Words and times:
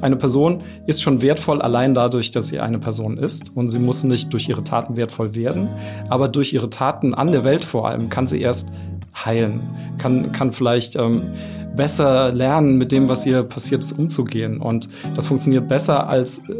eine 0.00 0.16
Person 0.16 0.62
ist 0.86 1.02
schon 1.02 1.22
wertvoll 1.22 1.60
allein 1.62 1.94
dadurch, 1.94 2.30
dass 2.30 2.48
sie 2.48 2.60
eine 2.60 2.78
Person 2.78 3.18
ist. 3.18 3.56
Und 3.56 3.68
sie 3.68 3.78
muss 3.78 4.04
nicht 4.04 4.32
durch 4.32 4.48
ihre 4.48 4.64
Taten 4.64 4.96
wertvoll 4.96 5.34
werden, 5.34 5.68
aber 6.08 6.28
durch 6.28 6.52
ihre 6.52 6.70
Taten 6.70 7.14
an 7.14 7.32
der 7.32 7.44
Welt 7.44 7.64
vor 7.64 7.88
allem 7.88 8.08
kann 8.08 8.26
sie 8.26 8.40
erst 8.40 8.70
heilen, 9.14 9.60
kann, 9.98 10.32
kann 10.32 10.52
vielleicht 10.52 10.96
ähm, 10.96 11.32
besser 11.76 12.32
lernen, 12.32 12.76
mit 12.76 12.92
dem, 12.92 13.08
was 13.08 13.24
hier 13.24 13.44
passiert 13.44 13.84
ist, 13.84 13.92
umzugehen. 13.92 14.60
Und 14.60 14.88
das 15.14 15.28
funktioniert 15.28 15.68
besser 15.68 16.08
als 16.08 16.38
äh, 16.38 16.52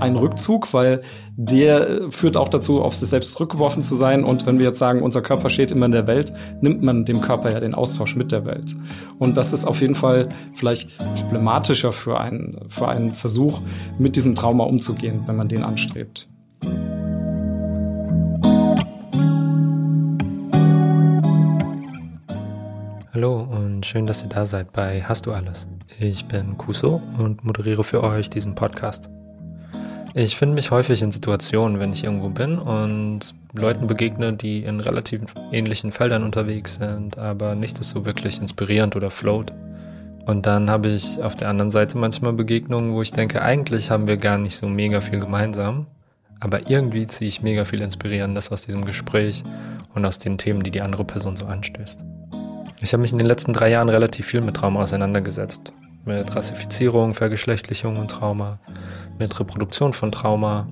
ein 0.00 0.16
Rückzug, 0.16 0.72
weil 0.74 1.00
der 1.36 1.88
äh, 1.88 2.10
führt 2.10 2.36
auch 2.36 2.48
dazu, 2.48 2.82
auf 2.82 2.94
sich 2.94 3.08
selbst 3.08 3.32
zurückgeworfen 3.32 3.82
zu 3.82 3.94
sein. 3.94 4.24
Und 4.24 4.46
wenn 4.46 4.58
wir 4.58 4.66
jetzt 4.66 4.78
sagen, 4.78 5.02
unser 5.02 5.22
Körper 5.22 5.48
steht 5.48 5.70
immer 5.70 5.86
in 5.86 5.92
der 5.92 6.06
Welt, 6.06 6.32
nimmt 6.60 6.82
man 6.82 7.04
dem 7.04 7.20
Körper 7.20 7.50
ja 7.50 7.60
den 7.60 7.74
Austausch 7.74 8.14
mit 8.16 8.30
der 8.30 8.44
Welt. 8.44 8.74
Und 9.18 9.36
das 9.36 9.52
ist 9.52 9.64
auf 9.64 9.80
jeden 9.80 9.94
Fall 9.94 10.28
vielleicht 10.54 10.98
problematischer 11.14 11.92
für 11.92 12.20
einen, 12.20 12.58
für 12.68 12.88
einen 12.88 13.14
Versuch, 13.14 13.60
mit 13.98 14.16
diesem 14.16 14.34
Trauma 14.34 14.64
umzugehen, 14.64 15.22
wenn 15.26 15.36
man 15.36 15.48
den 15.48 15.64
anstrebt. 15.64 16.28
Hallo 23.18 23.40
und 23.40 23.84
schön, 23.84 24.06
dass 24.06 24.22
ihr 24.22 24.28
da 24.28 24.46
seid 24.46 24.72
bei 24.72 25.02
Hast 25.02 25.26
du 25.26 25.32
alles? 25.32 25.66
Ich 25.98 26.26
bin 26.26 26.56
Kuso 26.56 27.02
und 27.18 27.44
moderiere 27.44 27.82
für 27.82 28.04
euch 28.04 28.30
diesen 28.30 28.54
Podcast. 28.54 29.10
Ich 30.14 30.36
finde 30.36 30.54
mich 30.54 30.70
häufig 30.70 31.02
in 31.02 31.10
Situationen, 31.10 31.80
wenn 31.80 31.90
ich 31.90 32.04
irgendwo 32.04 32.28
bin 32.28 32.60
und 32.60 33.34
Leuten 33.54 33.88
begegne, 33.88 34.34
die 34.34 34.62
in 34.62 34.78
relativ 34.78 35.34
ähnlichen 35.50 35.90
Feldern 35.90 36.22
unterwegs 36.22 36.76
sind, 36.76 37.18
aber 37.18 37.56
nichts 37.56 37.80
ist 37.80 37.90
so 37.90 38.04
wirklich 38.04 38.40
inspirierend 38.40 38.94
oder 38.94 39.10
float. 39.10 39.52
Und 40.24 40.46
dann 40.46 40.70
habe 40.70 40.90
ich 40.90 41.20
auf 41.20 41.34
der 41.34 41.48
anderen 41.48 41.72
Seite 41.72 41.98
manchmal 41.98 42.34
Begegnungen, 42.34 42.94
wo 42.94 43.02
ich 43.02 43.10
denke, 43.10 43.42
eigentlich 43.42 43.90
haben 43.90 44.06
wir 44.06 44.18
gar 44.18 44.38
nicht 44.38 44.56
so 44.56 44.68
mega 44.68 45.00
viel 45.00 45.18
gemeinsam, 45.18 45.86
aber 46.38 46.70
irgendwie 46.70 47.08
ziehe 47.08 47.26
ich 47.26 47.42
mega 47.42 47.64
viel 47.64 47.80
Inspirierendes 47.80 48.52
aus 48.52 48.62
diesem 48.62 48.84
Gespräch 48.84 49.42
und 49.92 50.06
aus 50.06 50.20
den 50.20 50.38
Themen, 50.38 50.62
die 50.62 50.70
die 50.70 50.82
andere 50.82 51.04
Person 51.04 51.34
so 51.34 51.46
anstößt. 51.46 52.04
Ich 52.80 52.92
habe 52.92 53.00
mich 53.00 53.10
in 53.10 53.18
den 53.18 53.26
letzten 53.26 53.52
drei 53.52 53.70
Jahren 53.70 53.88
relativ 53.88 54.26
viel 54.26 54.40
mit 54.40 54.56
Trauma 54.56 54.82
auseinandergesetzt. 54.82 55.72
Mit 56.04 56.34
Rassifizierung, 56.36 57.12
Vergeschlechtlichung 57.12 57.96
und 57.96 58.08
Trauma, 58.08 58.60
mit 59.18 59.38
Reproduktion 59.40 59.92
von 59.92 60.12
Trauma 60.12 60.68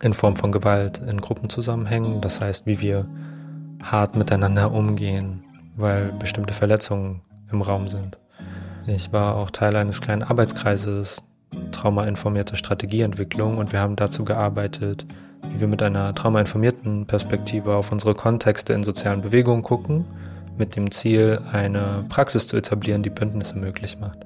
in 0.00 0.14
Form 0.14 0.34
von 0.34 0.50
Gewalt 0.50 0.98
in 1.06 1.20
Gruppenzusammenhängen, 1.20 2.22
das 2.22 2.40
heißt, 2.40 2.64
wie 2.64 2.80
wir 2.80 3.06
hart 3.82 4.16
miteinander 4.16 4.72
umgehen, 4.72 5.44
weil 5.76 6.10
bestimmte 6.12 6.54
Verletzungen 6.54 7.20
im 7.52 7.60
Raum 7.60 7.88
sind. 7.88 8.18
Ich 8.86 9.12
war 9.12 9.36
auch 9.36 9.50
Teil 9.50 9.76
eines 9.76 10.00
kleinen 10.00 10.22
Arbeitskreises 10.22 11.22
Trauma-informierte 11.70 12.56
Strategieentwicklung 12.56 13.58
und 13.58 13.72
wir 13.72 13.80
haben 13.80 13.96
dazu 13.96 14.24
gearbeitet, 14.24 15.06
wie 15.50 15.60
wir 15.60 15.68
mit 15.68 15.82
einer 15.82 16.14
traumainformierten 16.14 17.06
Perspektive 17.06 17.74
auf 17.74 17.92
unsere 17.92 18.14
Kontexte 18.14 18.72
in 18.72 18.84
sozialen 18.84 19.20
Bewegungen 19.20 19.62
gucken 19.62 20.06
mit 20.60 20.76
dem 20.76 20.92
Ziel, 20.92 21.40
eine 21.50 22.04
Praxis 22.08 22.46
zu 22.46 22.56
etablieren, 22.56 23.02
die 23.02 23.10
Bündnisse 23.10 23.58
möglich 23.58 23.98
macht. 23.98 24.18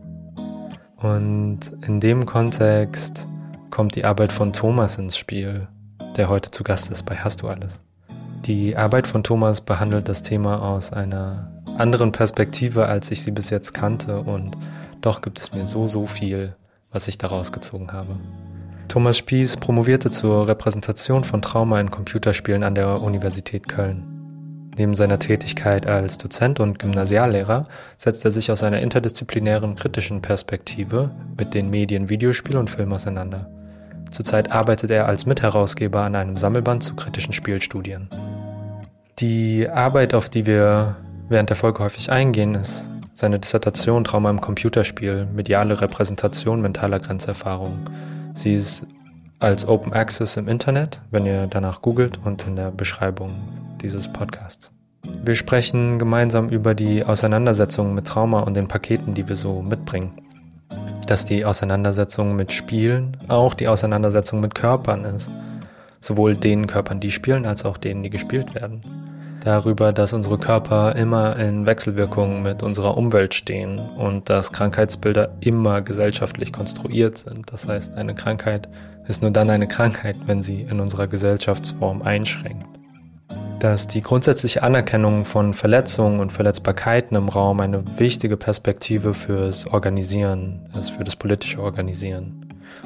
Und 0.97 1.61
in 1.87 2.01
dem 2.01 2.27
Kontext 2.27 3.27
kommt 3.71 3.95
die 3.95 4.05
Arbeit 4.05 4.33
von 4.33 4.53
Thomas 4.53 4.97
ins 4.97 5.17
Spiel, 5.17 5.69
der 6.17 6.29
heute 6.29 6.51
zu 6.51 6.63
Gast 6.63 6.91
ist 6.91 7.05
bei 7.05 7.17
Hast 7.17 7.41
du 7.41 7.49
alles. 7.49 7.81
Die 8.45 8.77
Arbeit 8.77 9.07
von 9.07 9.25
Thomas 9.25 9.63
behandelt 9.63 10.09
das 10.09 10.23
Thema 10.23 10.61
aus 10.63 10.93
einer 10.93 11.51
anderen 11.79 12.13
Perspektive, 12.13 12.87
als 12.87 13.11
ich 13.11 13.23
sie 13.23 13.31
bis 13.31 13.49
jetzt 13.51 13.73
kannte 13.73 14.21
und 14.21 14.57
doch 15.01 15.23
gibt 15.23 15.39
es 15.39 15.53
mir 15.53 15.65
so, 15.65 15.89
so 15.89 16.07
viel, 16.07 16.55
was 16.91 17.09
ich 17.09 17.17
daraus 17.17 17.53
gezogen 17.53 17.93
habe. 17.93 18.17
Thomas 18.89 19.19
Spieß 19.19 19.57
promovierte 19.57 20.11
zur 20.11 20.47
Repräsentation 20.47 21.25
von 21.25 21.43
Trauma 21.43 21.81
in 21.81 21.91
Computerspielen 21.91 22.63
an 22.63 22.75
der 22.75 23.01
Universität 23.01 23.67
Köln. 23.67 24.14
Neben 24.77 24.95
seiner 24.97 25.19
Tätigkeit 25.19 25.87
als 25.87 26.19
Dozent 26.19 26.59
und 26.59 26.79
Gymnasiallehrer 26.79 27.65
setzt 27.97 28.25
er 28.25 28.31
sich 28.33 28.51
aus 28.51 28.63
einer 28.63 28.81
interdisziplinären 28.81 29.77
kritischen 29.77 30.21
Perspektive 30.21 31.11
mit 31.39 31.55
den 31.55 31.71
Medien 31.71 32.09
Videospiel 32.09 32.57
und 32.57 32.71
Film 32.71 32.93
auseinander. 32.93 33.49
Zurzeit 34.11 34.51
arbeitet 34.53 34.91
er 34.91 35.07
als 35.07 35.27
Mitherausgeber 35.27 36.03
an 36.03 36.17
einem 36.17 36.37
Sammelband 36.37 36.83
zu 36.83 36.95
kritischen 36.95 37.33
Spielstudien. 37.33 38.09
Die 39.21 39.69
Arbeit, 39.69 40.13
auf 40.13 40.29
die 40.29 40.47
wir 40.47 40.97
während 41.29 41.51
der 41.51 41.57
Folge 41.57 41.81
häufig 41.81 42.11
eingehen, 42.11 42.55
ist 42.55 42.89
seine 43.15 43.39
Dissertation 43.39 44.03
Trauma 44.03 44.31
im 44.31 44.41
Computerspiel, 44.41 45.27
mediale 45.33 45.81
Repräsentation 45.81 46.61
mentaler 46.61 46.99
Grenzerfahrung. 46.99 47.79
Sie 48.35 48.55
ist 48.55 48.87
als 49.39 49.67
Open 49.67 49.93
Access 49.93 50.37
im 50.37 50.49
Internet, 50.49 51.01
wenn 51.11 51.27
ihr 51.27 51.47
danach 51.47 51.83
googelt 51.83 52.19
und 52.25 52.47
in 52.47 52.57
der 52.57 52.71
Beschreibung 52.71 53.35
dieses 53.81 54.09
Podcasts. 54.09 54.71
Wir 55.23 55.37
sprechen 55.37 55.99
gemeinsam 55.99 56.49
über 56.49 56.75
die 56.75 57.05
Auseinandersetzung 57.05 57.95
mit 57.95 58.07
Trauma 58.07 58.41
und 58.41 58.55
den 58.55 58.69
Paketen, 58.69 59.15
die 59.15 59.29
wir 59.29 59.37
so 59.37 59.61
mitbringen. 59.61 60.13
Dass 61.07 61.27
die 61.27 61.45
Auseinandersetzung 61.45 62.35
mit 62.35 62.53
Spielen 62.53 63.17
auch 63.29 63.55
die 63.55 63.69
Auseinandersetzung 63.69 64.41
mit 64.41 64.55
Körpern 64.55 65.05
ist. 65.05 65.31
Sowohl 66.01 66.37
den 66.37 66.67
Körpern, 66.67 67.01
die 67.01 67.11
spielen, 67.11 67.45
als 67.45 67.65
auch 67.65 67.77
denen, 67.77 68.03
die 68.03 68.11
gespielt 68.11 68.55
werden. 68.55 68.83
Darüber, 69.41 69.93
dass 69.93 70.15
unsere 70.15 70.39
Körper 70.39 70.97
immer 70.97 71.37
in 71.37 71.67
Wechselwirkung 71.67 72.43
mit 72.43 72.63
unserer 72.63 72.97
Umwelt 72.97 73.35
stehen 73.35 73.79
und 73.79 74.31
dass 74.31 74.53
Krankheitsbilder 74.53 75.33
immer 75.41 75.83
gesellschaftlich 75.83 76.51
konstruiert 76.51 77.19
sind. 77.19 77.53
Das 77.53 77.69
heißt, 77.69 77.93
eine 77.93 78.15
Krankheit 78.15 78.69
ist 79.07 79.23
nur 79.23 79.31
dann 79.31 79.51
eine 79.51 79.69
Krankheit, 79.69 80.17
wenn 80.27 80.43
sie 80.43 80.63
in 80.63 80.81
unserer 80.81 81.07
Gesellschaftsform 81.07 82.03
einschränkt 82.03 82.75
dass 83.65 83.87
die 83.87 84.03
grundsätzliche 84.03 84.63
Anerkennung 84.63 85.25
von 85.25 85.55
Verletzungen 85.55 86.21
und 86.21 86.33
Verletzbarkeiten 86.33 87.17
im 87.17 87.31
Raum 87.31 87.61
eine 87.61 87.83
wichtige 87.99 88.37
Perspektive 88.37 89.15
fürs 89.15 89.67
Organisieren 89.67 90.69
ist, 90.79 90.91
für 90.91 91.03
das 91.03 91.17
politische 91.17 91.63
Organisieren. 91.63 92.45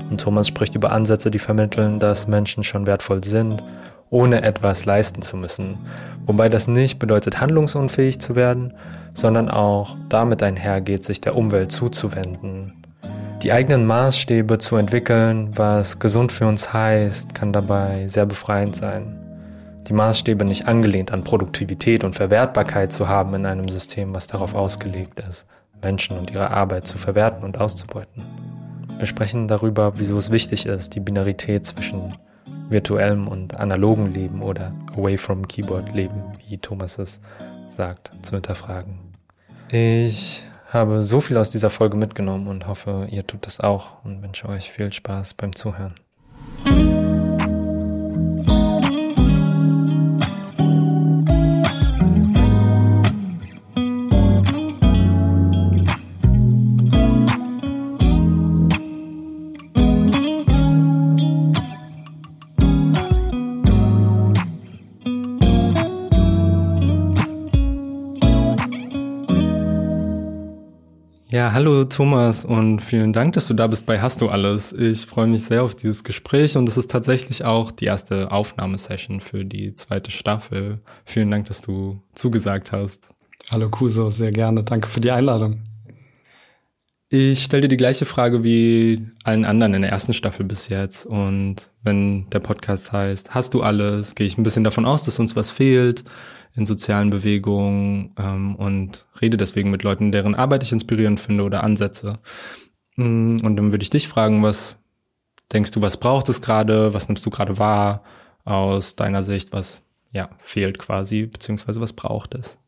Und 0.08 0.20
Thomas 0.20 0.46
spricht 0.46 0.76
über 0.76 0.92
Ansätze, 0.92 1.32
die 1.32 1.40
vermitteln, 1.40 1.98
dass 1.98 2.28
Menschen 2.28 2.62
schon 2.62 2.86
wertvoll 2.86 3.24
sind, 3.24 3.64
ohne 4.10 4.42
etwas 4.42 4.84
leisten 4.84 5.20
zu 5.20 5.36
müssen. 5.36 5.78
Wobei 6.26 6.48
das 6.48 6.68
nicht 6.68 7.00
bedeutet, 7.00 7.40
handlungsunfähig 7.40 8.20
zu 8.20 8.36
werden, 8.36 8.72
sondern 9.14 9.50
auch 9.50 9.96
damit 10.08 10.44
einhergeht, 10.44 11.04
sich 11.04 11.20
der 11.20 11.34
Umwelt 11.34 11.72
zuzuwenden. 11.72 12.77
Die 13.42 13.52
eigenen 13.52 13.86
Maßstäbe 13.86 14.58
zu 14.58 14.76
entwickeln, 14.76 15.56
was 15.56 15.98
gesund 15.98 16.32
für 16.32 16.46
uns 16.46 16.72
heißt, 16.72 17.34
kann 17.34 17.52
dabei 17.52 18.08
sehr 18.08 18.26
befreiend 18.26 18.74
sein 18.74 19.18
die 19.88 19.94
Maßstäbe 19.94 20.44
nicht 20.44 20.66
angelehnt 20.66 21.12
an 21.12 21.24
Produktivität 21.24 22.04
und 22.04 22.14
Verwertbarkeit 22.14 22.92
zu 22.92 23.08
haben 23.08 23.34
in 23.34 23.46
einem 23.46 23.68
System, 23.68 24.14
was 24.14 24.26
darauf 24.26 24.54
ausgelegt 24.54 25.20
ist, 25.20 25.46
Menschen 25.82 26.18
und 26.18 26.30
ihre 26.30 26.50
Arbeit 26.50 26.86
zu 26.86 26.98
verwerten 26.98 27.44
und 27.44 27.58
auszubeuten. 27.58 28.24
Wir 28.98 29.06
sprechen 29.06 29.48
darüber, 29.48 29.98
wieso 29.98 30.18
es 30.18 30.30
wichtig 30.30 30.66
ist, 30.66 30.94
die 30.94 31.00
Binarität 31.00 31.66
zwischen 31.66 32.16
virtuellem 32.68 33.28
und 33.28 33.54
analogen 33.54 34.12
Leben 34.12 34.42
oder 34.42 34.74
away 34.94 35.16
from 35.16 35.46
keyboard 35.48 35.94
Leben, 35.94 36.22
wie 36.46 36.58
Thomas 36.58 36.98
es 36.98 37.20
sagt, 37.68 38.10
zu 38.20 38.34
hinterfragen. 38.34 38.98
Ich 39.70 40.42
habe 40.68 41.02
so 41.02 41.20
viel 41.20 41.36
aus 41.36 41.50
dieser 41.50 41.70
Folge 41.70 41.96
mitgenommen 41.96 42.46
und 42.46 42.66
hoffe, 42.66 43.06
ihr 43.10 43.26
tut 43.26 43.46
es 43.46 43.60
auch 43.60 44.04
und 44.04 44.22
wünsche 44.22 44.48
euch 44.48 44.70
viel 44.70 44.92
Spaß 44.92 45.34
beim 45.34 45.54
Zuhören. 45.54 45.94
Hallo 71.58 71.84
Thomas 71.86 72.44
und 72.44 72.78
vielen 72.78 73.12
Dank, 73.12 73.32
dass 73.32 73.48
du 73.48 73.54
da 73.54 73.66
bist 73.66 73.84
bei 73.84 74.00
Hast 74.00 74.20
du 74.20 74.28
alles. 74.28 74.72
Ich 74.72 75.06
freue 75.06 75.26
mich 75.26 75.42
sehr 75.42 75.64
auf 75.64 75.74
dieses 75.74 76.04
Gespräch 76.04 76.56
und 76.56 76.68
es 76.68 76.76
ist 76.76 76.88
tatsächlich 76.88 77.44
auch 77.44 77.72
die 77.72 77.86
erste 77.86 78.30
Aufnahmesession 78.30 79.18
für 79.18 79.44
die 79.44 79.74
zweite 79.74 80.12
Staffel. 80.12 80.78
Vielen 81.04 81.32
Dank, 81.32 81.46
dass 81.46 81.60
du 81.60 82.00
zugesagt 82.14 82.70
hast. 82.70 83.08
Hallo 83.50 83.68
Kuso, 83.70 84.08
sehr 84.08 84.30
gerne. 84.30 84.62
Danke 84.62 84.86
für 84.86 85.00
die 85.00 85.10
Einladung. 85.10 85.64
Ich 87.10 87.42
stelle 87.42 87.62
dir 87.62 87.68
die 87.68 87.78
gleiche 87.78 88.04
Frage 88.04 88.44
wie 88.44 89.06
allen 89.24 89.46
anderen 89.46 89.72
in 89.72 89.80
der 89.80 89.90
ersten 89.90 90.12
Staffel 90.12 90.44
bis 90.44 90.68
jetzt. 90.68 91.06
Und 91.06 91.70
wenn 91.82 92.28
der 92.28 92.40
Podcast 92.40 92.92
heißt, 92.92 93.34
hast 93.34 93.54
du 93.54 93.62
alles, 93.62 94.14
gehe 94.14 94.26
ich 94.26 94.36
ein 94.36 94.42
bisschen 94.42 94.64
davon 94.64 94.84
aus, 94.84 95.04
dass 95.04 95.18
uns 95.18 95.34
was 95.34 95.50
fehlt 95.50 96.04
in 96.54 96.66
sozialen 96.66 97.08
Bewegungen 97.08 98.14
ähm, 98.18 98.56
und 98.56 99.06
rede 99.22 99.38
deswegen 99.38 99.70
mit 99.70 99.84
Leuten, 99.84 100.12
deren 100.12 100.34
Arbeit 100.34 100.62
ich 100.62 100.72
inspirierend 100.72 101.18
finde 101.18 101.44
oder 101.44 101.64
Ansätze. 101.64 102.18
Mm, 102.96 103.38
und 103.42 103.56
dann 103.56 103.70
würde 103.70 103.82
ich 103.82 103.90
dich 103.90 104.06
fragen, 104.06 104.42
was 104.42 104.76
denkst 105.50 105.70
du, 105.70 105.80
was 105.80 105.96
braucht 105.96 106.28
es 106.28 106.42
gerade? 106.42 106.92
Was 106.92 107.08
nimmst 107.08 107.24
du 107.24 107.30
gerade 107.30 107.56
wahr 107.56 108.02
aus 108.44 108.96
deiner 108.96 109.22
Sicht? 109.22 109.54
Was 109.54 109.80
ja 110.12 110.28
fehlt 110.44 110.78
quasi, 110.78 111.24
beziehungsweise 111.24 111.80
was 111.80 111.94
braucht 111.94 112.34
es? 112.34 112.58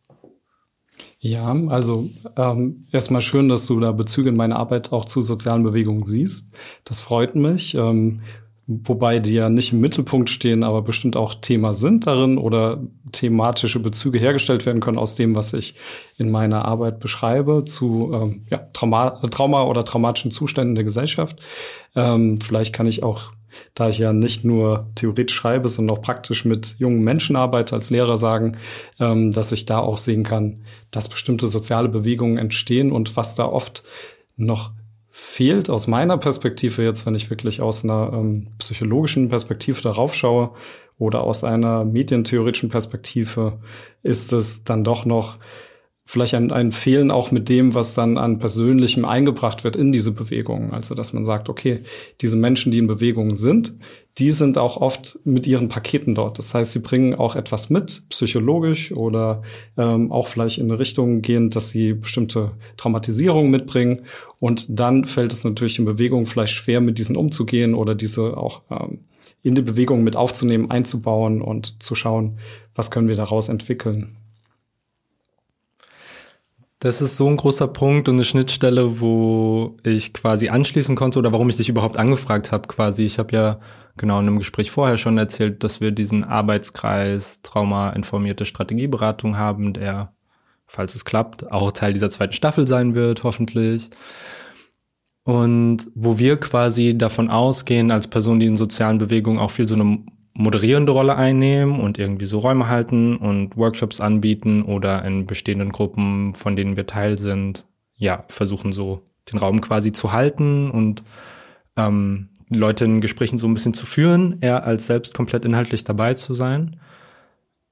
Ja, 1.23 1.55
also 1.69 2.09
ähm, 2.37 2.87
erstmal 2.91 3.21
schön, 3.21 3.51
dass 3.51 3.67
du 3.67 3.79
da 3.79 3.93
Bezüge 3.93 4.31
in 4.31 4.37
meiner 4.37 4.57
Arbeit 4.57 4.91
auch 4.91 5.05
zu 5.05 5.21
sozialen 5.21 5.63
Bewegungen 5.63 6.03
siehst. 6.03 6.55
Das 6.85 7.01
freut 7.01 7.35
mich. 7.35 7.75
Ähm, 7.75 8.23
wobei 8.67 9.19
die 9.19 9.35
ja 9.35 9.51
nicht 9.51 9.73
im 9.73 9.81
Mittelpunkt 9.81 10.31
stehen, 10.31 10.63
aber 10.63 10.81
bestimmt 10.83 11.17
auch 11.17 11.35
Thema 11.35 11.75
sind 11.75 12.07
darin 12.07 12.39
oder 12.39 12.81
thematische 13.13 13.81
Bezüge 13.81 14.19
hergestellt 14.19 14.65
werden 14.65 14.81
können 14.81 14.99
aus 14.99 15.17
dem, 15.17 15.35
was 15.35 15.53
ich 15.53 15.75
in 16.19 16.31
meiner 16.31 16.65
Arbeit 16.65 17.01
beschreibe 17.01 17.65
zu 17.65 18.13
ähm, 18.15 18.47
ja, 18.51 18.59
Trauma, 18.73 19.21
Trauma 19.31 19.65
oder 19.65 19.85
traumatischen 19.85 20.31
Zuständen 20.31 20.75
der 20.75 20.85
Gesellschaft. 20.85 21.41
Ähm, 21.97 22.41
vielleicht 22.41 22.73
kann 22.73 22.87
ich 22.87 23.03
auch, 23.03 23.33
da 23.75 23.89
ich 23.89 23.99
ja 23.99 24.13
nicht 24.13 24.45
nur 24.45 24.91
theoretisch 24.95 25.37
schreibe, 25.37 25.69
sondern 25.69 25.97
auch 25.97 26.03
praktisch 26.03 26.45
mit 26.45 26.77
jungen 26.79 27.03
Menschen 27.03 27.37
arbeite 27.37 27.75
als 27.75 27.91
Lehrer 27.91 28.17
sagen, 28.17 28.57
ähm, 28.99 29.33
dass 29.33 29.53
ich 29.53 29.65
da 29.67 29.79
auch 29.79 29.97
sehen 29.97 30.23
kann, 30.23 30.65
dass 30.91 31.09
bestimmte 31.09 31.47
soziale 31.47 31.89
Bewegungen 31.89 32.39
entstehen 32.39 32.93
und 32.93 33.17
was 33.17 33.35
da 33.35 33.47
oft 33.47 33.83
noch 34.37 34.73
fehlt 35.11 35.69
aus 35.69 35.87
meiner 35.87 36.17
Perspektive 36.19 36.83
jetzt, 36.83 37.05
wenn 37.05 37.15
ich 37.15 37.31
wirklich 37.31 37.61
aus 37.61 37.85
einer 37.85 38.13
ähm, 38.13 38.49
psychologischen 38.59 39.29
Perspektive 39.29 39.83
darauf 39.83 40.15
schaue 40.15 40.53
oder 40.99 41.23
aus 41.23 41.45
einer 41.45 41.85
medientheoretischen 41.85 42.69
Perspektive, 42.69 43.59
ist 44.03 44.33
es 44.33 44.65
dann 44.65 44.85
doch 44.85 45.05
noch 45.05 45.39
vielleicht 46.11 46.35
ein, 46.35 46.51
ein 46.51 46.73
Fehlen 46.73 47.13
auch 47.13 47.31
mit 47.31 47.49
dem, 47.49 47.73
was 47.75 47.95
dann 47.95 48.19
an 48.19 48.41
Persönlichem 48.41 49.05
eingebracht 49.05 49.63
wird 49.63 49.77
in 49.77 49.93
diese 49.93 50.11
Bewegungen. 50.11 50.73
Also, 50.73 50.97
dass 50.97 51.13
man 51.13 51.23
sagt, 51.23 51.49
okay, 51.49 51.85
diese 52.21 52.37
Menschen, 52.37 52.73
die 52.73 52.79
in 52.79 52.89
Bewegungen 52.89 53.37
sind, 53.37 53.75
die 54.19 54.33
sind 54.33 54.59
auch 54.59 54.77
oft 54.77 55.21
mit 55.23 55.47
ihren 55.47 55.69
Paketen 55.69 56.17
dort. 56.17 56.37
Das 56.39 56.53
heißt, 56.53 56.73
sie 56.73 56.81
bringen 56.81 57.15
auch 57.15 57.37
etwas 57.37 57.71
mit, 57.71 58.03
psychologisch 58.09 58.91
oder 58.91 59.43
ähm, 59.79 60.11
auch 60.11 60.27
vielleicht 60.27 60.59
in 60.59 60.65
eine 60.65 60.81
Richtung 60.81 61.23
gehend, 61.23 61.55
dass 61.55 61.71
sie 61.71 61.93
bestimmte 61.93 62.51
Traumatisierungen 62.77 63.49
mitbringen. 63.49 64.01
Und 64.41 64.67
dann 64.69 65.05
fällt 65.05 65.33
es 65.33 65.45
natürlich 65.45 65.79
in 65.79 65.85
Bewegungen 65.85 66.27
vielleicht 66.27 66.55
schwer, 66.55 66.81
mit 66.81 66.99
diesen 66.99 67.17
umzugehen 67.17 67.73
oder 67.73 67.95
diese 67.95 68.37
auch 68.37 68.63
ähm, 68.69 69.05
in 69.45 69.55
die 69.55 69.63
Bewegung 69.63 70.03
mit 70.03 70.17
aufzunehmen, 70.17 70.73
einzubauen 70.73 71.41
und 71.41 71.81
zu 71.81 71.95
schauen, 71.95 72.39
was 72.75 72.91
können 72.91 73.07
wir 73.07 73.17
daraus 73.17 73.49
entwickeln. 73.49 74.17
Das 76.81 77.03
ist 77.03 77.19
so 77.19 77.29
ein 77.29 77.37
großer 77.37 77.69
Punkt 77.69 78.09
und 78.09 78.15
eine 78.15 78.25
Schnittstelle, 78.25 79.03
wo 79.03 79.77
ich 79.83 80.15
quasi 80.15 80.49
anschließen 80.49 80.97
konnte 80.97 81.19
oder 81.19 81.31
warum 81.31 81.51
ich 81.51 81.57
dich 81.57 81.69
überhaupt 81.69 81.99
angefragt 81.99 82.53
habe 82.53 82.69
quasi. 82.69 83.05
Ich 83.05 83.19
habe 83.19 83.37
ja 83.37 83.61
genau 83.99 84.19
in 84.19 84.27
einem 84.27 84.39
Gespräch 84.39 84.71
vorher 84.71 84.97
schon 84.97 85.19
erzählt, 85.19 85.63
dass 85.63 85.83
wir 85.83 85.91
diesen 85.91 86.25
Arbeitskreis 86.25 87.43
Trauma-informierte 87.43 88.47
Strategieberatung 88.47 89.37
haben, 89.37 89.75
der, 89.75 90.15
falls 90.67 90.95
es 90.95 91.05
klappt, 91.05 91.53
auch 91.53 91.71
Teil 91.71 91.93
dieser 91.93 92.09
zweiten 92.09 92.33
Staffel 92.33 92.67
sein 92.67 92.95
wird, 92.95 93.25
hoffentlich. 93.25 93.91
Und 95.25 95.91
wo 95.95 96.19
wir 96.19 96.39
quasi 96.39 96.97
davon 96.97 97.29
ausgehen, 97.29 97.91
als 97.91 98.09
Person, 98.09 98.41
die 98.41 98.47
in 98.47 98.57
sozialen 98.57 98.97
Bewegungen 98.97 99.39
auch 99.39 99.51
viel 99.51 99.69
so 99.69 99.75
eine 99.75 100.03
moderierende 100.35 100.93
Rolle 100.93 101.17
einnehmen 101.17 101.81
und 101.81 101.99
irgendwie 101.99 102.25
so 102.25 102.39
Räume 102.39 102.69
halten 102.69 103.17
und 103.17 103.57
Workshops 103.57 104.01
anbieten 104.01 104.63
oder 104.63 105.05
in 105.05 105.27
bestehenden 105.27 105.71
Gruppen, 105.71 106.35
von 106.35 106.57
denen 106.57 106.77
wir 106.77 106.87
Teil 106.87 107.19
sind, 107.19 107.67
ja, 107.97 108.25
versuchen 108.29 108.73
so 108.73 109.03
den 109.31 109.39
Raum 109.39 109.61
quasi 109.61 109.93
zu 109.93 110.13
halten 110.13 110.71
und 110.71 111.03
ähm, 111.77 112.29
Leute 112.49 112.85
in 112.85 113.01
Gesprächen 113.01 113.39
so 113.39 113.47
ein 113.47 113.55
bisschen 113.55 113.75
zu 113.75 113.87
führen, 113.87 114.39
eher 114.41 114.65
als 114.65 114.87
selbst 114.87 115.15
komplett 115.15 115.45
inhaltlich 115.45 115.85
dabei 115.85 116.15
zu 116.15 116.35
sein, 116.35 116.81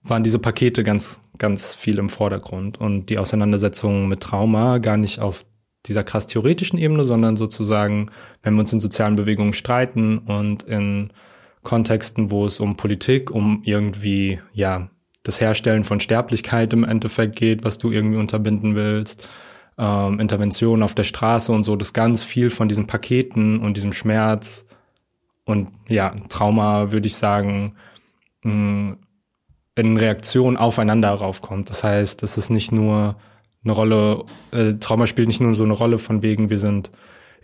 waren 0.03 0.23
diese 0.23 0.39
Pakete 0.39 0.85
ganz, 0.85 1.21
ganz 1.39 1.75
viel 1.75 1.99
im 1.99 2.09
Vordergrund 2.09 2.81
und 2.81 3.07
die 3.07 3.19
Auseinandersetzungen 3.19 4.09
mit 4.09 4.21
Trauma 4.21 4.79
gar 4.79 4.97
nicht 4.97 5.21
auf 5.21 5.45
dieser 5.87 6.05
krass 6.05 6.27
theoretischen 6.27 6.79
Ebene, 6.79 7.05
sondern 7.05 7.37
sozusagen, 7.37 8.11
wenn 8.43 8.55
wir 8.55 8.61
uns 8.61 8.73
in 8.73 8.81
sozialen 8.81 9.17
Bewegungen 9.17 9.53
streiten 9.53 10.19
und 10.19 10.63
in 10.65 11.11
Kontexten, 11.69 12.31
wo 12.31 12.47
es 12.47 12.61
um 12.61 12.77
Politik, 12.77 13.31
um 13.31 13.61
irgendwie, 13.63 14.41
ja, 14.55 14.89
das 15.23 15.39
Herstellen 15.39 15.85
von 15.85 16.01
Sterblichkeit 16.01 16.73
im 16.73 16.83
Endeffekt 16.83 17.37
geht, 17.37 17.63
was 17.63 17.77
du 17.77 17.91
irgendwie 17.91 18.17
unterbinden 18.17 18.75
willst, 18.75 19.29
ähm, 19.77 20.19
Intervention 20.19 20.83
auf 20.83 20.95
der 20.95 21.05
Straße 21.05 21.53
und 21.53 21.65
so, 21.65 21.77
das 21.77 21.93
ganz 21.93 22.25
viel 22.25 22.49
von 22.49 22.71
diesen 22.71 22.87
Paketen 22.87 23.61
und 23.61 23.77
diesem 23.77 23.93
Schmerz 23.93 24.65
und 25.45 25.69
ja, 25.91 26.15
Trauma, 26.31 26.91
würde 26.91 27.07
ich 27.07 27.17
sagen, 27.17 27.75
mh, 28.45 28.53
mm, 28.53 28.99
in 29.77 29.97
Reaktion 29.99 30.57
aufeinander 30.57 31.11
raufkommt. 31.11 31.69
Das 31.69 31.85
heißt, 31.85 32.23
es 32.23 32.39
ist 32.39 32.49
nicht 32.49 32.73
nur 32.73 33.17
eine 33.63 33.73
Rolle, 33.75 34.25
äh, 34.53 34.75
Trauma 34.81 35.07
spielt 35.07 35.29
nicht 35.29 35.43
nur 35.43 35.55
so 35.55 35.65
eine 35.65 35.75
Rolle 35.75 35.99
von 35.99 36.23
wegen, 36.23 36.49
wir 36.49 36.59
sind 36.59 36.91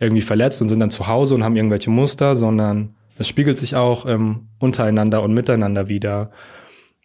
irgendwie 0.01 0.23
verletzt 0.23 0.63
und 0.63 0.69
sind 0.69 0.81
dann 0.81 0.91
zu 0.91 1.09
Hause 1.09 1.35
und 1.35 1.45
haben 1.45 1.57
irgendwelche 1.57 1.91
Muster, 1.91 2.35
sondern 2.35 2.95
es 3.17 3.29
spiegelt 3.29 3.59
sich 3.59 3.77
auch 3.77 4.07
ähm, 4.07 4.49
untereinander 4.59 5.23
und 5.23 5.35
miteinander 5.35 5.89
wieder. 5.89 6.31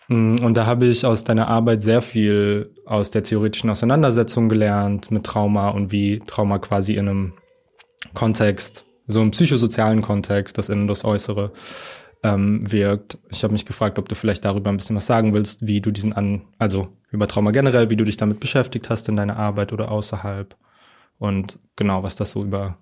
Mm, 0.08 0.38
und 0.44 0.56
da 0.56 0.66
habe 0.66 0.88
ich 0.88 1.06
aus 1.06 1.24
deiner 1.24 1.48
Arbeit 1.48 1.84
sehr 1.84 2.02
viel 2.02 2.74
aus 2.86 3.12
der 3.12 3.24
theoretischen 3.24 3.70
Auseinandersetzung 3.70 4.50
gelernt 4.50 5.12
mit 5.12 5.26
Trauma 5.26 5.70
und 5.70 5.92
wie 5.92 6.20
Trauma 6.20 6.60
quasi 6.60 6.94
in 6.94 7.08
einem 7.08 7.34
Kontext, 8.14 8.86
so 9.06 9.22
im 9.22 9.32
psychosozialen 9.32 10.02
Kontext, 10.02 10.58
das 10.58 10.70
Innen, 10.70 10.88
das 10.88 11.06
Äußere, 11.06 11.52
ähm, 12.24 12.60
wirkt. 12.70 13.18
Ich 13.30 13.44
habe 13.44 13.54
mich 13.54 13.66
gefragt, 13.66 13.98
ob 13.98 14.10
du 14.10 14.16
vielleicht 14.16 14.44
darüber 14.46 14.70
ein 14.70 14.78
bisschen 14.78 14.96
was 14.96 15.06
sagen 15.06 15.34
willst, 15.34 15.66
wie 15.66 15.80
du 15.80 15.92
diesen 15.92 16.14
an, 16.14 16.42
also 16.58 16.90
über 17.12 17.28
Trauma 17.28 17.52
generell, 17.52 17.90
wie 17.90 17.96
du 17.96 18.04
dich 18.04 18.18
damit 18.18 18.40
beschäftigt 18.40 18.90
hast 18.90 19.08
in 19.10 19.16
deiner 19.16 19.38
Arbeit 19.38 19.72
oder 19.72 19.92
außerhalb 19.92 20.56
und 21.18 21.60
genau, 21.76 22.02
was 22.04 22.16
das 22.16 22.32
so 22.32 22.44
über 22.44 22.78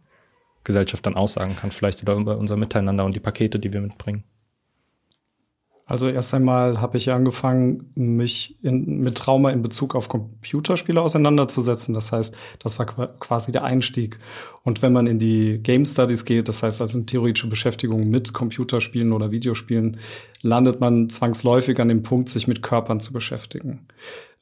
Gesellschaft 0.67 1.05
dann 1.05 1.15
aussagen 1.15 1.55
kann, 1.55 1.71
vielleicht 1.71 2.03
über 2.03 2.15
unser 2.15 2.57
Miteinander 2.57 3.05
und 3.05 3.15
die 3.15 3.19
Pakete, 3.19 3.57
die 3.57 3.73
wir 3.73 3.81
mitbringen. 3.81 4.23
Also 5.89 6.09
erst 6.09 6.33
einmal 6.33 6.81
habe 6.81 6.97
ich 6.97 7.13
angefangen, 7.13 7.91
mich 7.95 8.61
in, 8.61 8.99
mit 8.99 9.15
Trauma 9.15 9.51
in 9.51 9.61
Bezug 9.61 9.95
auf 9.95 10.09
Computerspiele 10.09 11.01
auseinanderzusetzen. 11.01 11.93
Das 11.93 12.11
heißt, 12.11 12.35
das 12.59 12.77
war 12.77 12.85
quasi 12.85 13.53
der 13.53 13.63
Einstieg. 13.63 14.19
Und 14.63 14.81
wenn 14.81 14.91
man 14.91 15.07
in 15.07 15.17
die 15.17 15.59
Game 15.59 15.85
Studies 15.85 16.25
geht, 16.25 16.49
das 16.49 16.61
heißt 16.61 16.81
also 16.81 16.99
in 16.99 17.05
theoretische 17.05 17.47
Beschäftigung 17.47 18.09
mit 18.09 18.33
Computerspielen 18.33 19.13
oder 19.13 19.31
Videospielen, 19.31 20.01
landet 20.41 20.81
man 20.81 21.09
zwangsläufig 21.09 21.79
an 21.79 21.87
dem 21.87 22.03
Punkt, 22.03 22.27
sich 22.27 22.49
mit 22.49 22.61
Körpern 22.61 22.99
zu 22.99 23.13
beschäftigen. 23.13 23.87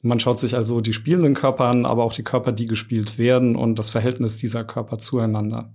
Man 0.02 0.20
schaut 0.20 0.40
sich 0.40 0.56
also 0.56 0.82
die 0.82 0.94
spielenden 0.94 1.36
Körper 1.36 1.66
an, 1.66 1.86
aber 1.86 2.04
auch 2.04 2.14
die 2.14 2.24
Körper, 2.24 2.52
die 2.52 2.66
gespielt 2.66 3.20
werden 3.20 3.56
und 3.56 3.78
das 3.78 3.90
Verhältnis 3.90 4.38
dieser 4.38 4.64
Körper 4.64 4.98
zueinander. 4.98 5.74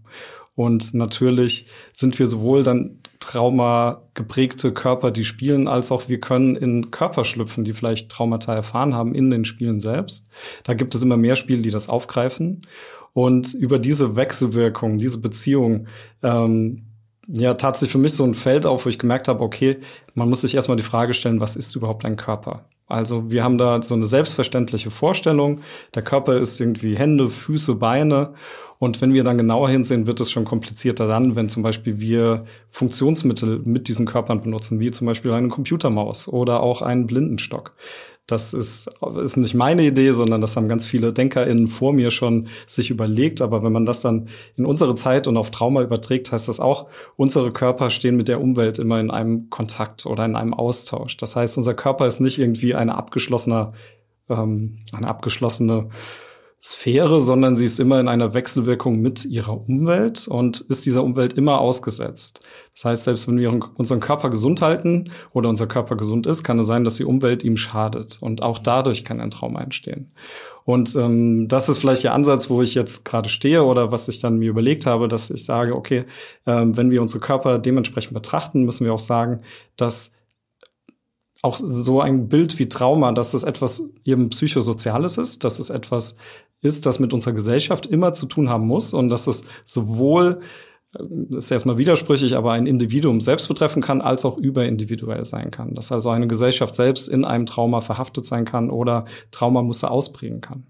Und 0.61 0.93
natürlich 0.93 1.65
sind 1.95 2.19
wir 2.19 2.27
sowohl 2.27 2.63
dann 2.65 2.99
Trauma 3.19 4.03
geprägte 4.13 4.75
Körper, 4.75 5.11
die 5.11 5.25
spielen, 5.25 5.69
als 5.69 5.91
auch 5.91 6.11
wir 6.11 6.21
können 6.21 6.55
in 6.55 6.91
Körper 6.91 7.25
schlüpfen, 7.25 7.65
die 7.65 7.73
vielleicht 7.73 8.11
Traumata 8.11 8.55
erfahren 8.55 8.95
haben 8.95 9.15
in 9.15 9.31
den 9.31 9.47
Spielen 9.47 9.81
selbst. 9.81 10.29
Da 10.65 10.75
gibt 10.75 10.95
es 10.95 11.01
immer 11.01 11.17
mehr 11.17 11.37
Spiele, 11.37 11.63
die 11.63 11.71
das 11.71 11.89
aufgreifen. 11.89 12.67
Und 13.15 13.55
über 13.55 13.79
diese 13.79 14.17
Wechselwirkung, 14.17 14.99
diese 14.99 15.23
Beziehung, 15.23 15.87
ähm, 16.23 16.90
ja, 17.33 17.55
tat 17.55 17.77
sich 17.77 17.91
für 17.91 17.99
mich 17.99 18.15
so 18.15 18.25
ein 18.25 18.35
Feld 18.35 18.67
auf, 18.67 18.85
wo 18.85 18.89
ich 18.89 18.99
gemerkt 18.99 19.29
habe, 19.29 19.43
okay, 19.43 19.79
man 20.15 20.29
muss 20.29 20.41
sich 20.41 20.55
erstmal 20.55 20.77
die 20.77 20.83
Frage 20.83 21.15
stellen, 21.15 21.41
was 21.41 21.57
ist 21.57 21.75
überhaupt 21.77 22.05
ein 22.05 22.17
Körper? 22.17 22.65
Also 22.91 23.31
wir 23.31 23.45
haben 23.45 23.57
da 23.57 23.81
so 23.83 23.95
eine 23.95 24.05
selbstverständliche 24.05 24.91
Vorstellung. 24.91 25.61
Der 25.95 26.03
Körper 26.03 26.39
ist 26.39 26.61
irgendwie 26.61 26.97
Hände, 26.97 27.29
Füße, 27.29 27.77
Beine. 27.77 28.35
Und 28.81 29.01
wenn 29.01 29.15
wir 29.15 29.23
dann 29.23 29.39
genauer 29.39 29.69
hinsehen, 29.69 30.09
wird 30.09 30.19
es 30.19 30.31
schon 30.31 30.45
komplizierter 30.45 31.07
dann, 31.07 31.37
wenn 31.37 31.49
zum 31.49 31.63
Beispiel 31.63 32.01
wir 32.01 32.47
Funktionsmittel 32.69 33.61
mit 33.65 33.87
diesen 33.87 34.07
Körpern 34.07 34.41
benutzen, 34.41 34.81
wie 34.81 34.91
zum 34.91 35.07
Beispiel 35.07 35.33
eine 35.33 35.49
Computermaus 35.49 36.27
oder 36.27 36.61
auch 36.63 36.83
einen 36.83 37.07
Blindenstock. 37.07 37.73
Das 38.27 38.53
ist, 38.55 38.89
ist 39.23 39.37
nicht 39.37 39.55
meine 39.55 39.83
Idee, 39.83 40.13
sondern 40.13 40.41
das 40.41 40.57
haben 40.57 40.69
ganz 40.69 40.87
viele 40.87 41.13
DenkerInnen 41.13 41.67
vor 41.67 41.93
mir 41.93 42.11
schon 42.11 42.49
sich 42.67 42.91
überlegt. 42.91 43.41
Aber 43.41 43.63
wenn 43.63 43.73
man 43.73 43.87
das 43.87 44.03
dann 44.03 44.29
in 44.57 44.67
unsere 44.67 44.95
Zeit 44.95 45.27
und 45.27 45.37
auf 45.37 45.51
Trauma 45.51 45.83
überträgt, 45.83 46.31
heißt 46.31 46.47
das 46.47 46.61
auch, 46.61 46.89
unsere 47.17 47.53
Körper 47.53 47.91
stehen 47.91 48.17
mit 48.17 48.29
der 48.29 48.41
Umwelt 48.41 48.79
immer 48.79 49.01
in 49.01 49.11
einem 49.11 49.51
Kontakt 49.51 50.07
oder 50.07 50.25
in 50.25 50.37
einem 50.37 50.55
Austausch. 50.55 51.17
Das 51.17 51.35
heißt, 51.35 51.57
unser 51.57 51.75
Körper 51.75 52.07
ist 52.07 52.21
nicht 52.21 52.39
irgendwie 52.39 52.75
eine 52.75 52.95
abgeschlossene, 52.95 53.73
ähm, 54.29 54.77
eine 54.93 55.09
abgeschlossene 55.09 55.89
Sphäre, 56.63 57.23
sondern 57.23 57.57
sie 57.57 57.65
ist 57.65 57.81
immer 57.81 57.99
in 58.01 58.09
einer 58.09 58.35
Wechselwirkung 58.35 59.01
mit 59.01 59.25
ihrer 59.25 59.67
Umwelt 59.67 60.29
und 60.29 60.61
ist 60.69 60.85
dieser 60.85 61.03
Umwelt 61.03 61.33
immer 61.33 61.59
ausgesetzt. 61.59 62.43
Das 62.75 62.85
heißt, 62.85 63.05
selbst 63.05 63.29
wenn 63.29 63.39
wir 63.39 63.59
unseren 63.77 64.01
Körper 64.01 64.29
gesund 64.29 64.61
halten 64.61 65.11
oder 65.33 65.49
unser 65.49 65.67
Körper 65.67 65.97
gesund 65.97 66.27
ist, 66.27 66.45
kann 66.45 66.59
es 66.59 66.67
sein, 66.67 66.85
dass 66.85 66.97
die 66.97 67.07
Umwelt 67.07 67.45
ihm 67.45 67.57
schadet. 67.57 68.19
Und 68.21 68.43
auch 68.43 68.59
dadurch 68.59 69.05
kann 69.05 69.21
ein 69.21 69.31
Trauma 69.31 69.63
entstehen. 69.63 70.13
Und 70.65 70.95
ähm, 70.97 71.49
das 71.49 71.71
ist 71.71 71.79
vielleicht 71.79 72.05
der 72.05 72.13
Ansatz, 72.13 72.51
wo 72.51 72.61
ich 72.61 72.75
jetzt 72.75 73.07
gerade 73.07 73.31
stehe 73.31 73.65
oder 73.65 73.91
was 73.91 74.09
ich 74.09 74.21
dann 74.21 74.39
mir 74.39 74.51
überlegt 74.51 74.85
habe, 74.85 75.09
dass 75.09 75.31
ich 75.31 75.47
sage, 75.47 75.75
okay, 75.75 76.05
ähm, 76.45 76.77
wenn 76.77 76.91
wir 76.91 77.01
unsere 77.01 77.21
Körper 77.21 77.59
dementsprechend 77.59 78.13
betrachten, 78.13 78.65
müssen 78.65 78.85
wir 78.85 78.93
auch 78.93 79.01
sagen, 79.01 79.41
dass 79.77 80.13
auch 81.43 81.57
so 81.57 82.03
ein 82.03 82.29
Bild 82.29 82.59
wie 82.59 82.69
Trauma, 82.69 83.13
dass 83.13 83.33
das 83.33 83.45
etwas 83.45 83.83
eben 84.05 84.29
psychosoziales 84.29 85.17
ist, 85.17 85.43
dass 85.43 85.59
es 85.59 85.71
etwas 85.71 86.17
ist, 86.63 86.87
das 86.87 86.99
mit 86.99 87.13
unserer 87.13 87.35
Gesellschaft 87.35 87.87
immer 87.87 88.13
zu 88.13 88.27
tun 88.27 88.49
haben 88.49 88.67
muss 88.67 88.93
und 88.93 89.09
dass 89.09 89.27
es 89.27 89.45
sowohl 89.65 90.41
das 90.93 91.03
äh, 91.03 91.39
ist 91.39 91.51
erstmal 91.51 91.79
widersprüchlich, 91.79 92.37
aber 92.37 92.53
ein 92.53 92.67
Individuum 92.67 93.21
selbst 93.21 93.49
betreffen 93.49 93.83
kann, 93.83 94.01
als 94.01 94.25
auch 94.25 94.37
überindividuell 94.37 95.25
sein 95.25 95.51
kann. 95.51 95.75
Dass 95.75 95.93
also 95.93 96.11
eine 96.11 96.27
Gesellschaft 96.27 96.75
selbst 96.75 97.09
in 97.09 97.25
einem 97.25 97.47
Trauma 97.47 97.81
verhaftet 97.81 98.25
sein 98.25 98.45
kann 98.45 98.71
oder 98.71 99.05
Traumamuster 99.31 99.91
ausprägen 99.91 100.41
kann. 100.41 100.67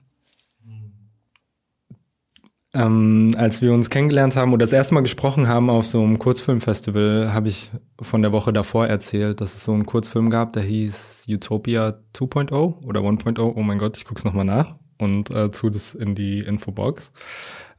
Ähm, 2.73 3.32
als 3.37 3.62
wir 3.62 3.73
uns 3.73 3.90
kennengelernt 3.90 4.37
haben 4.37 4.52
oder 4.52 4.64
das 4.64 4.73
erste 4.73 4.94
Mal 4.94 5.00
gesprochen 5.00 5.49
haben 5.49 5.68
auf 5.70 5.87
so 5.87 6.00
einem 6.02 6.20
Kurzfilmfestival, 6.20 7.35
habe 7.35 7.49
ich 7.49 7.68
von 8.00 8.23
der 8.23 8.30
Woche 8.30 8.52
davor 8.52 8.87
erzählt, 8.87 9.40
dass 9.40 9.54
es 9.54 9.64
so 9.64 9.73
einen 9.73 9.87
Kurzfilm 9.87 10.30
gab, 10.30 10.52
der 10.52 10.62
hieß 10.62 11.26
Utopia 11.28 11.99
2.0 12.14 12.85
oder 12.85 13.00
1.0. 13.00 13.40
Oh 13.56 13.62
mein 13.62 13.78
Gott, 13.78 13.97
ich 13.97 14.04
guck's 14.04 14.23
nochmal 14.23 14.44
nach 14.44 14.76
und 15.00 15.30
äh, 15.30 15.50
tu 15.50 15.71
das 15.71 15.95
in 15.95 16.14
die 16.14 16.40
Infobox. 16.40 17.12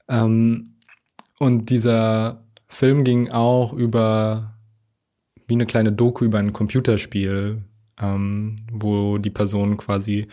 Ähm, 0.08 0.76
und 1.40 1.70
dieser 1.70 2.44
Film 2.68 3.04
ging 3.04 3.30
auch 3.30 3.74
über 3.74 4.58
wie 5.48 5.56
eine 5.56 5.66
kleine 5.66 5.92
Doku 5.92 6.24
über 6.24 6.40
ein 6.40 6.54
Computerspiel, 6.54 7.62
ähm, 8.00 8.56
wo 8.72 9.18
die 9.18 9.30
Person 9.30 9.76
quasi 9.76 10.28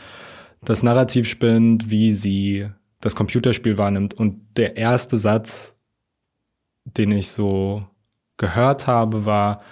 das 0.62 0.82
Narrativ 0.82 1.28
spinnt, 1.28 1.90
wie 1.90 2.12
sie 2.12 2.68
das 3.00 3.16
Computerspiel 3.16 3.78
wahrnimmt. 3.78 4.14
Und 4.14 4.56
der 4.56 4.76
erste 4.76 5.18
Satz, 5.18 5.76
den 6.84 7.10
ich 7.10 7.30
so 7.30 7.84
gehört 8.36 8.86
habe, 8.86 9.24
war, 9.24 9.62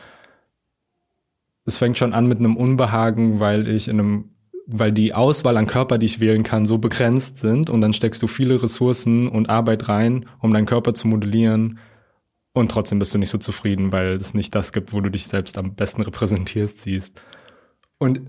es 1.64 1.78
fängt 1.78 1.98
schon 1.98 2.12
an 2.12 2.26
mit 2.26 2.38
einem 2.38 2.56
Unbehagen, 2.56 3.40
weil 3.40 3.68
ich 3.68 3.88
in 3.88 4.00
einem 4.00 4.35
weil 4.66 4.92
die 4.92 5.14
Auswahl 5.14 5.56
an 5.56 5.66
Körper, 5.66 5.98
die 5.98 6.06
ich 6.06 6.20
wählen 6.20 6.42
kann, 6.42 6.66
so 6.66 6.78
begrenzt 6.78 7.38
sind. 7.38 7.70
Und 7.70 7.80
dann 7.80 7.92
steckst 7.92 8.22
du 8.22 8.26
viele 8.26 8.62
Ressourcen 8.62 9.28
und 9.28 9.48
Arbeit 9.48 9.88
rein, 9.88 10.26
um 10.40 10.52
deinen 10.52 10.66
Körper 10.66 10.92
zu 10.94 11.06
modellieren. 11.08 11.78
Und 12.52 12.70
trotzdem 12.70 12.98
bist 12.98 13.14
du 13.14 13.18
nicht 13.18 13.30
so 13.30 13.38
zufrieden, 13.38 13.92
weil 13.92 14.14
es 14.14 14.34
nicht 14.34 14.54
das 14.54 14.72
gibt, 14.72 14.92
wo 14.92 15.00
du 15.00 15.10
dich 15.10 15.26
selbst 15.26 15.56
am 15.58 15.74
besten 15.74 16.02
repräsentierst 16.02 16.80
siehst. 16.80 17.22
Und 17.98 18.22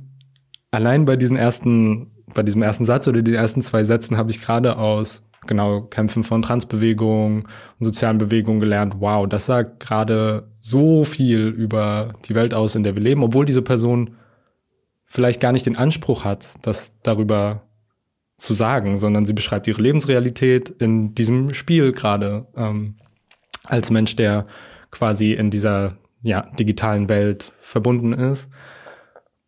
allein 0.69 1.05
bei 1.05 1.15
diesen 1.15 1.37
ersten, 1.37 2.11
bei 2.33 2.43
diesem 2.43 2.61
ersten 2.61 2.85
Satz 2.85 3.07
oder 3.07 3.21
den 3.21 3.33
ersten 3.33 3.61
zwei 3.61 3.83
Sätzen 3.83 4.17
habe 4.17 4.29
ich 4.29 4.41
gerade 4.41 4.77
aus 4.77 5.27
genau 5.47 5.81
Kämpfen 5.81 6.23
von 6.23 6.41
Transbewegungen 6.41 7.43
und 7.43 7.83
sozialen 7.83 8.17
Bewegungen 8.17 8.59
gelernt, 8.59 8.95
wow, 8.99 9.27
das 9.27 9.45
sagt 9.45 9.79
gerade 9.79 10.51
so 10.59 11.03
viel 11.05 11.47
über 11.47 12.13
die 12.27 12.35
Welt 12.35 12.53
aus, 12.53 12.75
in 12.75 12.83
der 12.83 12.95
wir 12.95 13.01
leben, 13.01 13.23
obwohl 13.23 13.45
diese 13.45 13.61
Person 13.61 14.11
vielleicht 15.07 15.41
gar 15.41 15.53
nicht 15.53 15.65
den 15.65 15.77
Anspruch 15.77 16.25
hat, 16.25 16.49
das 16.61 16.93
darüber 17.01 17.63
zu 18.37 18.53
sagen, 18.53 18.97
sondern 18.97 19.25
sie 19.25 19.33
beschreibt 19.33 19.65
ihre 19.67 19.81
Lebensrealität 19.81 20.69
in 20.69 21.15
diesem 21.15 21.53
Spiel 21.53 21.91
gerade 21.91 22.45
ähm, 22.55 22.97
als 23.63 23.89
Mensch, 23.89 24.15
der 24.15 24.45
quasi 24.91 25.33
in 25.33 25.49
dieser 25.49 25.97
ja, 26.21 26.41
digitalen 26.59 27.09
Welt 27.09 27.53
verbunden 27.59 28.13
ist. 28.13 28.49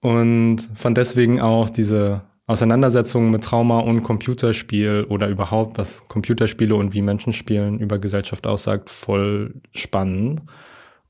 Und 0.01 0.69
fand 0.73 0.97
deswegen 0.97 1.41
auch 1.41 1.69
diese 1.69 2.23
Auseinandersetzung 2.47 3.29
mit 3.29 3.43
Trauma 3.43 3.79
und 3.79 4.01
Computerspiel 4.01 5.05
oder 5.09 5.27
überhaupt, 5.27 5.77
was 5.77 6.07
Computerspiele 6.07 6.73
und 6.73 6.93
wie 6.93 7.01
Menschen 7.01 7.33
spielen 7.33 7.79
über 7.79 7.99
Gesellschaft 7.99 8.47
aussagt, 8.47 8.89
voll 8.89 9.61
spannend. 9.71 10.41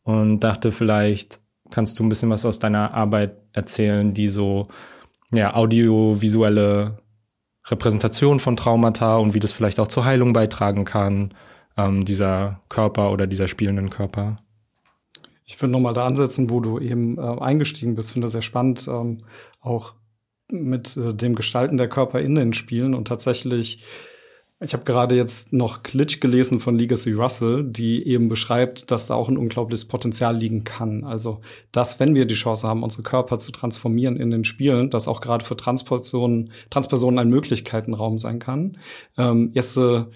Und 0.04 0.42
dachte 0.42 0.72
vielleicht 0.72 1.40
kannst 1.72 2.00
du 2.00 2.04
ein 2.04 2.10
bisschen 2.10 2.30
was 2.30 2.46
aus 2.46 2.60
deiner 2.60 2.94
Arbeit 2.94 3.38
erzählen, 3.54 4.14
die 4.14 4.28
so 4.28 4.68
ja, 5.32 5.56
audiovisuelle 5.56 6.98
Repräsentation 7.68 8.40
von 8.40 8.56
Traumata 8.56 9.18
und 9.18 9.34
wie 9.34 9.40
das 9.40 9.52
vielleicht 9.52 9.80
auch 9.80 9.88
zur 9.88 10.06
Heilung 10.06 10.34
beitragen 10.34 10.86
kann, 10.86 11.34
ähm, 11.78 12.06
dieser 12.06 12.62
Körper 12.70 13.12
oder 13.12 13.28
dieser 13.28 13.48
spielenden 13.48 13.90
Körper? 13.90 14.38
Ich 15.46 15.60
würde 15.62 15.72
nochmal 15.72 15.94
da 15.94 16.06
ansetzen, 16.06 16.50
wo 16.50 16.60
du 16.60 16.80
eben 16.80 17.18
äh, 17.18 17.22
eingestiegen 17.22 17.96
bist. 17.96 18.12
Finde 18.12 18.26
das 18.26 18.34
sehr 18.34 18.42
spannend, 18.42 18.88
ähm, 18.88 19.24
auch 19.62 19.96
mit 20.52 20.96
äh, 20.98 21.14
dem 21.14 21.36
Gestalten 21.36 21.78
der 21.78 21.90
Körper 21.90 22.20
in 22.20 22.36
den 22.36 22.54
Spielen 22.54 22.94
und 22.94 23.08
tatsächlich 23.08 23.84
ich 24.62 24.74
habe 24.74 24.84
gerade 24.84 25.16
jetzt 25.16 25.54
noch 25.54 25.84
Glitch 25.84 26.20
gelesen 26.20 26.60
von 26.60 26.78
Legacy 26.78 27.14
Russell, 27.14 27.64
die 27.64 28.06
eben 28.06 28.28
beschreibt, 28.28 28.92
dass 28.92 29.08
da 29.08 29.14
auch 29.14 29.30
ein 29.30 29.38
unglaubliches 29.38 29.86
Potenzial 29.86 30.36
liegen 30.36 30.66
kann. 30.66 31.06
Also, 31.06 31.40
dass 31.72 32.00
wenn 32.02 32.14
wir 32.14 32.26
die 32.26 32.34
Chance 32.34 32.68
haben, 32.68 32.84
unsere 32.84 33.04
Körper 33.04 33.38
zu 33.38 33.54
transformieren 33.54 34.18
in 34.18 34.32
den 34.32 34.44
Spielen, 34.44 34.90
dass 34.90 35.08
auch 35.08 35.22
gerade 35.22 35.46
für 35.46 35.56
Transpersonen, 35.56 36.52
Transpersonen 36.70 37.20
ein 37.20 37.30
Möglichkeitenraum 37.30 38.18
sein 38.18 38.40
kann. 38.40 38.78
Ähm, 39.18 39.52
erste 39.54 40.10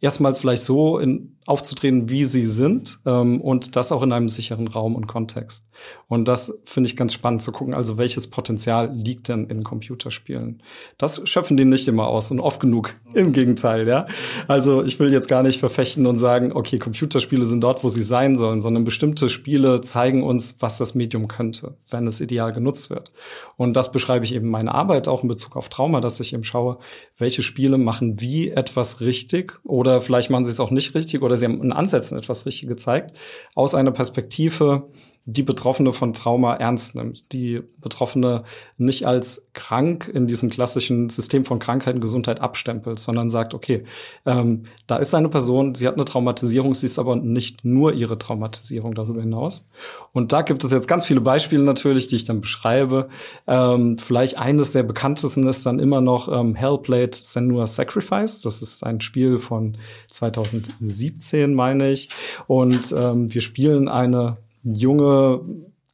erstmals 0.00 0.38
vielleicht 0.38 0.62
so 0.62 0.98
in, 0.98 1.37
aufzutreten, 1.48 2.10
wie 2.10 2.24
sie 2.24 2.46
sind 2.46 3.00
ähm, 3.06 3.40
und 3.40 3.74
das 3.74 3.90
auch 3.90 4.02
in 4.02 4.12
einem 4.12 4.28
sicheren 4.28 4.68
Raum 4.68 4.94
und 4.94 5.06
Kontext. 5.06 5.66
Und 6.06 6.28
das 6.28 6.52
finde 6.64 6.88
ich 6.88 6.96
ganz 6.96 7.14
spannend 7.14 7.40
zu 7.40 7.52
gucken, 7.52 7.72
also 7.72 7.96
welches 7.96 8.26
Potenzial 8.26 8.94
liegt 8.94 9.28
denn 9.28 9.46
in 9.46 9.64
Computerspielen. 9.64 10.62
Das 10.98 11.26
schöpfen 11.26 11.56
die 11.56 11.64
nicht 11.64 11.88
immer 11.88 12.06
aus 12.06 12.30
und 12.30 12.40
oft 12.40 12.60
genug. 12.60 12.94
Im 13.14 13.32
Gegenteil, 13.32 13.88
ja. 13.88 14.06
Also 14.46 14.84
ich 14.84 15.00
will 15.00 15.10
jetzt 15.10 15.28
gar 15.28 15.42
nicht 15.42 15.58
verfechten 15.58 16.06
und 16.06 16.18
sagen, 16.18 16.52
okay, 16.52 16.76
Computerspiele 16.78 17.46
sind 17.46 17.62
dort, 17.62 17.82
wo 17.82 17.88
sie 17.88 18.02
sein 18.02 18.36
sollen, 18.36 18.60
sondern 18.60 18.84
bestimmte 18.84 19.30
Spiele 19.30 19.80
zeigen 19.80 20.22
uns, 20.22 20.56
was 20.60 20.76
das 20.76 20.94
Medium 20.94 21.28
könnte, 21.28 21.76
wenn 21.88 22.06
es 22.06 22.20
ideal 22.20 22.52
genutzt 22.52 22.90
wird. 22.90 23.10
Und 23.56 23.74
das 23.74 23.90
beschreibe 23.90 24.26
ich 24.26 24.34
eben 24.34 24.50
meine 24.50 24.74
Arbeit 24.74 25.08
auch 25.08 25.22
in 25.22 25.28
Bezug 25.28 25.56
auf 25.56 25.70
Trauma, 25.70 26.02
dass 26.02 26.20
ich 26.20 26.34
eben 26.34 26.44
schaue, 26.44 26.78
welche 27.16 27.42
Spiele 27.42 27.78
machen 27.78 28.20
wie 28.20 28.50
etwas 28.50 29.00
richtig 29.00 29.58
oder 29.64 30.02
vielleicht 30.02 30.28
machen 30.28 30.44
sie 30.44 30.50
es 30.50 30.60
auch 30.60 30.70
nicht 30.70 30.94
richtig 30.94 31.22
oder 31.22 31.37
sie 31.38 31.46
haben 31.46 31.62
in 31.62 31.72
Ansätzen 31.72 32.18
etwas 32.18 32.44
richtig 32.46 32.68
gezeigt, 32.68 33.16
aus 33.54 33.74
einer 33.74 33.92
Perspektive, 33.92 34.90
die 35.30 35.42
Betroffene 35.42 35.92
von 35.92 36.14
Trauma 36.14 36.54
ernst 36.54 36.94
nimmt, 36.94 37.34
die 37.34 37.60
Betroffene 37.82 38.44
nicht 38.78 39.06
als 39.06 39.50
krank 39.52 40.10
in 40.12 40.26
diesem 40.26 40.48
klassischen 40.48 41.10
System 41.10 41.44
von 41.44 41.58
Krankheit 41.58 41.96
und 41.96 42.00
Gesundheit 42.00 42.40
abstempelt, 42.40 42.98
sondern 42.98 43.28
sagt, 43.28 43.52
okay, 43.52 43.84
ähm, 44.24 44.62
da 44.86 44.96
ist 44.96 45.14
eine 45.14 45.28
Person, 45.28 45.74
sie 45.74 45.86
hat 45.86 45.96
eine 45.96 46.06
Traumatisierung, 46.06 46.74
sie 46.74 46.86
ist 46.86 46.98
aber 46.98 47.14
nicht 47.14 47.62
nur 47.62 47.92
ihre 47.92 48.16
Traumatisierung 48.16 48.94
darüber 48.94 49.20
hinaus. 49.20 49.68
Und 50.14 50.32
da 50.32 50.40
gibt 50.40 50.64
es 50.64 50.72
jetzt 50.72 50.88
ganz 50.88 51.04
viele 51.04 51.20
Beispiele 51.20 51.62
natürlich, 51.62 52.08
die 52.08 52.16
ich 52.16 52.24
dann 52.24 52.40
beschreibe. 52.40 53.10
Ähm, 53.46 53.98
vielleicht 53.98 54.38
eines 54.38 54.72
der 54.72 54.82
bekanntesten 54.82 55.46
ist 55.46 55.66
dann 55.66 55.78
immer 55.78 56.00
noch 56.00 56.28
ähm, 56.32 56.54
Hellblade 56.54 57.10
Senua 57.12 57.66
Sacrifice. 57.66 58.40
Das 58.40 58.62
ist 58.62 58.82
ein 58.82 59.02
Spiel 59.02 59.36
von 59.36 59.76
2017, 60.08 61.52
meine 61.52 61.90
ich. 61.90 62.08
Und 62.46 62.94
ähm, 62.96 63.34
wir 63.34 63.42
spielen 63.42 63.88
eine 63.88 64.38
junge 64.62 65.40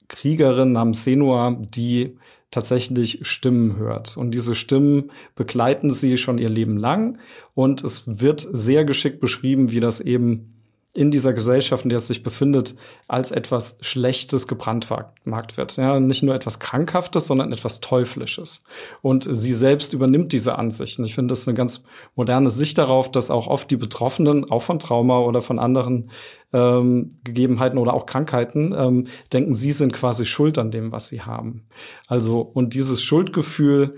Kriegerin 0.08 0.72
namens 0.72 1.04
Senua, 1.04 1.58
die 1.60 2.16
tatsächlich 2.50 3.26
Stimmen 3.26 3.76
hört. 3.76 4.16
Und 4.16 4.30
diese 4.30 4.54
Stimmen 4.54 5.10
begleiten 5.34 5.92
sie 5.92 6.16
schon 6.16 6.38
ihr 6.38 6.48
Leben 6.48 6.76
lang. 6.76 7.18
Und 7.52 7.82
es 7.82 8.20
wird 8.20 8.46
sehr 8.52 8.84
geschickt 8.84 9.20
beschrieben, 9.20 9.72
wie 9.72 9.80
das 9.80 10.00
eben 10.00 10.53
in 10.94 11.10
dieser 11.10 11.32
Gesellschaft, 11.32 11.84
in 11.84 11.88
der 11.88 11.96
es 11.96 12.06
sich 12.06 12.22
befindet, 12.22 12.76
als 13.08 13.32
etwas 13.32 13.78
Schlechtes 13.80 14.46
gebrandmarkt 14.46 15.56
wird. 15.56 15.76
Ja, 15.76 15.98
nicht 15.98 16.22
nur 16.22 16.36
etwas 16.36 16.60
Krankhaftes, 16.60 17.26
sondern 17.26 17.52
etwas 17.52 17.80
Teuflisches. 17.80 18.62
Und 19.02 19.26
sie 19.28 19.52
selbst 19.52 19.92
übernimmt 19.92 20.32
diese 20.32 20.56
Ansichten. 20.56 21.04
Ich 21.04 21.16
finde 21.16 21.32
das 21.32 21.48
eine 21.48 21.56
ganz 21.56 21.82
moderne 22.14 22.48
Sicht 22.48 22.78
darauf, 22.78 23.10
dass 23.10 23.32
auch 23.32 23.48
oft 23.48 23.70
die 23.72 23.76
Betroffenen, 23.76 24.48
auch 24.50 24.62
von 24.62 24.78
Trauma 24.78 25.18
oder 25.18 25.42
von 25.42 25.58
anderen 25.58 26.10
ähm, 26.52 27.18
Gegebenheiten 27.24 27.78
oder 27.78 27.92
auch 27.92 28.06
Krankheiten, 28.06 28.72
ähm, 28.76 29.08
denken, 29.32 29.54
sie 29.54 29.72
sind 29.72 29.92
quasi 29.92 30.24
schuld 30.24 30.58
an 30.58 30.70
dem, 30.70 30.92
was 30.92 31.08
sie 31.08 31.22
haben. 31.22 31.66
Also, 32.06 32.40
und 32.40 32.74
dieses 32.74 33.02
Schuldgefühl 33.02 33.96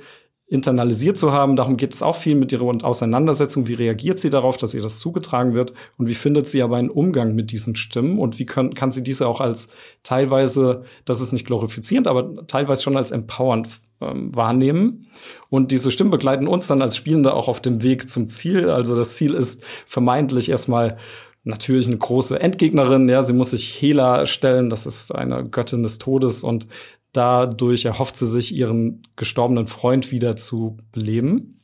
internalisiert 0.48 1.18
zu 1.18 1.32
haben. 1.32 1.56
Darum 1.56 1.76
geht 1.76 1.92
es 1.92 2.02
auch 2.02 2.14
viel 2.14 2.36
mit 2.36 2.52
ihrer 2.52 2.84
Auseinandersetzung. 2.84 3.66
Wie 3.66 3.74
reagiert 3.74 4.20
sie 4.20 4.30
darauf, 4.30 4.56
dass 4.56 4.74
ihr 4.74 4.82
das 4.82 5.00
zugetragen 5.00 5.54
wird? 5.54 5.72
Und 5.98 6.08
wie 6.08 6.14
findet 6.14 6.46
sie 6.46 6.62
aber 6.62 6.76
einen 6.76 6.90
Umgang 6.90 7.34
mit 7.34 7.50
diesen 7.50 7.74
Stimmen? 7.74 8.18
Und 8.18 8.38
wie 8.38 8.46
können, 8.46 8.74
kann 8.74 8.92
sie 8.92 9.02
diese 9.02 9.26
auch 9.26 9.40
als 9.40 9.68
teilweise, 10.04 10.84
das 11.04 11.20
ist 11.20 11.32
nicht 11.32 11.46
glorifizierend, 11.46 12.06
aber 12.06 12.46
teilweise 12.46 12.82
schon 12.82 12.96
als 12.96 13.10
empowernd 13.10 13.68
ähm, 14.00 14.34
wahrnehmen? 14.34 15.08
Und 15.50 15.72
diese 15.72 15.90
Stimmen 15.90 16.12
begleiten 16.12 16.46
uns 16.46 16.68
dann 16.68 16.80
als 16.80 16.96
Spielende 16.96 17.34
auch 17.34 17.48
auf 17.48 17.60
dem 17.60 17.82
Weg 17.82 18.08
zum 18.08 18.28
Ziel. 18.28 18.70
Also 18.70 18.94
das 18.94 19.16
Ziel 19.16 19.34
ist 19.34 19.64
vermeintlich 19.86 20.48
erstmal 20.48 20.96
natürlich 21.46 21.86
eine 21.86 21.96
große 21.96 22.40
Endgegnerin. 22.40 23.08
Ja, 23.08 23.22
sie 23.22 23.32
muss 23.32 23.50
sich 23.50 23.80
Hela 23.80 24.26
stellen. 24.26 24.68
Das 24.68 24.84
ist 24.84 25.14
eine 25.14 25.48
Göttin 25.48 25.82
des 25.82 25.98
Todes 25.98 26.42
und 26.42 26.66
Dadurch 27.16 27.86
erhofft 27.86 28.16
sie 28.16 28.26
sich, 28.26 28.54
ihren 28.54 29.02
gestorbenen 29.16 29.68
Freund 29.68 30.10
wieder 30.10 30.36
zu 30.36 30.76
beleben. 30.92 31.62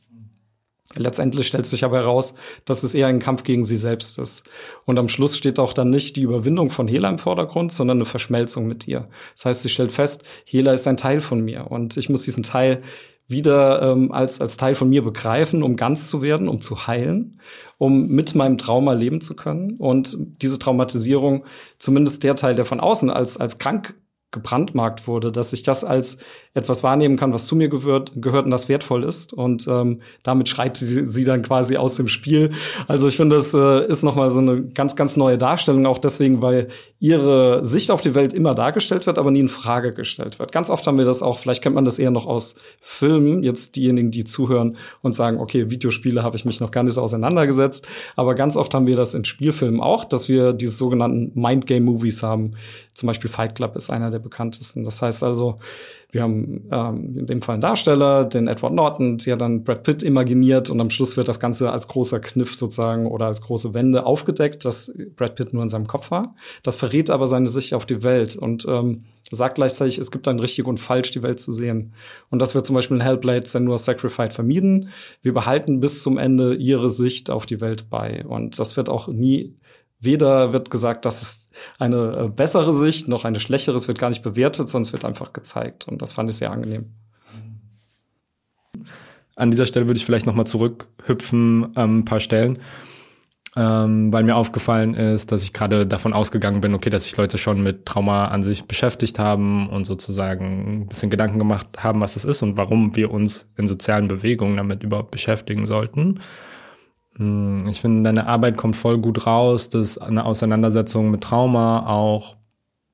Letztendlich 0.95 1.47
stellt 1.47 1.65
sich 1.65 1.83
aber 1.83 1.97
heraus, 1.97 2.33
dass 2.65 2.83
es 2.83 2.95
eher 2.95 3.07
ein 3.07 3.19
Kampf 3.19 3.43
gegen 3.43 3.63
sie 3.63 3.75
selbst 3.75 4.17
ist. 4.17 4.43
Und 4.85 4.97
am 4.97 5.09
Schluss 5.09 5.37
steht 5.37 5.59
auch 5.59 5.73
dann 5.73 5.89
nicht 5.89 6.15
die 6.15 6.21
Überwindung 6.21 6.69
von 6.69 6.87
Hela 6.87 7.09
im 7.09 7.19
Vordergrund, 7.19 7.71
sondern 7.71 7.97
eine 7.97 8.05
Verschmelzung 8.05 8.67
mit 8.67 8.87
ihr. 8.87 9.07
Das 9.35 9.45
heißt, 9.45 9.61
sie 9.63 9.69
stellt 9.69 9.91
fest, 9.91 10.23
Hela 10.45 10.73
ist 10.73 10.87
ein 10.87 10.97
Teil 10.97 11.21
von 11.21 11.41
mir 11.41 11.69
und 11.69 11.97
ich 11.97 12.09
muss 12.09 12.23
diesen 12.23 12.43
Teil 12.43 12.81
wieder 13.27 13.91
ähm, 13.91 14.11
als, 14.11 14.41
als 14.41 14.57
Teil 14.57 14.75
von 14.75 14.89
mir 14.89 15.03
begreifen, 15.03 15.63
um 15.63 15.75
ganz 15.75 16.09
zu 16.09 16.21
werden, 16.21 16.47
um 16.47 16.61
zu 16.61 16.87
heilen, 16.87 17.39
um 17.77 18.07
mit 18.07 18.35
meinem 18.35 18.57
Trauma 18.57 18.93
leben 18.93 19.21
zu 19.21 19.35
können. 19.35 19.77
Und 19.77 20.17
diese 20.41 20.59
Traumatisierung, 20.59 21.45
zumindest 21.77 22.23
der 22.23 22.35
Teil, 22.35 22.55
der 22.55 22.65
von 22.65 22.79
außen 22.79 23.09
als, 23.09 23.37
als 23.37 23.59
krank 23.59 23.95
gebrandmarkt 24.33 25.07
wurde, 25.07 25.31
dass 25.31 25.53
ich 25.53 25.63
das 25.63 25.83
als 25.83 26.17
etwas 26.55 26.83
wahrnehmen 26.83 27.17
kann, 27.17 27.33
was 27.33 27.47
zu 27.47 27.55
mir 27.55 27.67
gehört, 27.67 28.11
gehört 28.15 28.45
und 28.45 28.51
das 28.51 28.69
wertvoll 28.69 29.03
ist. 29.03 29.33
Und 29.33 29.67
ähm, 29.67 30.01
damit 30.21 30.49
schreit 30.49 30.77
sie, 30.77 31.05
sie 31.05 31.23
dann 31.23 31.41
quasi 31.41 31.77
aus 31.77 31.95
dem 31.95 32.07
Spiel. 32.07 32.51
Also 32.87 33.07
ich 33.07 33.17
finde, 33.17 33.35
das 33.35 33.53
äh, 33.53 33.87
ist 33.87 34.03
nochmal 34.03 34.29
so 34.29 34.37
eine 34.37 34.61
ganz, 34.61 34.95
ganz 34.95 35.17
neue 35.17 35.37
Darstellung, 35.37 35.87
auch 35.87 35.97
deswegen, 35.97 36.41
weil 36.43 36.67
ihre 36.99 37.65
Sicht 37.65 37.89
auf 37.89 38.01
die 38.01 38.13
Welt 38.13 38.33
immer 38.33 38.53
dargestellt 38.53 39.07
wird, 39.07 39.17
aber 39.17 39.31
nie 39.31 39.39
in 39.39 39.49
Frage 39.49 39.93
gestellt 39.93 40.37
wird. 40.37 40.51
Ganz 40.51 40.69
oft 40.69 40.85
haben 40.85 40.97
wir 40.97 41.05
das 41.05 41.23
auch, 41.23 41.39
vielleicht 41.39 41.63
kennt 41.63 41.75
man 41.75 41.85
das 41.85 41.97
eher 41.97 42.11
noch 42.11 42.27
aus 42.27 42.55
Filmen, 42.81 43.41
jetzt 43.41 43.75
diejenigen, 43.75 44.11
die 44.11 44.23
zuhören 44.23 44.77
und 45.01 45.15
sagen, 45.15 45.39
okay, 45.39 45.71
Videospiele 45.71 46.21
habe 46.21 46.37
ich 46.37 46.45
mich 46.45 46.59
noch 46.59 46.69
gar 46.69 46.83
nicht 46.83 46.93
so 46.93 47.01
auseinandergesetzt. 47.01 47.87
Aber 48.15 48.35
ganz 48.35 48.55
oft 48.57 48.73
haben 48.75 48.85
wir 48.85 48.95
das 48.95 49.15
in 49.15 49.25
Spielfilmen 49.25 49.81
auch, 49.81 50.05
dass 50.05 50.29
wir 50.29 50.53
diese 50.53 50.75
sogenannten 50.75 51.31
Mindgame-Movies 51.39 52.21
haben. 52.21 52.53
Zum 52.93 53.07
Beispiel 53.07 53.29
Fight 53.29 53.55
Club 53.55 53.75
ist 53.75 53.89
einer 53.89 54.11
der 54.11 54.19
bekanntesten. 54.19 54.83
Das 54.83 55.01
heißt 55.01 55.23
also, 55.23 55.57
wir 56.13 56.21
haben 56.21 56.67
ähm, 56.71 57.17
in 57.17 57.25
dem 57.25 57.41
Fall 57.41 57.53
einen 57.53 57.61
Darsteller, 57.61 58.23
den 58.23 58.47
Edward 58.47 58.73
Norton, 58.73 59.17
hat 59.19 59.41
dann 59.41 59.63
Brad 59.63 59.83
Pitt 59.83 60.03
imaginiert 60.03 60.69
und 60.69 60.79
am 60.79 60.91
Schluss 60.91 61.17
wird 61.17 61.27
das 61.27 61.39
Ganze 61.39 61.71
als 61.71 61.87
großer 61.87 62.19
Kniff 62.19 62.55
sozusagen 62.55 63.07
oder 63.07 63.25
als 63.25 63.41
große 63.41 63.73
Wende 63.73 64.05
aufgedeckt, 64.05 64.63
dass 64.63 64.93
Brad 65.15 65.35
Pitt 65.35 65.53
nur 65.53 65.63
in 65.63 65.69
seinem 65.69 65.87
Kopf 65.87 66.11
war. 66.11 66.35
Das 66.61 66.75
verrät 66.75 67.09
aber 67.09 67.25
seine 67.25 67.47
Sicht 67.47 67.73
auf 67.73 67.87
die 67.87 68.03
Welt 68.03 68.35
und 68.35 68.65
ähm, 68.69 69.05
sagt 69.31 69.55
gleichzeitig, 69.55 69.97
es 69.97 70.11
gibt 70.11 70.27
ein 70.27 70.39
richtig 70.39 70.65
und 70.65 70.79
falsch, 70.79 71.09
die 71.09 71.23
Welt 71.23 71.39
zu 71.39 71.51
sehen. 71.51 71.93
Und 72.29 72.39
das 72.39 72.53
wird 72.53 72.65
zum 72.65 72.75
Beispiel 72.75 72.97
in 72.97 73.03
Hellblade 73.03 73.47
Senua 73.47 73.79
Sacrified 73.79 74.33
vermieden. 74.33 74.89
Wir 75.23 75.33
behalten 75.33 75.79
bis 75.79 76.03
zum 76.03 76.19
Ende 76.19 76.53
ihre 76.53 76.89
Sicht 76.89 77.31
auf 77.31 77.47
die 77.47 77.59
Welt 77.59 77.89
bei. 77.89 78.23
Und 78.25 78.59
das 78.59 78.77
wird 78.77 78.89
auch 78.89 79.07
nie 79.07 79.55
Weder 80.03 80.53
wird 80.53 80.69
gesagt, 80.69 81.05
das 81.05 81.21
ist 81.21 81.49
eine 81.79 82.25
äh, 82.25 82.27
bessere 82.27 82.73
Sicht, 82.73 83.07
noch 83.07 83.25
eine 83.25 83.39
schlechtere. 83.39 83.75
Es 83.75 83.87
wird 83.87 83.99
gar 83.99 84.09
nicht 84.09 84.23
bewertet, 84.23 84.69
sondern 84.69 84.87
es 84.87 84.93
wird 84.93 85.05
einfach 85.05 85.33
gezeigt. 85.33 85.87
Und 85.87 86.01
das 86.01 86.13
fand 86.13 86.29
ich 86.29 86.35
sehr 86.35 86.51
angenehm. 86.51 86.91
An 89.35 89.51
dieser 89.51 89.65
Stelle 89.65 89.87
würde 89.87 89.97
ich 89.97 90.05
vielleicht 90.05 90.25
noch 90.25 90.35
mal 90.35 90.45
zurückhüpfen, 90.45 91.73
ähm, 91.75 91.99
ein 91.99 92.05
paar 92.05 92.19
Stellen, 92.19 92.59
ähm, 93.55 94.13
weil 94.13 94.23
mir 94.23 94.35
aufgefallen 94.35 94.93
ist, 94.93 95.31
dass 95.31 95.43
ich 95.43 95.53
gerade 95.53 95.87
davon 95.87 96.13
ausgegangen 96.13 96.61
bin, 96.61 96.75
okay, 96.75 96.89
dass 96.89 97.05
sich 97.05 97.17
Leute 97.17 97.37
schon 97.37 97.61
mit 97.61 97.85
Trauma 97.85 98.25
an 98.25 98.43
sich 98.43 98.65
beschäftigt 98.65 99.19
haben 99.19 99.69
und 99.69 99.85
sozusagen 99.85 100.81
ein 100.83 100.87
bisschen 100.87 101.09
Gedanken 101.09 101.39
gemacht 101.39 101.67
haben, 101.77 101.99
was 101.99 102.13
das 102.13 102.25
ist 102.25 102.43
und 102.43 102.57
warum 102.57 102.95
wir 102.95 103.11
uns 103.11 103.47
in 103.57 103.67
sozialen 103.67 104.07
Bewegungen 104.07 104.57
damit 104.57 104.83
überhaupt 104.83 105.11
beschäftigen 105.11 105.65
sollten. 105.65 106.19
Hm, 107.17 107.67
ich 107.67 107.81
finde, 107.81 108.03
deine 108.03 108.27
Arbeit 108.27 108.57
kommt 108.57 108.75
voll 108.75 108.97
gut 108.97 109.27
raus, 109.27 109.69
dass 109.69 109.97
eine 109.97 110.25
Auseinandersetzung 110.25 111.11
mit 111.11 111.21
Trauma 111.21 111.85
auch 111.87 112.35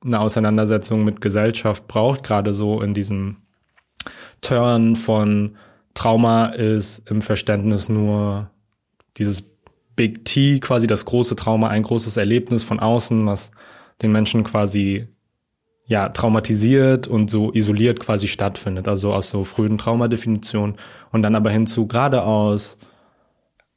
eine 0.04 0.20
Auseinandersetzung 0.20 1.04
mit 1.04 1.22
Gesellschaft 1.22 1.88
braucht, 1.88 2.24
gerade 2.24 2.54
so 2.54 2.82
in 2.82 2.94
diesem 2.94 3.38
Turn 4.42 4.96
von 4.96 5.58
Trauma 5.94 6.46
ist 6.48 7.10
im 7.10 7.22
Verständnis 7.22 7.90
nur 7.90 8.50
dieses 9.18 9.44
Big 9.96 10.24
T, 10.24 10.60
quasi 10.62 10.88
das 10.88 11.04
große 11.04 11.36
Trauma, 11.36 11.68
ein 11.68 11.84
großes 11.84 12.16
Erlebnis 12.16 12.64
von 12.64 12.80
außen, 12.80 13.26
was 13.26 13.52
den 14.02 14.14
Menschen 14.14 14.46
quasi 14.46 15.08
ja 15.86 16.08
traumatisiert 16.08 17.08
und 17.08 17.30
so 17.30 17.52
isoliert 17.52 18.00
quasi 18.00 18.30
stattfindet, 18.30 18.88
also 18.88 19.12
aus 19.12 19.30
so 19.30 19.44
frühen 19.44 19.78
Traumadefinitionen. 19.78 20.78
Und 21.12 21.24
dann 21.24 21.36
aber 21.36 21.50
hinzu 21.50 21.88
gerade 21.88 22.24
aus 22.24 22.78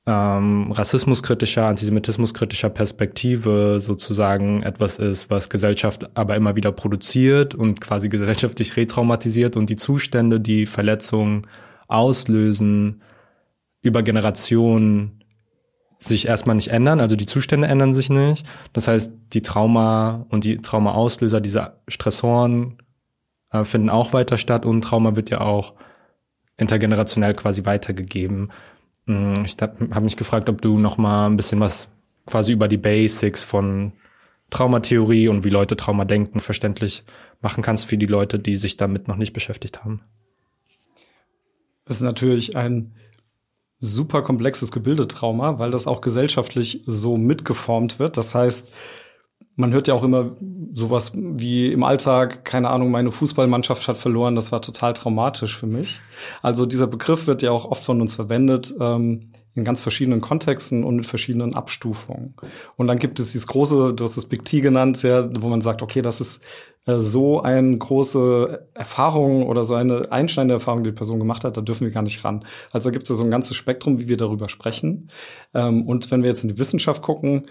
ähm, 0.07 0.73
rassismuskritischer, 0.73 1.67
antisemitismuskritischer 1.67 2.71
Perspektive 2.71 3.79
sozusagen 3.79 4.63
etwas 4.63 4.99
ist, 4.99 5.31
was 5.31 5.49
Gesellschaft 5.49 6.17
aber 6.17 6.35
immer 6.35 6.57
wieder 6.57 6.73
produziert 6.73 7.55
und 7.55 7.81
quasi 7.81 8.09
gesellschaftlich 8.09 8.77
retraumatisiert 8.77 9.57
und 9.57 9.71
die 9.71 9.77
Zustände, 9.77 10.41
die 10.41 10.67
Verletzungen 10.67 11.43
auslösen, 11.87 13.03
über 13.81 14.03
Generationen 14.03 15.23
sich 15.99 16.27
erstmal 16.27 16.57
nicht 16.57 16.69
ändern, 16.69 17.01
also 17.01 17.15
die 17.15 17.27
Zustände 17.27 17.69
ändern 17.69 17.95
sich 17.95 18.11
nicht. 18.11 18.45
Das 18.73 18.89
heißt, 18.89 19.15
die 19.33 19.43
Trauma 19.43 20.27
und 20.31 20.43
die 20.43 20.57
Traumaauslöser, 20.57 21.41
diese 21.41 21.75
Stressoren 21.87 22.79
äh, 23.53 23.63
finden 23.65 23.91
auch 23.91 24.13
weiter 24.13 24.37
statt 24.37 24.67
und 24.67 24.83
Trauma 24.83 25.15
wird 25.15 25.31
ja 25.31 25.41
auch 25.43 25.75
intergenerationell 26.57 27.35
quasi 27.35 27.65
weitergegeben. 27.65 28.51
Mm, 29.07 29.45
ich 29.45 29.57
habe 29.61 30.01
mich 30.01 30.17
gefragt, 30.17 30.49
ob 30.49 30.61
du 30.63 30.79
noch 30.79 30.99
mal 30.99 31.27
ein 31.27 31.37
bisschen 31.37 31.61
was 31.61 31.91
quasi 32.27 32.53
über 32.53 32.69
die 32.69 32.77
Basics 32.77 33.43
von 33.43 33.93
Traumatheorie 34.51 35.29
und 35.29 35.45
wie 35.45 35.51
Leute 35.51 35.77
Trauma 35.77 36.05
denken 36.05 36.41
verständlich 36.41 37.05
machen 37.41 37.63
kannst 37.63 37.87
für 37.87 37.97
die 37.97 38.07
Leute, 38.07 38.39
die 38.39 38.57
sich 38.57 38.77
damit 38.77 39.09
noch 39.09 39.17
nicht 39.17 39.33
beschäftigt 39.33 39.85
haben. 39.85 40.03
Das 41.85 41.97
ist 41.97 42.03
natürlich 42.03 42.57
ein 42.57 42.95
super 43.81 44.23
komplexes 44.23 44.71
Gebildetrauma, 44.71 45.59
weil 45.59 45.73
das 45.73 45.87
auch 45.87 46.01
gesellschaftlich 46.01 46.83
so 46.87 47.17
mitgeformt 47.17 47.99
wird. 47.99 48.17
Das 48.17 48.35
heißt, 48.35 48.73
man 49.63 49.73
hört 49.73 49.87
ja 49.87 49.95
auch 49.95 50.03
immer 50.03 50.33
sowas 50.73 51.13
wie 51.15 51.73
im 51.73 51.85
Alltag, 51.85 52.45
keine 52.45 52.69
Ahnung, 52.69 52.91
meine 52.91 53.13
Fußballmannschaft 53.13 53.87
hat 53.87 53.97
verloren, 53.97 54.35
das 54.35 54.51
war 54.51 54.61
total 54.61 54.93
traumatisch 54.93 55.57
für 55.57 55.69
mich. 55.69 56.01
Also 56.43 56.67
dieser 56.67 56.89
Begriff 56.89 57.29
wird 57.29 57.43
ja 57.43 57.53
auch 57.53 57.65
oft 57.65 57.85
von 57.85 58.01
uns 58.01 58.15
verwendet, 58.15 58.75
ähm, 58.81 59.31
in 59.55 59.65
ganz 59.65 59.81
verschiedenen 59.81 60.21
Kontexten 60.21 60.83
und 60.83 60.97
mit 60.97 61.07
verschiedenen 61.07 61.55
Abstufungen. 61.55 62.35
Und 62.77 62.87
dann 62.87 62.99
gibt 62.99 63.21
es 63.21 63.33
dieses 63.33 63.47
große, 63.47 63.95
du 63.95 64.03
hast 64.03 64.17
es 64.17 64.27
Big 64.27 64.45
T 64.45 64.61
genannt, 64.61 65.03
ja, 65.03 65.29
wo 65.39 65.49
man 65.49 65.61
sagt, 65.61 65.83
okay, 65.83 66.03
das 66.03 66.21
ist 66.21 66.43
äh, 66.87 66.99
so 66.99 67.43
eine 67.43 67.77
große 67.77 68.69
Erfahrung 68.75 69.47
oder 69.47 69.63
so 69.65 69.75
eine 69.75 70.11
einschneidende 70.11 70.55
Erfahrung, 70.55 70.83
die 70.83 70.91
die 70.91 70.97
Person 70.97 71.19
gemacht 71.19 71.45
hat, 71.45 71.57
da 71.57 71.61
dürfen 71.61 71.87
wir 71.87 71.93
gar 71.93 72.03
nicht 72.03 72.25
ran. 72.25 72.45
Also 72.73 72.89
da 72.89 72.93
gibt 72.93 73.05
es 73.05 73.11
ja 73.11 73.15
so 73.15 73.25
ein 73.25 73.31
ganzes 73.31 73.57
Spektrum, 73.57 74.01
wie 74.01 74.09
wir 74.09 74.17
darüber 74.17 74.49
sprechen. 74.49 75.09
Ähm, 75.55 75.87
und 75.87 76.11
wenn 76.11 76.23
wir 76.23 76.31
jetzt 76.31 76.43
in 76.43 76.49
die 76.49 76.59
Wissenschaft 76.59 77.03
gucken, 77.03 77.47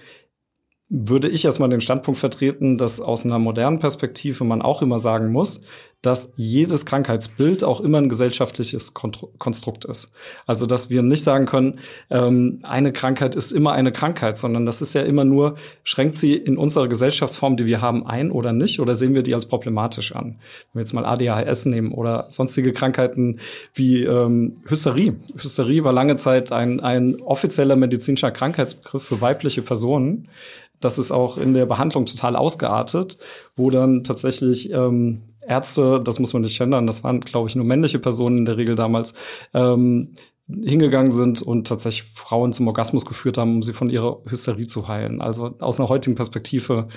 würde 0.93 1.29
ich 1.29 1.45
erstmal 1.45 1.69
den 1.69 1.79
Standpunkt 1.79 2.19
vertreten, 2.19 2.77
dass 2.77 2.99
aus 2.99 3.23
einer 3.23 3.39
modernen 3.39 3.79
Perspektive 3.79 4.43
man 4.43 4.61
auch 4.61 4.81
immer 4.81 4.99
sagen 4.99 5.31
muss, 5.31 5.61
dass 6.01 6.33
jedes 6.35 6.85
Krankheitsbild 6.85 7.63
auch 7.63 7.79
immer 7.79 7.99
ein 7.99 8.09
gesellschaftliches 8.09 8.93
Konstrukt 8.93 9.85
ist. 9.85 10.11
Also 10.47 10.65
dass 10.65 10.89
wir 10.89 11.03
nicht 11.03 11.23
sagen 11.23 11.45
können, 11.45 11.79
ähm, 12.09 12.59
eine 12.63 12.91
Krankheit 12.91 13.35
ist 13.35 13.51
immer 13.51 13.73
eine 13.73 13.91
Krankheit, 13.91 14.37
sondern 14.37 14.65
das 14.65 14.81
ist 14.81 14.93
ja 14.93 15.03
immer 15.03 15.25
nur, 15.25 15.55
schränkt 15.83 16.15
sie 16.15 16.35
in 16.35 16.57
unserer 16.57 16.87
Gesellschaftsform, 16.87 17.55
die 17.55 17.65
wir 17.65 17.81
haben, 17.81 18.05
ein 18.05 18.31
oder 18.31 18.51
nicht, 18.51 18.79
oder 18.79 18.95
sehen 18.95 19.13
wir 19.13 19.21
die 19.21 19.35
als 19.35 19.45
problematisch 19.45 20.15
an? 20.15 20.39
Wenn 20.73 20.79
wir 20.79 20.81
jetzt 20.81 20.93
mal 20.93 21.05
ADHS 21.05 21.65
nehmen 21.65 21.91
oder 21.91 22.25
sonstige 22.29 22.73
Krankheiten 22.73 23.39
wie 23.73 24.03
ähm, 24.03 24.57
Hysterie. 24.67 25.15
Hysterie 25.35 25.83
war 25.83 25.93
lange 25.93 26.15
Zeit 26.15 26.51
ein, 26.51 26.79
ein 26.79 27.21
offizieller 27.21 27.75
medizinischer 27.75 28.31
Krankheitsbegriff 28.31 29.03
für 29.03 29.21
weibliche 29.21 29.61
Personen 29.61 30.27
das 30.79 30.97
ist 30.97 31.11
auch 31.11 31.37
in 31.37 31.53
der 31.53 31.67
Behandlung 31.67 32.07
total 32.07 32.35
ausgeartet, 32.35 33.17
wo 33.55 33.69
dann 33.69 34.03
tatsächlich 34.03 34.71
ähm, 34.71 35.21
Ärzte, 35.47 36.01
das 36.03 36.19
muss 36.19 36.33
man 36.33 36.41
nicht 36.41 36.59
ändern, 36.59 36.87
das 36.87 37.03
waren, 37.03 37.21
glaube 37.21 37.49
ich, 37.49 37.55
nur 37.55 37.65
männliche 37.65 37.99
Personen 37.99 38.39
in 38.39 38.45
der 38.45 38.57
Regel 38.57 38.75
damals, 38.75 39.13
ähm, 39.53 40.13
hingegangen 40.47 41.11
sind 41.11 41.41
und 41.41 41.67
tatsächlich 41.67 42.11
Frauen 42.13 42.51
zum 42.53 42.67
Orgasmus 42.67 43.05
geführt 43.05 43.37
haben, 43.37 43.55
um 43.55 43.63
sie 43.63 43.73
von 43.73 43.89
ihrer 43.89 44.19
Hysterie 44.29 44.67
zu 44.67 44.87
heilen. 44.87 45.21
Also 45.21 45.55
aus 45.59 45.79
einer 45.79 45.89
heutigen 45.89 46.15
Perspektive 46.15 46.87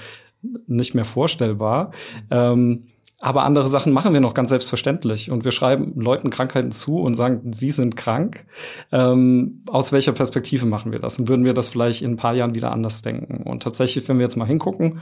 nicht 0.67 0.95
mehr 0.95 1.05
vorstellbar. 1.05 1.93
Ähm, 2.31 2.87
Aber 3.21 3.45
andere 3.45 3.69
Sachen 3.69 3.93
machen 3.93 4.13
wir 4.13 4.21
noch 4.21 4.35
ganz 4.35 4.51
selbstverständlich. 4.51 5.31
Und 5.31 5.45
wir 5.45 5.53
schreiben 5.53 5.99
Leuten 5.99 6.31
Krankheiten 6.31 6.73
zu 6.73 6.99
und 6.99 7.15
sagen, 7.15 7.53
sie 7.53 7.71
sind 7.71 7.97
krank. 7.97 8.45
Ähm, 8.93 9.61
aus 9.69 9.93
welcher 9.93 10.13
Perspektive 10.13 10.67
machen 10.67 10.93
wir 10.93 10.99
das? 10.99 11.19
Und 11.19 11.29
würden 11.29 11.45
wir 11.45 11.55
das 11.55 11.69
vielleicht 11.69 12.03
in 12.03 12.13
ein 12.13 12.17
paar 12.17 12.35
Jahren 12.35 12.55
wieder 12.55 12.73
anders 12.73 13.03
denken? 13.03 13.45
Und 13.49 13.63
tatsächlich, 13.63 14.07
wenn 14.09 14.19
wir 14.19 14.25
jetzt 14.25 14.37
mal 14.37 14.47
hingucken, 14.49 15.01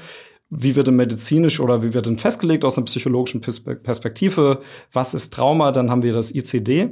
wie 0.54 0.76
wird 0.76 0.86
denn 0.86 0.96
medizinisch 0.96 1.60
oder 1.60 1.82
wie 1.82 1.94
wird 1.94 2.04
denn 2.04 2.18
festgelegt 2.18 2.62
aus 2.66 2.76
einer 2.76 2.84
psychologischen 2.84 3.40
Perspektive, 3.40 4.60
was 4.92 5.14
ist 5.14 5.32
Trauma, 5.32 5.72
dann 5.72 5.90
haben 5.90 6.02
wir 6.02 6.12
das 6.12 6.34
ICD. 6.34 6.90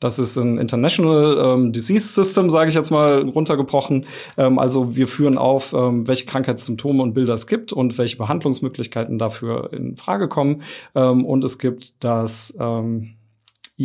Das 0.00 0.18
ist 0.18 0.38
ein 0.38 0.56
International 0.56 1.36
ähm, 1.38 1.72
Disease 1.72 2.08
System, 2.08 2.48
sage 2.48 2.70
ich 2.70 2.74
jetzt 2.74 2.90
mal 2.90 3.28
runtergebrochen. 3.28 4.06
Ähm, 4.38 4.58
also 4.58 4.96
wir 4.96 5.08
führen 5.08 5.36
auf, 5.36 5.74
ähm, 5.74 6.08
welche 6.08 6.24
Krankheitssymptome 6.24 7.02
und 7.02 7.12
Bilder 7.12 7.34
es 7.34 7.46
gibt 7.46 7.74
und 7.74 7.98
welche 7.98 8.16
Behandlungsmöglichkeiten 8.16 9.18
dafür 9.18 9.74
in 9.74 9.98
Frage 9.98 10.28
kommen. 10.28 10.62
Ähm, 10.94 11.26
und 11.26 11.44
es 11.44 11.58
gibt 11.58 12.02
das 12.02 12.56
ähm, 12.58 13.16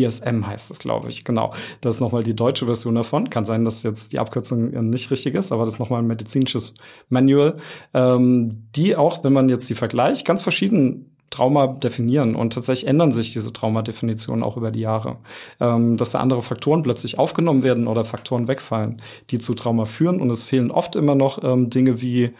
ISM 0.03 0.45
heißt 0.45 0.71
es, 0.71 0.79
glaube 0.79 1.09
ich. 1.09 1.23
Genau. 1.23 1.53
Das 1.81 1.95
ist 1.95 2.01
nochmal 2.01 2.23
die 2.23 2.35
deutsche 2.35 2.65
Version 2.65 2.95
davon. 2.95 3.29
Kann 3.29 3.45
sein, 3.45 3.65
dass 3.65 3.83
jetzt 3.83 4.13
die 4.13 4.19
Abkürzung 4.19 4.89
nicht 4.89 5.11
richtig 5.11 5.35
ist, 5.35 5.51
aber 5.51 5.65
das 5.65 5.75
ist 5.75 5.79
nochmal 5.79 6.01
ein 6.01 6.07
medizinisches 6.07 6.73
Manual, 7.09 7.57
ähm, 7.93 8.67
die 8.75 8.95
auch, 8.95 9.23
wenn 9.23 9.33
man 9.33 9.49
jetzt 9.49 9.69
die 9.69 9.75
vergleicht, 9.75 10.25
ganz 10.25 10.41
verschieden 10.41 11.17
Trauma 11.29 11.67
definieren 11.67 12.35
und 12.35 12.53
tatsächlich 12.53 12.87
ändern 12.87 13.11
sich 13.11 13.33
diese 13.33 13.51
Traumadefinitionen 13.51 14.43
auch 14.43 14.57
über 14.57 14.71
die 14.71 14.79
Jahre. 14.79 15.17
Ähm, 15.59 15.97
dass 15.97 16.11
da 16.11 16.19
andere 16.19 16.41
Faktoren 16.41 16.83
plötzlich 16.83 17.19
aufgenommen 17.19 17.63
werden 17.63 17.87
oder 17.87 18.05
Faktoren 18.05 18.47
wegfallen, 18.47 19.01
die 19.29 19.39
zu 19.39 19.53
Trauma 19.53 19.85
führen 19.85 20.21
und 20.21 20.29
es 20.29 20.43
fehlen 20.43 20.71
oft 20.71 20.95
immer 20.95 21.15
noch 21.15 21.43
ähm, 21.43 21.69
Dinge 21.69 22.01
wie 22.01 22.33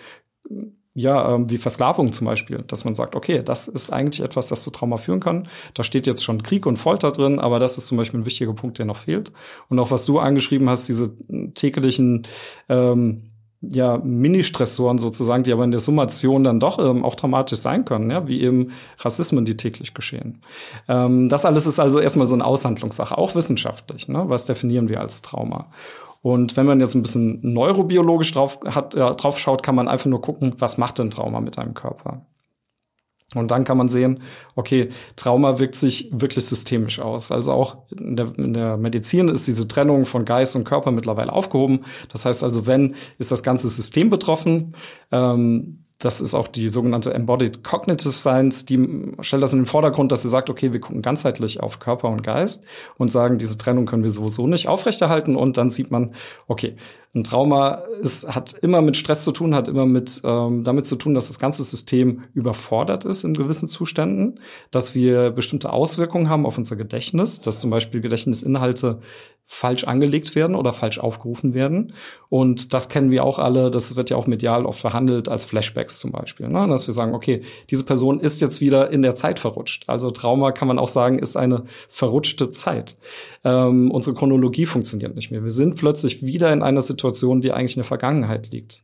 ja, 0.98 1.36
ähm, 1.36 1.48
wie 1.52 1.58
Versklavung 1.58 2.12
zum 2.12 2.26
Beispiel, 2.26 2.64
dass 2.66 2.84
man 2.84 2.96
sagt, 2.96 3.16
okay, 3.16 3.44
das 3.46 3.68
ist 3.68 3.94
eigentlich 3.94 4.26
etwas, 4.26 4.48
das 4.48 4.64
zu 4.64 4.72
Trauma 4.72 4.98
führen 4.98 5.20
kann. 5.20 5.48
Da 5.76 5.84
steht 5.84 6.08
jetzt 6.08 6.24
schon 6.24 6.42
Krieg 6.42 6.66
und 6.66 6.78
Folter 6.78 7.12
drin, 7.12 7.38
aber 7.38 7.60
das 7.60 7.78
ist 7.78 7.86
zum 7.86 8.00
Beispiel 8.00 8.20
ein 8.20 8.26
wichtiger 8.26 8.54
Punkt, 8.54 8.80
der 8.80 8.88
noch 8.88 8.98
fehlt. 8.98 9.32
Und 9.70 9.78
auch 9.78 9.92
was 9.92 10.06
du 10.06 10.18
angeschrieben 10.18 10.68
hast, 10.68 10.88
diese 10.88 11.14
täglichen 11.54 12.24
ähm, 12.68 13.30
ja, 13.62 14.00
Mini-Stressoren 14.00 14.98
sozusagen, 14.98 15.44
die 15.44 15.52
aber 15.52 15.66
in 15.66 15.72
der 15.72 15.80
Summation 15.80 16.44
dann 16.44 16.60
doch 16.60 16.80
ähm, 16.80 17.06
auch 17.06 17.14
dramatisch 17.14 17.60
sein 17.60 17.86
können, 17.86 18.10
ja, 18.10 18.28
wie 18.28 18.42
eben 18.42 18.72
Rassismen, 18.98 19.46
die 19.46 19.56
täglich 19.56 19.94
geschehen. 19.94 20.42
Ähm, 20.88 21.30
das 21.30 21.46
alles 21.46 21.68
ist 21.68 21.80
also 21.80 22.00
erstmal 22.00 22.28
so 22.28 22.34
eine 22.34 22.46
Aushandlungssache, 22.46 23.16
auch 23.16 23.36
wissenschaftlich. 23.36 24.08
Ne? 24.08 24.24
Was 24.28 24.48
definieren 24.48 24.90
wir 24.90 25.00
als 25.00 25.22
Trauma? 25.22 25.68
Und 26.28 26.58
wenn 26.58 26.66
man 26.66 26.82
jetzt 26.82 26.94
ein 26.94 27.04
bisschen 27.04 27.40
neurobiologisch 27.42 28.34
drauf, 28.34 28.60
hat, 28.66 28.96
äh, 28.96 29.16
drauf 29.16 29.40
schaut, 29.40 29.64
kann 29.64 29.76
man 29.76 29.88
einfach 29.88 30.08
nur 30.08 30.22
gucken, 30.22 30.56
was 30.58 30.78
macht 30.78 31.00
denn 31.00 31.10
Trauma 31.10 31.40
mit 31.40 31.58
einem 31.58 31.74
Körper? 31.74 32.26
Und 33.34 33.50
dann 33.50 33.64
kann 33.64 33.78
man 33.78 33.88
sehen, 33.88 34.20
okay, 34.54 34.90
Trauma 35.16 35.58
wirkt 35.58 35.76
sich 35.76 36.10
wirklich 36.12 36.44
systemisch 36.44 37.00
aus. 37.00 37.32
Also 37.32 37.54
auch 37.54 37.78
in 37.98 38.18
der, 38.18 38.38
in 38.38 38.54
der, 38.54 38.76
Medizin 38.76 39.30
ist 39.30 39.48
diese 39.48 39.70
Trennung 39.70 40.06
von 40.06 40.26
Geist 40.26 40.58
und 40.58 40.66
Körper 40.66 40.92
mittlerweile 40.92 41.32
aufgehoben. 41.32 41.86
Das 42.12 42.26
heißt 42.26 42.44
also, 42.44 42.68
wenn 42.68 42.96
ist 43.20 43.32
das 43.32 43.42
ganze 43.42 43.70
System 43.70 44.10
betroffen, 44.10 44.74
ähm, 45.14 45.86
das 46.00 46.22
ist 46.22 46.36
auch 46.36 46.48
die 46.48 46.70
sogenannte 46.70 47.14
Embodied 47.14 47.64
Cognitive 47.64 48.12
Science, 48.12 48.66
die 48.66 48.78
stellt 49.22 49.42
das 49.42 49.54
in 49.54 49.60
den 49.60 49.66
Vordergrund, 49.66 50.12
dass 50.12 50.22
sie 50.22 50.30
sagt, 50.30 50.50
okay, 50.50 50.72
wir 50.72 50.80
gucken 50.80 51.02
ganzheitlich 51.02 51.60
auf 51.60 51.80
Körper 51.80 52.10
und 52.10 52.22
Geist 52.22 52.66
und 52.98 53.12
sagen, 53.12 53.40
diese 53.40 53.58
Trennung 53.58 53.86
können 53.86 54.04
wir 54.04 54.10
sowieso 54.12 54.46
nicht 54.46 54.68
aufrechterhalten. 54.68 55.36
Und 55.36 55.58
dann 55.58 55.72
sieht 55.72 55.90
man, 55.90 56.14
okay, 56.48 56.76
ein 57.16 57.24
Trauma 57.24 57.84
ist, 58.00 58.28
hat 58.28 58.54
immer 58.62 58.82
mit 58.82 58.96
Stress 58.96 59.24
zu 59.24 59.32
tun, 59.32 59.56
hat 59.56 59.68
immer 59.68 59.88
mit 59.88 60.22
ähm, 60.24 60.64
damit 60.64 60.86
zu 60.86 60.98
tun, 60.98 61.16
dass 61.16 61.28
das 61.28 61.40
ganze 61.40 61.64
System 61.64 62.26
überfordert 62.36 63.06
ist 63.06 63.24
in 63.24 63.34
gewissen 63.34 63.68
Zuständen, 63.68 64.40
dass 64.70 64.94
wir 64.94 65.32
bestimmte 65.32 65.74
Auswirkungen 65.74 66.30
haben 66.30 66.46
auf 66.46 66.58
unser 66.60 66.76
Gedächtnis, 66.76 67.42
dass 67.42 67.60
zum 67.60 67.72
Beispiel 67.72 68.02
Gedächtnisinhalte 68.02 69.00
falsch 69.50 69.86
angelegt 69.86 70.36
werden 70.36 70.56
oder 70.58 70.74
falsch 70.74 71.00
aufgerufen 71.00 71.54
werden. 71.54 71.94
Und 72.28 72.74
das 72.74 72.90
kennen 72.90 73.12
wir 73.12 73.24
auch 73.24 73.40
alle, 73.40 73.72
das 73.72 73.96
wird 73.96 74.10
ja 74.10 74.18
auch 74.18 74.28
medial 74.28 74.66
oft 74.66 74.82
verhandelt 74.82 75.30
als 75.30 75.46
Flashbacks 75.88 76.00
zum 76.00 76.12
Beispiel. 76.12 76.48
Ne? 76.50 76.68
Dass 76.68 76.88
wir 76.88 76.94
sagen, 76.94 77.16
okay, 77.16 77.42
diese 77.70 77.84
Person 77.84 78.20
ist 78.20 78.42
jetzt 78.42 78.62
wieder 78.62 78.92
in 78.92 79.02
der 79.02 79.16
Zeit 79.16 79.40
verrutscht. 79.40 79.84
Also 79.88 80.12
Trauma 80.12 80.52
kann 80.52 80.68
man 80.68 80.80
auch 80.80 80.88
sagen, 80.88 81.20
ist 81.20 81.38
eine 81.38 81.64
verrutschte 81.90 82.50
Zeit. 82.50 82.98
Ähm, 83.44 83.92
unsere 83.92 84.16
Chronologie 84.16 84.66
funktioniert 84.66 85.16
nicht 85.16 85.32
mehr. 85.32 85.44
Wir 85.44 85.52
sind 85.52 85.76
plötzlich 85.76 86.24
wieder 86.24 86.52
in 86.52 86.62
einer 86.62 86.82
Situation, 86.82 87.42
die 87.42 87.52
eigentlich 87.52 87.76
in 87.76 87.82
der 87.82 87.86
Vergangenheit 87.86 88.52
liegt 88.52 88.84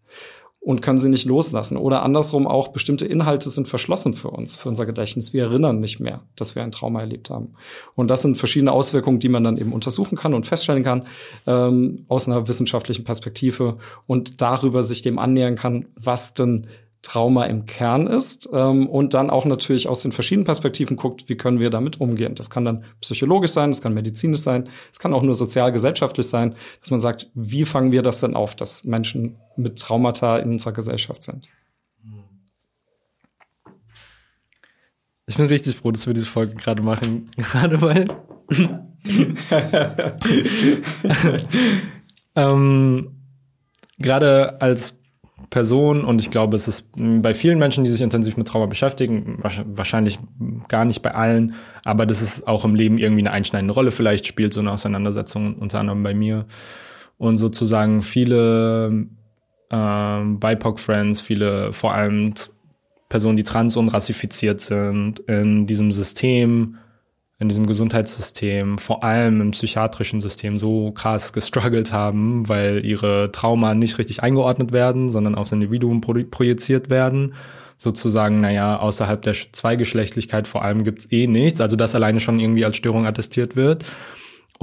und 0.63 0.81
können 0.81 0.97
sie 0.97 1.09
nicht 1.09 1.25
loslassen. 1.25 1.75
Oder 1.75 2.03
andersrum 2.03 2.47
auch, 2.47 2.69
bestimmte 2.69 3.05
Inhalte 3.05 3.49
sind 3.49 3.67
verschlossen 3.67 4.13
für 4.13 4.29
uns, 4.29 4.55
für 4.55 4.69
unser 4.69 4.85
Gedächtnis. 4.85 5.33
Wir 5.33 5.43
erinnern 5.43 5.81
nicht 5.81 5.99
mehr, 5.99 6.21
dass 6.37 6.55
wir 6.55 6.63
ein 6.63 6.71
Trauma 6.71 7.01
erlebt 7.01 7.29
haben. 7.29 7.55
Und 7.95 8.09
das 8.09 8.21
sind 8.21 8.37
verschiedene 8.37 8.71
Auswirkungen, 8.71 9.19
die 9.19 9.27
man 9.27 9.43
dann 9.43 9.57
eben 9.57 9.73
untersuchen 9.73 10.17
kann 10.17 10.33
und 10.33 10.45
feststellen 10.45 10.83
kann 10.83 11.05
ähm, 11.45 12.05
aus 12.07 12.27
einer 12.27 12.47
wissenschaftlichen 12.47 13.03
Perspektive 13.03 13.77
und 14.07 14.41
darüber 14.41 14.83
sich 14.83 15.01
dem 15.01 15.19
annähern 15.19 15.55
kann, 15.55 15.87
was 15.95 16.33
denn 16.33 16.67
Trauma 17.03 17.45
im 17.45 17.65
Kern 17.65 18.07
ist 18.07 18.49
ähm, 18.51 18.87
und 18.87 19.13
dann 19.13 19.29
auch 19.29 19.45
natürlich 19.45 19.87
aus 19.87 20.01
den 20.01 20.13
verschiedenen 20.13 20.45
Perspektiven 20.45 20.97
guckt, 20.97 21.29
wie 21.29 21.35
können 21.35 21.59
wir 21.59 21.69
damit 21.69 22.01
umgehen. 22.01 22.33
Das 22.33 22.49
kann 22.49 22.65
dann 22.65 22.85
psychologisch 23.01 23.51
sein, 23.51 23.69
das 23.69 23.81
kann 23.81 23.93
medizinisch 23.93 24.39
sein, 24.39 24.69
es 24.91 24.99
kann 24.99 25.13
auch 25.13 25.21
nur 25.21 25.35
sozial-gesellschaftlich 25.35 26.27
sein, 26.27 26.55
dass 26.79 26.91
man 26.91 27.01
sagt, 27.01 27.29
wie 27.35 27.65
fangen 27.65 27.91
wir 27.91 28.01
das 28.01 28.21
denn 28.21 28.35
auf, 28.35 28.55
dass 28.55 28.85
Menschen 28.85 29.37
mit 29.57 29.79
Traumata 29.79 30.37
in 30.37 30.51
unserer 30.51 30.71
Gesellschaft 30.71 31.23
sind. 31.23 31.49
Ich 35.25 35.37
bin 35.37 35.45
richtig 35.45 35.75
froh, 35.75 35.91
dass 35.91 36.07
wir 36.07 36.13
diese 36.13 36.25
Folge 36.25 36.55
gerade 36.55 36.81
machen, 36.81 37.29
gerade 37.37 37.81
weil 37.81 38.05
ähm, 42.35 43.11
gerade 43.97 44.61
als 44.61 44.95
Person 45.49 46.03
und 46.03 46.21
ich 46.21 46.32
glaube, 46.32 46.56
es 46.56 46.67
ist 46.67 46.89
bei 46.97 47.34
vielen 47.34 47.60
Menschen, 47.60 47.84
die 47.84 47.89
sich 47.89 48.01
intensiv 48.01 48.38
mit 48.38 48.47
Trauma 48.47 48.65
beschäftigen, 48.65 49.38
wahrscheinlich 49.41 50.19
gar 50.67 50.86
nicht 50.86 51.01
bei 51.01 51.13
allen, 51.13 51.56
aber 51.84 52.06
das 52.06 52.21
ist 52.21 52.47
auch 52.47 52.65
im 52.65 52.75
Leben 52.75 52.97
irgendwie 52.97 53.21
eine 53.21 53.32
einschneidende 53.32 53.73
Rolle 53.73 53.91
vielleicht 53.91 54.25
spielt, 54.27 54.53
so 54.53 54.62
eine 54.62 54.71
Auseinandersetzung, 54.71 55.56
unter 55.56 55.79
anderem 55.79 56.03
bei 56.03 56.13
mir. 56.13 56.45
Und 57.17 57.38
sozusagen 57.38 58.01
viele 58.01 59.08
ähm, 59.71 60.39
BIPOC-Friends, 60.39 61.21
viele 61.21 61.73
vor 61.73 61.93
allem 61.93 62.34
Personen, 63.10 63.38
die 63.38 63.43
trans- 63.43 63.77
und 63.77 63.89
rassifiziert 63.89 64.62
sind, 64.62 65.19
in 65.19 65.67
diesem 65.67 65.91
System 65.91 66.77
in 67.39 67.50
diesem 67.50 67.65
Gesundheitssystem, 67.65 68.78
vor 68.78 69.04
allem 69.04 69.41
im 69.41 69.52
psychiatrischen 69.52 70.22
System, 70.22 70.58
so 70.58 70.91
krass 70.91 71.34
gestruggelt 71.34 71.91
haben, 71.91 72.48
weil 72.48 72.86
ihre 72.86 73.32
Trauma 73.32 73.74
nicht 73.74 73.98
richtig 73.98 74.22
eingeordnet 74.22 74.72
werden, 74.72 75.10
sondern 75.10 75.36
aufs 75.36 75.52
Individuum 75.52 76.02
projiziert 76.02 76.89
werden. 76.89 77.34
Sozusagen, 77.76 78.39
naja, 78.39 78.80
außerhalb 78.80 79.22
der 79.24 79.34
Zweigeschlechtlichkeit 79.34 80.48
vor 80.48 80.63
allem 80.63 80.84
gibt's 80.84 81.12
eh 81.12 81.28
nichts, 81.28 81.60
also 81.60 81.76
das 81.76 81.96
alleine 81.96 82.19
schon 82.19 82.39
irgendwie 82.39 82.65
als 82.65 82.78
Störung 82.78 83.06
attestiert 83.06 83.56
wird 83.56 83.84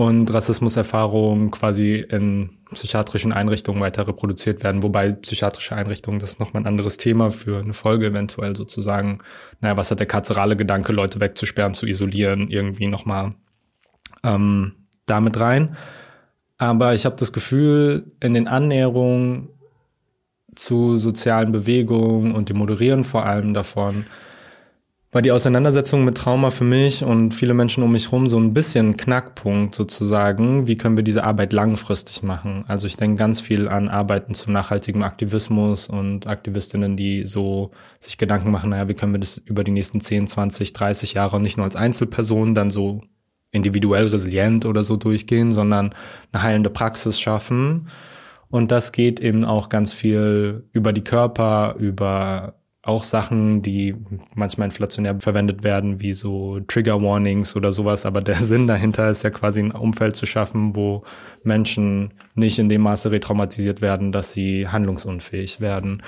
und 0.01 0.33
Rassismuserfahrungen 0.33 1.51
quasi 1.51 1.97
in 1.97 2.57
psychiatrischen 2.73 3.35
Einrichtungen 3.35 3.83
weiter 3.83 4.09
reproduziert 4.09 4.65
werden, 4.65 4.83
wobei 4.83 5.13
psychiatrische 5.13 5.77
Einrichtungen, 5.77 6.19
das 6.19 6.31
ist 6.31 6.41
nochmal 6.41 6.63
ein 6.63 6.69
anderes 6.69 6.97
Thema 6.97 7.31
für 7.31 7.61
eine 7.61 7.75
Folge 7.75 8.07
eventuell 8.07 8.57
sozusagen, 8.57 9.19
naja, 9.61 9.77
was 9.77 9.91
hat 9.91 9.99
der 9.99 10.07
karzerale 10.07 10.57
Gedanke, 10.57 10.93
Leute 10.93 11.21
wegzusperren, 11.21 11.75
zu 11.75 11.87
isolieren, 11.87 12.49
irgendwie 12.49 12.87
nochmal 12.87 13.35
ähm, 14.25 14.73
damit 15.05 15.39
rein. 15.39 15.77
Aber 16.57 16.95
ich 16.95 17.05
habe 17.05 17.17
das 17.17 17.35
Gefühl, 17.35 18.11
in 18.23 18.33
den 18.33 18.49
Annäherungen 18.49 19.51
zu 20.55 20.97
sozialen 20.97 21.53
Bewegungen 21.53 22.33
und 22.33 22.49
dem 22.49 22.57
Moderieren 22.57 23.05
vor 23.05 23.27
allem 23.27 23.53
davon, 23.53 24.07
war 25.13 25.23
die 25.23 25.33
Auseinandersetzung 25.33 26.05
mit 26.05 26.17
Trauma 26.17 26.53
für 26.53 26.63
mich 26.63 27.03
und 27.03 27.35
viele 27.35 27.53
Menschen 27.53 27.83
um 27.83 27.91
mich 27.91 28.07
herum 28.07 28.29
so 28.29 28.39
ein 28.39 28.55
bisschen 28.55 28.97
Knackpunkt 28.97 29.75
sozusagen. 29.75 30.69
Wie 30.69 30.77
können 30.77 30.97
wir 30.97 31.03
diese 31.03 31.25
Arbeit 31.25 31.53
langfristig 31.53 32.23
machen? 32.23 32.65
Also 32.69 32.87
ich 32.87 32.97
denke 32.97 33.17
ganz 33.17 33.41
viel 33.41 33.67
an 33.67 33.89
Arbeiten 33.89 34.35
zu 34.35 34.53
nachhaltigem 34.53 35.03
Aktivismus 35.03 35.89
und 35.89 36.29
Aktivistinnen, 36.29 36.97
die 36.97 37.25
so 37.25 37.73
sich 37.99 38.19
Gedanken 38.19 38.53
machen, 38.53 38.71
naja, 38.71 38.87
wie 38.87 38.95
können 38.95 39.13
wir 39.13 39.19
das 39.19 39.39
über 39.39 39.65
die 39.65 39.73
nächsten 39.73 40.01
10, 40.01 40.29
20, 40.29 40.73
30 40.75 41.15
Jahre 41.15 41.41
nicht 41.41 41.57
nur 41.57 41.65
als 41.65 41.75
Einzelperson 41.77 42.55
dann 42.55 42.71
so 42.71 43.03
individuell 43.51 44.07
resilient 44.07 44.65
oder 44.65 44.85
so 44.85 44.97
durchgehen, 44.97 45.51
sondern 45.51 45.93
eine 46.31 46.43
heilende 46.45 46.71
Praxis 46.71 47.19
schaffen. 47.19 47.89
Und 48.49 48.71
das 48.71 48.93
geht 48.93 49.19
eben 49.19 49.45
auch 49.45 49.69
ganz 49.69 49.93
viel 49.93 50.69
über 50.73 50.93
die 50.93 51.03
Körper, 51.03 51.75
über 51.79 52.60
auch 52.91 53.05
Sachen, 53.05 53.63
die 53.63 53.95
manchmal 54.35 54.67
inflationär 54.67 55.19
verwendet 55.21 55.63
werden, 55.63 56.01
wie 56.01 56.13
so 56.13 56.59
Trigger 56.67 57.01
Warnings 57.01 57.55
oder 57.55 57.71
sowas. 57.71 58.05
Aber 58.05 58.21
der 58.21 58.35
Sinn 58.51 58.67
dahinter 58.67 59.09
ist 59.09 59.23
ja 59.23 59.31
quasi 59.31 59.61
ein 59.61 59.71
Umfeld 59.71 60.17
zu 60.17 60.27
schaffen, 60.27 60.75
wo 60.75 61.05
Menschen 61.45 62.13
nicht 62.35 62.59
in 62.59 62.69
dem 62.69 62.83
Maße 62.83 63.13
retraumatisiert 63.13 63.81
werden, 63.81 64.11
dass 64.11 64.33
sie 64.33 64.67
handlungsunfähig 64.69 65.61
werden. 65.61 66.03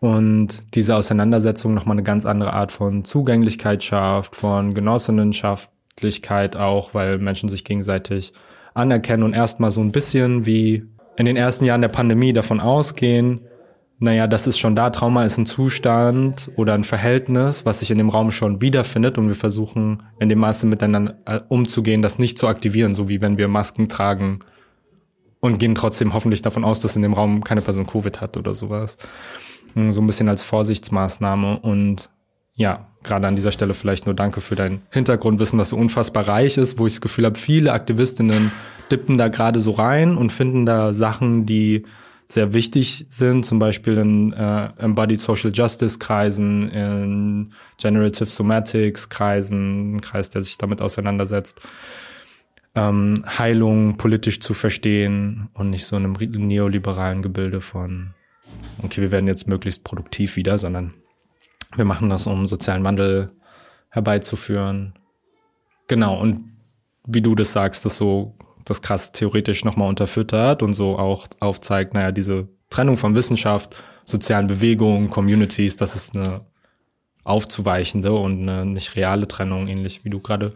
und 0.00 0.74
diese 0.74 0.96
Auseinandersetzung 0.96 1.74
nochmal 1.74 1.96
eine 1.96 2.02
ganz 2.04 2.26
andere 2.26 2.52
Art 2.52 2.72
von 2.72 3.04
Zugänglichkeit 3.04 3.82
schafft, 3.82 4.36
von 4.36 4.74
Genossenschaftlichkeit 4.74 6.56
auch, 6.56 6.94
weil 6.94 7.18
Menschen 7.18 7.48
sich 7.48 7.64
gegenseitig 7.64 8.32
anerkennen 8.74 9.22
und 9.22 9.32
erstmal 9.32 9.70
so 9.70 9.80
ein 9.80 9.92
bisschen 9.92 10.46
wie 10.46 10.84
in 11.16 11.26
den 11.26 11.36
ersten 11.36 11.64
Jahren 11.64 11.80
der 11.80 11.88
Pandemie 11.88 12.32
davon 12.32 12.60
ausgehen, 12.60 13.40
naja, 14.04 14.26
das 14.26 14.46
ist 14.46 14.58
schon 14.58 14.74
da, 14.74 14.90
Trauma 14.90 15.24
ist 15.24 15.38
ein 15.38 15.46
Zustand 15.46 16.50
oder 16.56 16.74
ein 16.74 16.84
Verhältnis, 16.84 17.64
was 17.64 17.80
sich 17.80 17.90
in 17.90 17.98
dem 17.98 18.10
Raum 18.10 18.30
schon 18.30 18.60
wiederfindet 18.60 19.18
und 19.18 19.28
wir 19.28 19.34
versuchen 19.34 20.02
in 20.20 20.28
dem 20.28 20.38
Maße 20.38 20.66
miteinander 20.66 21.16
äh, 21.24 21.40
umzugehen, 21.48 22.02
das 22.02 22.18
nicht 22.18 22.38
zu 22.38 22.46
aktivieren, 22.46 22.94
so 22.94 23.08
wie 23.08 23.20
wenn 23.20 23.38
wir 23.38 23.48
Masken 23.48 23.88
tragen 23.88 24.40
und 25.40 25.58
gehen 25.58 25.74
trotzdem 25.74 26.12
hoffentlich 26.12 26.42
davon 26.42 26.64
aus, 26.64 26.80
dass 26.80 26.96
in 26.96 27.02
dem 27.02 27.14
Raum 27.14 27.42
keine 27.42 27.62
Person 27.62 27.86
Covid 27.86 28.20
hat 28.20 28.36
oder 28.36 28.54
sowas. 28.54 28.96
Hm, 29.72 29.90
so 29.90 30.02
ein 30.02 30.06
bisschen 30.06 30.28
als 30.28 30.42
Vorsichtsmaßnahme 30.42 31.58
und 31.60 32.10
ja, 32.56 32.86
gerade 33.02 33.26
an 33.26 33.36
dieser 33.36 33.52
Stelle 33.52 33.74
vielleicht 33.74 34.06
nur 34.06 34.14
danke 34.14 34.40
für 34.40 34.54
dein 34.54 34.82
Hintergrundwissen, 34.90 35.58
was 35.58 35.70
so 35.70 35.76
unfassbar 35.76 36.28
reich 36.28 36.56
ist, 36.56 36.78
wo 36.78 36.86
ich 36.86 36.92
das 36.92 37.00
Gefühl 37.00 37.24
habe, 37.24 37.38
viele 37.38 37.72
Aktivistinnen 37.72 38.52
dippen 38.90 39.18
da 39.18 39.28
gerade 39.28 39.60
so 39.60 39.72
rein 39.72 40.16
und 40.16 40.30
finden 40.30 40.66
da 40.66 40.92
Sachen, 40.92 41.46
die 41.46 41.84
sehr 42.26 42.52
wichtig 42.54 43.06
sind, 43.08 43.44
zum 43.44 43.58
Beispiel 43.58 43.98
in 43.98 44.32
äh, 44.32 44.70
Embodied 44.78 45.20
Social 45.20 45.52
Justice 45.52 45.98
Kreisen, 45.98 46.70
in 46.70 47.52
Generative 47.80 48.28
Somatics 48.28 49.08
Kreisen, 49.08 49.96
ein 49.96 50.00
Kreis, 50.00 50.30
der 50.30 50.42
sich 50.42 50.58
damit 50.58 50.80
auseinandersetzt, 50.80 51.60
ähm, 52.74 53.24
Heilung 53.26 53.96
politisch 53.96 54.40
zu 54.40 54.54
verstehen 54.54 55.48
und 55.54 55.70
nicht 55.70 55.84
so 55.84 55.96
in 55.96 56.04
einem 56.04 56.46
neoliberalen 56.46 57.22
Gebilde 57.22 57.60
von 57.60 58.14
okay, 58.82 59.00
wir 59.00 59.10
werden 59.10 59.26
jetzt 59.26 59.48
möglichst 59.48 59.84
produktiv 59.84 60.36
wieder, 60.36 60.58
sondern 60.58 60.94
wir 61.76 61.84
machen 61.84 62.10
das, 62.10 62.26
um 62.26 62.46
sozialen 62.46 62.84
Wandel 62.84 63.32
herbeizuführen. 63.90 64.94
Genau, 65.88 66.20
und 66.20 66.52
wie 67.06 67.20
du 67.20 67.34
das 67.34 67.52
sagst, 67.52 67.84
das 67.84 67.96
so 67.96 68.34
das 68.64 68.82
krass 68.82 69.12
theoretisch 69.12 69.64
nochmal 69.64 69.88
unterfüttert 69.88 70.62
und 70.62 70.74
so 70.74 70.98
auch 70.98 71.26
aufzeigt, 71.40 71.94
naja, 71.94 72.12
diese 72.12 72.48
Trennung 72.70 72.96
von 72.96 73.14
Wissenschaft, 73.14 73.76
sozialen 74.04 74.46
Bewegungen, 74.46 75.08
Communities, 75.08 75.76
das 75.76 75.94
ist 75.94 76.16
eine 76.16 76.42
aufzuweichende 77.24 78.12
und 78.12 78.48
eine 78.48 78.66
nicht 78.66 78.96
reale 78.96 79.28
Trennung, 79.28 79.68
ähnlich 79.68 80.04
wie 80.04 80.10
du 80.10 80.20
gerade 80.20 80.52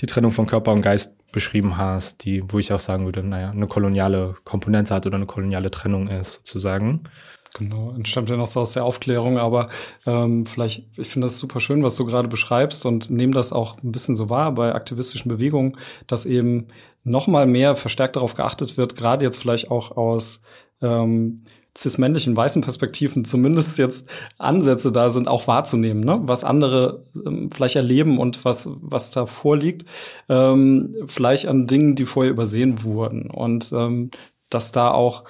die 0.00 0.06
Trennung 0.06 0.32
von 0.32 0.46
Körper 0.46 0.72
und 0.72 0.82
Geist 0.82 1.14
beschrieben 1.32 1.76
hast, 1.76 2.24
die, 2.24 2.42
wo 2.48 2.58
ich 2.58 2.72
auch 2.72 2.80
sagen 2.80 3.04
würde, 3.04 3.22
naja, 3.22 3.50
eine 3.50 3.66
koloniale 3.66 4.34
Komponente 4.44 4.94
hat 4.94 5.06
oder 5.06 5.16
eine 5.16 5.26
koloniale 5.26 5.70
Trennung 5.70 6.08
ist, 6.08 6.34
sozusagen. 6.34 7.04
Genau, 7.54 7.90
entstammt 7.90 8.30
ja 8.30 8.36
noch 8.36 8.46
so 8.46 8.60
aus 8.60 8.72
der 8.72 8.84
Aufklärung, 8.84 9.36
aber 9.36 9.68
ähm, 10.06 10.46
vielleicht, 10.46 10.86
ich 10.96 11.08
finde 11.08 11.26
das 11.26 11.38
super 11.38 11.58
schön, 11.58 11.82
was 11.82 11.96
du 11.96 12.04
gerade 12.04 12.28
beschreibst 12.28 12.86
und 12.86 13.10
nehme 13.10 13.32
das 13.32 13.52
auch 13.52 13.82
ein 13.82 13.90
bisschen 13.90 14.14
so 14.14 14.30
wahr 14.30 14.52
bei 14.52 14.72
aktivistischen 14.72 15.28
Bewegungen, 15.28 15.76
dass 16.06 16.26
eben 16.26 16.68
noch 17.10 17.26
mal 17.26 17.46
mehr 17.46 17.76
verstärkt 17.76 18.16
darauf 18.16 18.34
geachtet 18.34 18.76
wird, 18.76 18.96
gerade 18.96 19.24
jetzt 19.24 19.38
vielleicht 19.38 19.70
auch 19.70 19.96
aus 19.96 20.42
ähm, 20.80 21.44
cis-männlichen 21.76 22.36
weißen 22.36 22.62
Perspektiven 22.62 23.24
zumindest 23.24 23.78
jetzt 23.78 24.10
Ansätze 24.38 24.92
da 24.92 25.08
sind, 25.10 25.28
auch 25.28 25.46
wahrzunehmen, 25.46 26.02
ne? 26.02 26.20
was 26.22 26.44
andere 26.44 27.04
ähm, 27.24 27.50
vielleicht 27.52 27.76
erleben 27.76 28.18
und 28.18 28.44
was, 28.44 28.68
was 28.80 29.10
da 29.10 29.26
vorliegt, 29.26 29.88
ähm, 30.28 30.94
vielleicht 31.06 31.46
an 31.46 31.66
Dingen, 31.66 31.94
die 31.94 32.06
vorher 32.06 32.32
übersehen 32.32 32.82
wurden. 32.82 33.30
Und 33.30 33.72
ähm, 33.72 34.10
dass 34.48 34.72
da 34.72 34.90
auch 34.90 35.24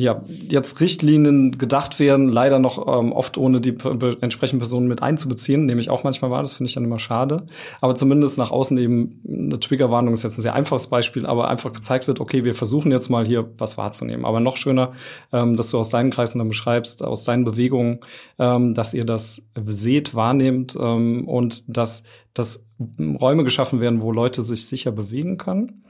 ja, 0.00 0.22
jetzt 0.48 0.80
Richtlinien 0.80 1.58
gedacht 1.58 2.00
werden, 2.00 2.28
leider 2.28 2.58
noch 2.58 2.86
ähm, 2.86 3.12
oft 3.12 3.36
ohne 3.36 3.60
die 3.60 3.76
entsprechenden 4.20 4.58
Personen 4.58 4.88
mit 4.88 5.02
einzubeziehen, 5.02 5.66
nehme 5.66 5.80
ich 5.80 5.90
auch 5.90 6.04
manchmal 6.04 6.30
wahr, 6.30 6.42
das 6.42 6.54
finde 6.54 6.68
ich 6.68 6.74
dann 6.74 6.84
immer 6.84 6.98
schade. 6.98 7.46
Aber 7.80 7.94
zumindest 7.94 8.38
nach 8.38 8.50
außen 8.50 8.76
eben 8.78 9.20
eine 9.28 9.60
Triggerwarnung 9.60 10.14
ist 10.14 10.22
jetzt 10.22 10.38
ein 10.38 10.42
sehr 10.42 10.54
einfaches 10.54 10.88
Beispiel, 10.88 11.26
aber 11.26 11.48
einfach 11.48 11.72
gezeigt 11.72 12.08
wird, 12.08 12.20
okay, 12.20 12.44
wir 12.44 12.54
versuchen 12.54 12.90
jetzt 12.90 13.08
mal 13.08 13.26
hier 13.26 13.50
was 13.58 13.78
wahrzunehmen. 13.78 14.24
Aber 14.24 14.40
noch 14.40 14.56
schöner, 14.56 14.92
ähm, 15.32 15.56
dass 15.56 15.70
du 15.70 15.78
aus 15.78 15.90
deinen 15.90 16.10
Kreisen 16.10 16.38
dann 16.38 16.48
beschreibst, 16.48 17.04
aus 17.04 17.24
deinen 17.24 17.44
Bewegungen, 17.44 18.00
ähm, 18.38 18.74
dass 18.74 18.94
ihr 18.94 19.04
das 19.04 19.46
seht, 19.66 20.14
wahrnehmt 20.14 20.76
ähm, 20.80 21.28
und 21.28 21.64
dass, 21.68 22.04
dass 22.34 22.68
Räume 22.98 23.44
geschaffen 23.44 23.80
werden, 23.80 24.00
wo 24.00 24.12
Leute 24.12 24.42
sich 24.42 24.66
sicher 24.66 24.90
bewegen 24.90 25.36
können 25.36 25.84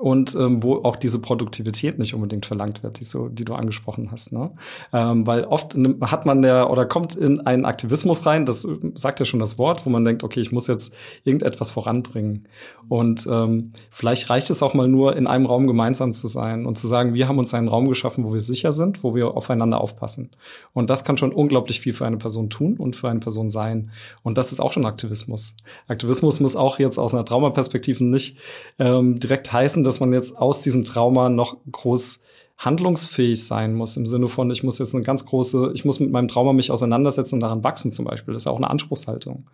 und 0.00 0.34
ähm, 0.34 0.62
wo 0.62 0.76
auch 0.76 0.96
diese 0.96 1.18
Produktivität 1.18 1.98
nicht 1.98 2.14
unbedingt 2.14 2.46
verlangt 2.46 2.82
wird, 2.82 3.00
die, 3.00 3.04
so, 3.04 3.28
die 3.28 3.44
du 3.44 3.52
angesprochen 3.52 4.10
hast. 4.10 4.32
Ne? 4.32 4.50
Ähm, 4.94 5.26
weil 5.26 5.44
oft 5.44 5.76
hat 6.00 6.24
man 6.24 6.40
der 6.40 6.70
oder 6.70 6.86
kommt 6.86 7.16
in 7.16 7.40
einen 7.42 7.66
Aktivismus 7.66 8.24
rein, 8.24 8.46
das 8.46 8.66
sagt 8.94 9.20
ja 9.20 9.26
schon 9.26 9.40
das 9.40 9.58
Wort, 9.58 9.84
wo 9.84 9.90
man 9.90 10.02
denkt, 10.02 10.24
okay, 10.24 10.40
ich 10.40 10.52
muss 10.52 10.68
jetzt 10.68 10.96
irgendetwas 11.24 11.68
voranbringen. 11.68 12.48
Und 12.88 13.26
ähm, 13.30 13.72
vielleicht 13.90 14.30
reicht 14.30 14.48
es 14.48 14.62
auch 14.62 14.72
mal 14.72 14.88
nur, 14.88 15.16
in 15.16 15.26
einem 15.26 15.44
Raum 15.44 15.66
gemeinsam 15.66 16.14
zu 16.14 16.28
sein 16.28 16.64
und 16.64 16.78
zu 16.78 16.86
sagen, 16.86 17.12
wir 17.12 17.28
haben 17.28 17.38
uns 17.38 17.52
einen 17.52 17.68
Raum 17.68 17.86
geschaffen, 17.86 18.24
wo 18.24 18.32
wir 18.32 18.40
sicher 18.40 18.72
sind, 18.72 19.04
wo 19.04 19.14
wir 19.14 19.36
aufeinander 19.36 19.82
aufpassen. 19.82 20.30
Und 20.72 20.88
das 20.88 21.04
kann 21.04 21.18
schon 21.18 21.32
unglaublich 21.32 21.78
viel 21.78 21.92
für 21.92 22.06
eine 22.06 22.16
Person 22.16 22.48
tun 22.48 22.78
und 22.78 22.96
für 22.96 23.10
eine 23.10 23.20
Person 23.20 23.50
sein. 23.50 23.90
Und 24.22 24.38
das 24.38 24.50
ist 24.50 24.60
auch 24.60 24.72
schon 24.72 24.86
Aktivismus. 24.86 25.56
Aktivismus 25.88 26.40
muss 26.40 26.56
auch 26.56 26.78
jetzt 26.78 26.96
aus 26.96 27.12
einer 27.12 27.26
Traumaperspektive 27.26 28.02
nicht 28.02 28.38
ähm, 28.78 29.18
direkt 29.18 29.52
heißen, 29.52 29.84
dass 29.90 29.98
man 29.98 30.12
jetzt 30.12 30.38
aus 30.38 30.62
diesem 30.62 30.84
Trauma 30.84 31.28
noch 31.28 31.56
groß 31.72 32.20
handlungsfähig 32.58 33.44
sein 33.44 33.74
muss, 33.74 33.96
im 33.96 34.06
Sinne 34.06 34.28
von, 34.28 34.48
ich 34.52 34.62
muss 34.62 34.78
jetzt 34.78 34.94
eine 34.94 35.02
ganz 35.02 35.26
große, 35.26 35.72
ich 35.74 35.84
muss 35.84 35.98
mit 35.98 36.12
meinem 36.12 36.28
Trauma 36.28 36.52
mich 36.52 36.70
auseinandersetzen 36.70 37.34
und 37.34 37.40
daran 37.40 37.64
wachsen 37.64 37.90
zum 37.90 38.04
Beispiel. 38.04 38.32
Das 38.32 38.42
ist 38.42 38.44
ja 38.44 38.52
auch 38.52 38.58
eine 38.58 38.70
Anspruchshaltung. 38.70 39.48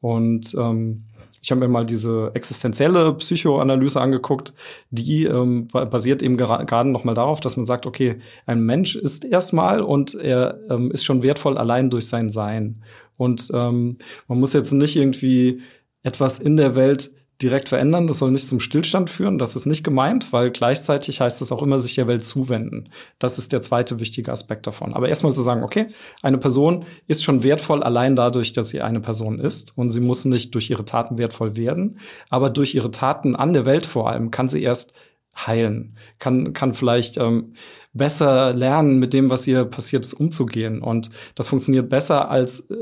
Und 0.00 0.54
ähm, 0.54 1.04
ich 1.42 1.50
habe 1.50 1.60
mir 1.60 1.68
mal 1.68 1.84
diese 1.84 2.30
existenzielle 2.32 3.12
Psychoanalyse 3.12 4.00
angeguckt, 4.00 4.54
die 4.88 5.24
ähm, 5.24 5.68
basiert 5.68 6.22
eben 6.22 6.38
gerade 6.38 6.88
noch 6.88 7.04
mal 7.04 7.12
darauf, 7.12 7.40
dass 7.40 7.58
man 7.58 7.66
sagt, 7.66 7.84
okay, 7.84 8.16
ein 8.46 8.60
Mensch 8.60 8.96
ist 8.96 9.26
erstmal 9.26 9.82
und 9.82 10.14
er 10.14 10.58
ähm, 10.70 10.90
ist 10.90 11.04
schon 11.04 11.22
wertvoll 11.22 11.58
allein 11.58 11.90
durch 11.90 12.06
sein 12.06 12.30
Sein. 12.30 12.82
Und 13.18 13.50
ähm, 13.52 13.98
man 14.26 14.40
muss 14.40 14.54
jetzt 14.54 14.72
nicht 14.72 14.96
irgendwie 14.96 15.60
etwas 16.02 16.38
in 16.38 16.56
der 16.56 16.74
Welt 16.74 17.10
direkt 17.42 17.68
verändern. 17.68 18.06
Das 18.06 18.18
soll 18.18 18.30
nicht 18.30 18.48
zum 18.48 18.60
Stillstand 18.60 19.10
führen. 19.10 19.38
Das 19.38 19.56
ist 19.56 19.66
nicht 19.66 19.84
gemeint, 19.84 20.32
weil 20.32 20.50
gleichzeitig 20.50 21.20
heißt 21.20 21.40
es 21.42 21.52
auch 21.52 21.62
immer 21.62 21.80
sich 21.80 21.94
der 21.94 22.06
Welt 22.06 22.24
zuwenden. 22.24 22.88
Das 23.18 23.38
ist 23.38 23.52
der 23.52 23.60
zweite 23.60 24.00
wichtige 24.00 24.32
Aspekt 24.32 24.66
davon. 24.66 24.94
Aber 24.94 25.08
erstmal 25.08 25.34
zu 25.34 25.42
sagen, 25.42 25.62
okay, 25.62 25.88
eine 26.22 26.38
Person 26.38 26.84
ist 27.06 27.24
schon 27.24 27.42
wertvoll 27.42 27.82
allein 27.82 28.16
dadurch, 28.16 28.52
dass 28.52 28.68
sie 28.68 28.80
eine 28.80 29.00
Person 29.00 29.38
ist 29.38 29.76
und 29.76 29.90
sie 29.90 30.00
muss 30.00 30.24
nicht 30.24 30.54
durch 30.54 30.70
ihre 30.70 30.84
Taten 30.84 31.18
wertvoll 31.18 31.56
werden, 31.56 31.98
aber 32.30 32.50
durch 32.50 32.74
ihre 32.74 32.90
Taten 32.90 33.36
an 33.36 33.52
der 33.52 33.66
Welt 33.66 33.86
vor 33.86 34.08
allem 34.08 34.30
kann 34.30 34.48
sie 34.48 34.62
erst 34.62 34.94
heilen, 35.36 35.96
kann, 36.18 36.52
kann 36.52 36.74
vielleicht 36.74 37.16
ähm, 37.18 37.54
besser 37.92 38.52
lernen, 38.52 38.98
mit 38.98 39.14
dem, 39.14 39.30
was 39.30 39.46
ihr 39.46 39.64
passiert 39.64 40.04
ist, 40.04 40.14
umzugehen. 40.14 40.82
Und 40.82 41.10
das 41.34 41.48
funktioniert 41.48 41.88
besser 41.88 42.30
als 42.30 42.68
äh, 42.70 42.76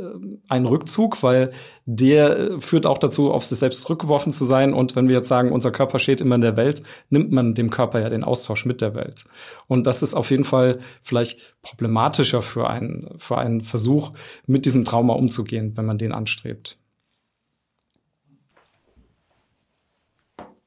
ein 0.49 0.65
Rückzug, 0.65 1.23
weil 1.23 1.51
der 1.85 2.39
äh, 2.39 2.61
führt 2.61 2.87
auch 2.87 2.99
dazu, 2.99 3.31
auf 3.31 3.45
sich 3.45 3.59
selbst 3.59 3.83
zurückgeworfen 3.83 4.33
zu 4.33 4.45
sein. 4.45 4.73
Und 4.73 4.97
wenn 4.97 5.09
wir 5.09 5.17
jetzt 5.17 5.29
sagen, 5.29 5.53
unser 5.53 5.71
Körper 5.71 5.99
steht 5.99 6.21
immer 6.21 6.35
in 6.35 6.41
der 6.41 6.57
Welt, 6.57 6.83
nimmt 7.11 7.31
man 7.31 7.55
dem 7.55 7.71
Körper 7.71 8.01
ja 8.01 8.09
den 8.09 8.25
Austausch 8.25 8.65
mit 8.65 8.81
der 8.81 8.95
Welt. 8.95 9.25
Und 9.69 9.87
das 9.87 10.03
ist 10.03 10.15
auf 10.15 10.31
jeden 10.31 10.45
Fall 10.45 10.79
vielleicht 11.03 11.41
problematischer 11.63 12.43
für 12.43 12.69
einen, 12.69 13.11
für 13.19 13.39
einen 13.39 13.61
Versuch, 13.61 14.11
mit 14.47 14.65
diesem 14.65 14.85
Trauma 14.85 15.15
umzugehen, 15.15 15.77
wenn 15.77 15.85
man 15.85 15.99
den 15.99 16.13
anstrebt. 16.13 16.79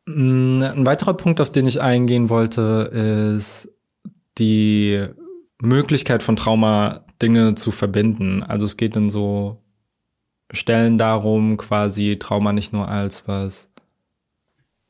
Ein 0.07 0.85
weiterer 0.85 1.15
Punkt, 1.15 1.41
auf 1.41 1.51
den 1.51 1.65
ich 1.65 1.81
eingehen 1.81 2.29
wollte, 2.29 2.91
ist 3.35 3.71
die 4.37 5.07
Möglichkeit 5.59 6.21
von 6.21 6.35
Trauma, 6.35 7.05
Dinge 7.21 7.55
zu 7.55 7.71
verbinden. 7.71 8.43
Also 8.43 8.65
es 8.65 8.77
geht 8.77 8.95
in 8.95 9.09
so 9.09 9.63
Stellen 10.51 10.97
darum, 10.97 11.57
quasi 11.57 12.17
Trauma 12.19 12.53
nicht 12.53 12.73
nur 12.73 12.89
als 12.89 13.27
was 13.27 13.69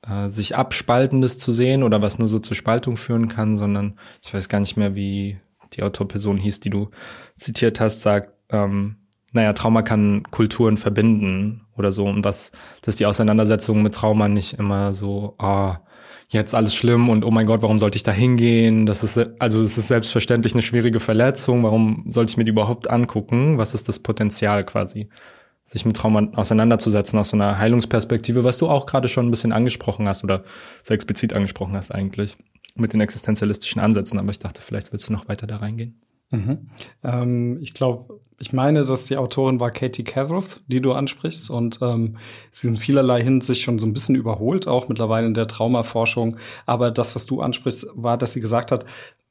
äh, 0.02 0.28
sich 0.28 0.56
abspaltendes 0.56 1.38
zu 1.38 1.52
sehen 1.52 1.84
oder 1.84 2.02
was 2.02 2.20
nur 2.20 2.28
so 2.28 2.40
zur 2.40 2.56
Spaltung 2.56 2.98
führen 2.98 3.30
kann, 3.30 3.58
sondern 3.58 3.98
ich 4.24 4.34
weiß 4.34 4.50
gar 4.50 4.60
nicht 4.60 4.76
mehr, 4.76 4.96
wie 4.96 5.40
die 5.74 5.84
Autorperson 5.84 6.38
hieß, 6.38 6.60
die 6.60 6.70
du 6.70 6.90
zitiert 7.38 7.80
hast, 7.80 8.02
sagt, 8.02 8.34
ähm, 8.50 8.98
naja, 9.36 9.54
Trauma 9.54 9.82
kann 9.82 10.24
Kulturen 10.32 10.78
verbinden 10.78 11.62
oder 11.78 11.92
so 11.92 12.06
und 12.06 12.24
was, 12.24 12.52
dass 12.82 12.96
die 12.96 13.06
Auseinandersetzung 13.06 13.84
mit 13.84 13.94
Trauma 13.94 14.28
nicht 14.28 14.54
immer 14.54 14.94
so, 14.94 15.36
ah, 15.38 15.80
jetzt 16.30 16.56
alles 16.56 16.74
schlimm 16.74 17.10
und 17.10 17.24
oh 17.24 17.32
mein 17.32 17.46
Gott, 17.46 17.62
warum 17.62 17.78
sollte 17.78 17.98
ich 17.98 18.04
da 18.04 18.12
hingehen? 18.12 18.86
Das 18.86 19.04
ist, 19.04 19.20
also 19.40 19.62
es 19.62 19.78
ist 19.78 19.90
selbstverständlich 19.90 20.54
eine 20.54 20.62
schwierige 20.62 21.00
Verletzung, 21.00 21.64
warum 21.64 22.06
sollte 22.08 22.32
ich 22.32 22.38
mir 22.38 22.46
die 22.46 22.52
überhaupt 22.52 22.90
angucken? 22.90 23.58
Was 23.58 23.74
ist 23.74 23.88
das 23.88 24.00
Potenzial 24.00 24.66
quasi? 24.66 25.10
sich 25.68 25.84
mit 25.84 25.98
Trauma 25.98 26.28
auseinanderzusetzen 26.36 27.18
aus 27.18 27.30
so 27.30 27.38
einer 27.38 27.58
Heilungsperspektive, 27.58 28.44
was 28.44 28.60
du 28.60 28.70
auch 28.70 28.86
gerade 28.86 29.08
schon 29.08 29.28
ein 29.28 29.32
bisschen 29.32 29.52
angesprochen 29.52 30.08
hast 30.08 30.24
oder 30.24 30.44
sehr 30.84 30.94
explizit 30.94 31.34
angesprochen 31.34 31.76
hast 31.76 31.92
eigentlich 31.92 32.38
mit 32.76 32.94
den 32.94 33.02
existenzialistischen 33.02 33.82
Ansätzen. 33.82 34.20
Aber 34.20 34.30
ich 34.30 34.38
dachte, 34.38 34.62
vielleicht 34.62 34.92
willst 34.92 35.10
du 35.10 35.14
noch 35.14 35.28
weiter 35.28 35.48
da 35.48 35.58
reingehen. 35.58 36.00
Mhm. 36.32 36.70
Ähm, 37.04 37.60
ich 37.62 37.74
glaube, 37.74 38.20
ich 38.38 38.52
meine, 38.52 38.84
dass 38.84 39.06
die 39.06 39.18
Autorin 39.18 39.60
war 39.60 39.72
Katie 39.72 40.04
Cavroth, 40.04 40.62
die 40.68 40.82
du 40.82 40.94
ansprichst. 40.94 41.50
Und 41.50 41.80
ähm, 41.82 42.18
sie 42.52 42.68
sind 42.68 42.80
vielerlei 42.80 43.24
Hinsicht 43.24 43.62
schon 43.62 43.80
so 43.80 43.86
ein 43.86 43.94
bisschen 43.94 44.16
überholt, 44.16 44.68
auch 44.68 44.90
mittlerweile 44.90 45.28
in 45.28 45.34
der 45.34 45.48
Traumaforschung. 45.48 46.38
Aber 46.66 46.92
das, 46.92 47.16
was 47.16 47.26
du 47.26 47.42
ansprichst, 47.42 47.88
war, 47.96 48.18
dass 48.18 48.34
sie 48.34 48.42
gesagt 48.42 48.72
hat, 48.72 48.86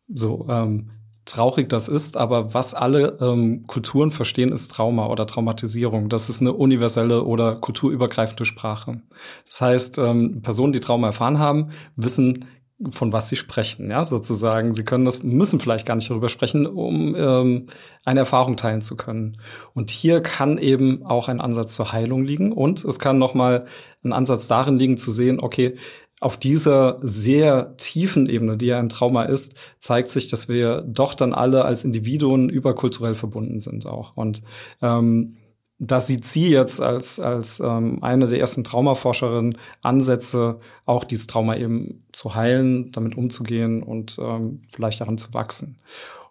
so 0.09 0.47
ähm, 0.49 0.91
traurig 1.25 1.69
das 1.69 1.89
ist, 1.89 2.17
aber 2.17 2.53
was 2.53 2.75
alle 2.75 3.19
ähm, 3.21 3.67
Kulturen 3.67 4.11
verstehen, 4.11 4.53
ist 4.53 4.71
Trauma 4.71 5.07
oder 5.07 5.27
Traumatisierung. 5.27 6.09
Das 6.09 6.29
ist 6.29 6.41
eine 6.41 6.53
universelle 6.53 7.25
oder 7.25 7.57
kulturübergreifende 7.57 8.45
Sprache. 8.45 9.01
Das 9.47 9.61
heißt, 9.61 9.99
ähm, 9.99 10.43
Personen, 10.43 10.73
die 10.73 10.81
Trauma 10.81 11.09
erfahren 11.09 11.39
haben, 11.39 11.71
wissen 11.97 12.47
von 12.91 13.13
was 13.13 13.29
sie 13.29 13.37
sprechen, 13.37 13.91
ja, 13.91 14.05
sozusagen. 14.05 14.75
Sie 14.75 14.85
können 14.85 15.05
das, 15.05 15.23
müssen 15.23 15.61
vielleicht 15.61 15.87
gar 15.87 15.95
nicht 15.95 16.11
darüber 16.11 16.29
sprechen, 16.29 16.67
um 16.67 17.15
ähm, 17.17 17.67
eine 18.05 18.21
Erfahrung 18.21 18.57
teilen 18.57 18.83
zu 18.83 18.97
können. 18.97 19.39
Und 19.75 19.91
hier 19.91 20.21
kann 20.21 20.59
eben 20.59 21.05
auch 21.05 21.29
ein 21.29 21.41
Ansatz 21.41 21.75
zur 21.75 21.93
Heilung 21.93 22.25
liegen 22.25 22.53
und 22.53 22.85
es 22.85 22.99
kann 22.99 23.19
nochmal 23.19 23.67
ein 24.05 24.13
Ansatz 24.13 24.49
darin 24.49 24.79
liegen 24.79 24.97
zu 24.97 25.11
sehen, 25.11 25.41
okay, 25.41 25.77
auf 26.21 26.37
dieser 26.37 26.99
sehr 27.03 27.77
tiefen 27.77 28.29
Ebene, 28.29 28.57
die 28.57 28.67
ja 28.67 28.79
ein 28.79 28.89
Trauma 28.89 29.25
ist, 29.25 29.55
zeigt 29.79 30.09
sich, 30.09 30.31
dass 30.31 30.49
wir 30.49 30.83
doch 30.83 31.15
dann 31.15 31.35
alle 31.35 31.65
als 31.65 31.85
Individuen 31.85 32.49
überkulturell 32.49 33.15
verbunden 33.15 33.61
sind 33.61 33.87
auch. 33.87 34.17
Und 34.17 34.43
ähm, 34.81 35.37
da 35.79 36.01
sieht 36.01 36.25
sie 36.25 36.49
jetzt 36.49 36.81
als, 36.81 37.19
als 37.19 37.61
ähm, 37.61 38.03
eine 38.03 38.27
der 38.27 38.39
ersten 38.39 38.65
Traumaforscherinnen 38.65 39.59
Ansätze, 39.83 40.61
auch 40.87 41.05
dieses 41.05 41.27
Trauma 41.27 41.57
eben 41.57 42.05
zu 42.13 42.35
heilen, 42.35 42.93
damit 42.93 43.17
umzugehen 43.17 43.83
und 43.83 44.17
ähm, 44.21 44.63
vielleicht 44.73 45.01
daran 45.01 45.19
zu 45.19 45.35
wachsen. 45.35 45.79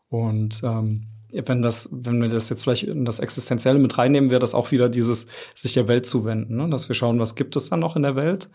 Und 0.09 0.61
ähm, 0.63 1.07
wenn 1.31 1.61
das, 1.61 1.89
wenn 1.91 2.21
wir 2.21 2.29
das 2.29 2.49
jetzt 2.49 2.63
vielleicht 2.63 2.83
in 2.83 3.05
das 3.05 3.19
Existenzielle 3.19 3.79
mit 3.79 3.97
reinnehmen, 3.97 4.29
wäre 4.29 4.39
das 4.39 4.53
auch 4.53 4.71
wieder 4.71 4.87
dieses 4.87 5.27
sich 5.55 5.73
der 5.73 5.87
Welt 5.87 6.05
zuwenden, 6.05 6.55
ne? 6.57 6.69
dass 6.69 6.87
wir 6.87 6.95
schauen, 6.95 7.19
was 7.19 7.35
gibt 7.35 7.55
es 7.55 7.69
dann 7.69 7.79
noch 7.79 7.95
in 7.95 8.03
der 8.03 8.15
Welt 8.15 8.49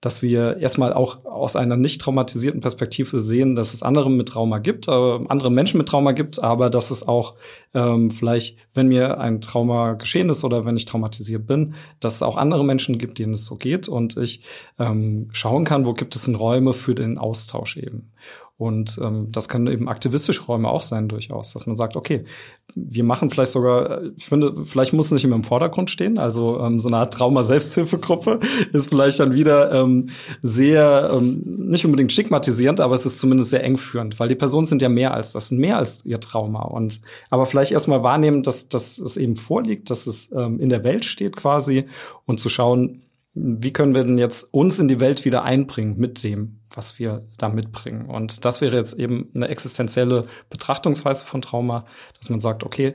dass 0.00 0.22
wir 0.22 0.56
erstmal 0.58 0.92
auch 0.92 1.24
aus 1.24 1.56
einer 1.56 1.76
nicht 1.76 2.00
traumatisierten 2.00 2.60
Perspektive 2.60 3.20
sehen, 3.20 3.54
dass 3.54 3.74
es 3.74 3.82
andere 3.82 4.10
mit 4.10 4.28
Trauma 4.28 4.58
gibt, 4.58 4.88
äh, 4.88 4.90
andere 4.90 5.50
Menschen 5.50 5.78
mit 5.78 5.88
Trauma 5.88 6.12
gibt, 6.12 6.42
aber 6.42 6.70
dass 6.70 6.90
es 6.90 7.06
auch 7.06 7.34
ähm, 7.74 8.10
vielleicht, 8.10 8.56
wenn 8.72 8.88
mir 8.88 9.18
ein 9.18 9.40
Trauma 9.40 9.92
geschehen 9.94 10.30
ist 10.30 10.42
oder 10.42 10.64
wenn 10.64 10.76
ich 10.76 10.86
traumatisiert 10.86 11.46
bin, 11.46 11.74
dass 12.00 12.14
es 12.16 12.22
auch 12.22 12.36
andere 12.36 12.64
Menschen 12.64 12.98
gibt, 12.98 13.18
denen 13.18 13.34
es 13.34 13.44
so 13.44 13.56
geht 13.56 13.88
und 13.88 14.16
ich 14.16 14.42
ähm, 14.78 15.28
schauen 15.32 15.64
kann, 15.64 15.84
wo 15.84 15.92
gibt 15.92 16.16
es 16.16 16.24
denn 16.24 16.34
Räume 16.34 16.72
für 16.72 16.94
den 16.94 17.18
Austausch 17.18 17.76
eben. 17.76 18.12
Und 18.60 19.00
ähm, 19.02 19.28
das 19.32 19.48
können 19.48 19.68
eben 19.68 19.88
aktivistische 19.88 20.42
Räume 20.42 20.68
auch 20.68 20.82
sein 20.82 21.08
durchaus, 21.08 21.54
dass 21.54 21.66
man 21.66 21.76
sagt, 21.76 21.96
okay, 21.96 22.24
wir 22.74 23.04
machen 23.04 23.30
vielleicht 23.30 23.52
sogar, 23.52 24.02
ich 24.18 24.26
finde, 24.26 24.66
vielleicht 24.66 24.92
muss 24.92 25.06
es 25.06 25.12
nicht 25.12 25.24
immer 25.24 25.36
im 25.36 25.44
Vordergrund 25.44 25.88
stehen. 25.88 26.18
Also 26.18 26.60
ähm, 26.60 26.78
so 26.78 26.90
eine 26.90 26.98
Art 26.98 27.14
Trauma-Selbsthilfegruppe 27.14 28.38
ist 28.74 28.90
vielleicht 28.90 29.18
dann 29.18 29.32
wieder 29.32 29.72
ähm, 29.72 30.10
sehr, 30.42 31.10
ähm, 31.10 31.42
nicht 31.70 31.86
unbedingt 31.86 32.12
stigmatisierend, 32.12 32.80
aber 32.80 32.94
es 32.94 33.06
ist 33.06 33.18
zumindest 33.18 33.48
sehr 33.48 33.64
engführend, 33.64 34.20
weil 34.20 34.28
die 34.28 34.34
Personen 34.34 34.66
sind 34.66 34.82
ja 34.82 34.90
mehr 34.90 35.14
als 35.14 35.32
das, 35.32 35.50
mehr 35.50 35.78
als 35.78 36.04
ihr 36.04 36.20
Trauma. 36.20 36.64
Und 36.64 37.00
aber 37.30 37.46
vielleicht 37.46 37.72
erstmal 37.72 38.02
wahrnehmen, 38.02 38.42
dass, 38.42 38.68
dass 38.68 38.98
es 38.98 39.16
eben 39.16 39.36
vorliegt, 39.36 39.88
dass 39.88 40.06
es 40.06 40.32
ähm, 40.32 40.60
in 40.60 40.68
der 40.68 40.84
Welt 40.84 41.06
steht 41.06 41.34
quasi 41.34 41.86
und 42.26 42.40
zu 42.40 42.50
schauen, 42.50 43.00
wie 43.34 43.72
können 43.72 43.94
wir 43.94 44.04
denn 44.04 44.18
jetzt 44.18 44.52
uns 44.52 44.78
in 44.78 44.88
die 44.88 45.00
Welt 45.00 45.24
wieder 45.24 45.44
einbringen 45.44 45.96
mit 45.98 46.22
dem, 46.24 46.60
was 46.74 46.98
wir 46.98 47.24
da 47.38 47.48
mitbringen? 47.48 48.06
Und 48.06 48.44
das 48.44 48.60
wäre 48.60 48.76
jetzt 48.76 48.94
eben 48.94 49.30
eine 49.34 49.48
existenzielle 49.48 50.26
Betrachtungsweise 50.48 51.24
von 51.24 51.40
Trauma, 51.40 51.86
dass 52.18 52.30
man 52.30 52.40
sagt, 52.40 52.64
okay, 52.64 52.94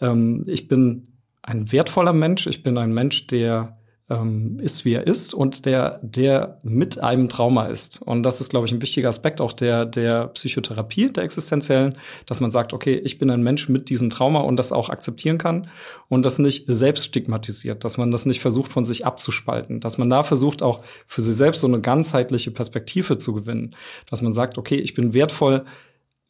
ähm, 0.00 0.44
ich 0.46 0.68
bin 0.68 1.18
ein 1.42 1.70
wertvoller 1.72 2.12
Mensch, 2.12 2.46
ich 2.46 2.62
bin 2.62 2.78
ein 2.78 2.92
Mensch, 2.92 3.26
der 3.28 3.79
ähm, 4.10 4.58
ist, 4.60 4.84
wie 4.84 4.94
er 4.94 5.06
ist 5.06 5.32
und 5.32 5.64
der, 5.64 6.00
der 6.02 6.58
mit 6.62 7.00
einem 7.00 7.28
Trauma 7.28 7.66
ist. 7.66 8.02
Und 8.02 8.24
das 8.24 8.40
ist, 8.40 8.50
glaube 8.50 8.66
ich, 8.66 8.72
ein 8.72 8.82
wichtiger 8.82 9.08
Aspekt 9.08 9.40
auch 9.40 9.52
der, 9.52 9.86
der 9.86 10.26
Psychotherapie, 10.28 11.12
der 11.12 11.24
existenziellen, 11.24 11.96
dass 12.26 12.40
man 12.40 12.50
sagt, 12.50 12.72
okay, 12.72 12.96
ich 12.96 13.18
bin 13.18 13.30
ein 13.30 13.42
Mensch 13.42 13.68
mit 13.68 13.88
diesem 13.88 14.10
Trauma 14.10 14.40
und 14.40 14.56
das 14.56 14.72
auch 14.72 14.90
akzeptieren 14.90 15.38
kann 15.38 15.68
und 16.08 16.24
das 16.24 16.38
nicht 16.38 16.64
selbst 16.66 17.06
stigmatisiert, 17.06 17.84
dass 17.84 17.96
man 17.96 18.10
das 18.10 18.26
nicht 18.26 18.40
versucht, 18.40 18.72
von 18.72 18.84
sich 18.84 19.06
abzuspalten, 19.06 19.80
dass 19.80 19.96
man 19.96 20.10
da 20.10 20.24
versucht, 20.24 20.62
auch 20.62 20.82
für 21.06 21.22
sich 21.22 21.36
selbst 21.36 21.60
so 21.60 21.68
eine 21.68 21.80
ganzheitliche 21.80 22.50
Perspektive 22.50 23.16
zu 23.16 23.32
gewinnen, 23.32 23.76
dass 24.10 24.22
man 24.22 24.32
sagt, 24.32 24.58
okay, 24.58 24.76
ich 24.76 24.94
bin 24.94 25.14
wertvoll, 25.14 25.64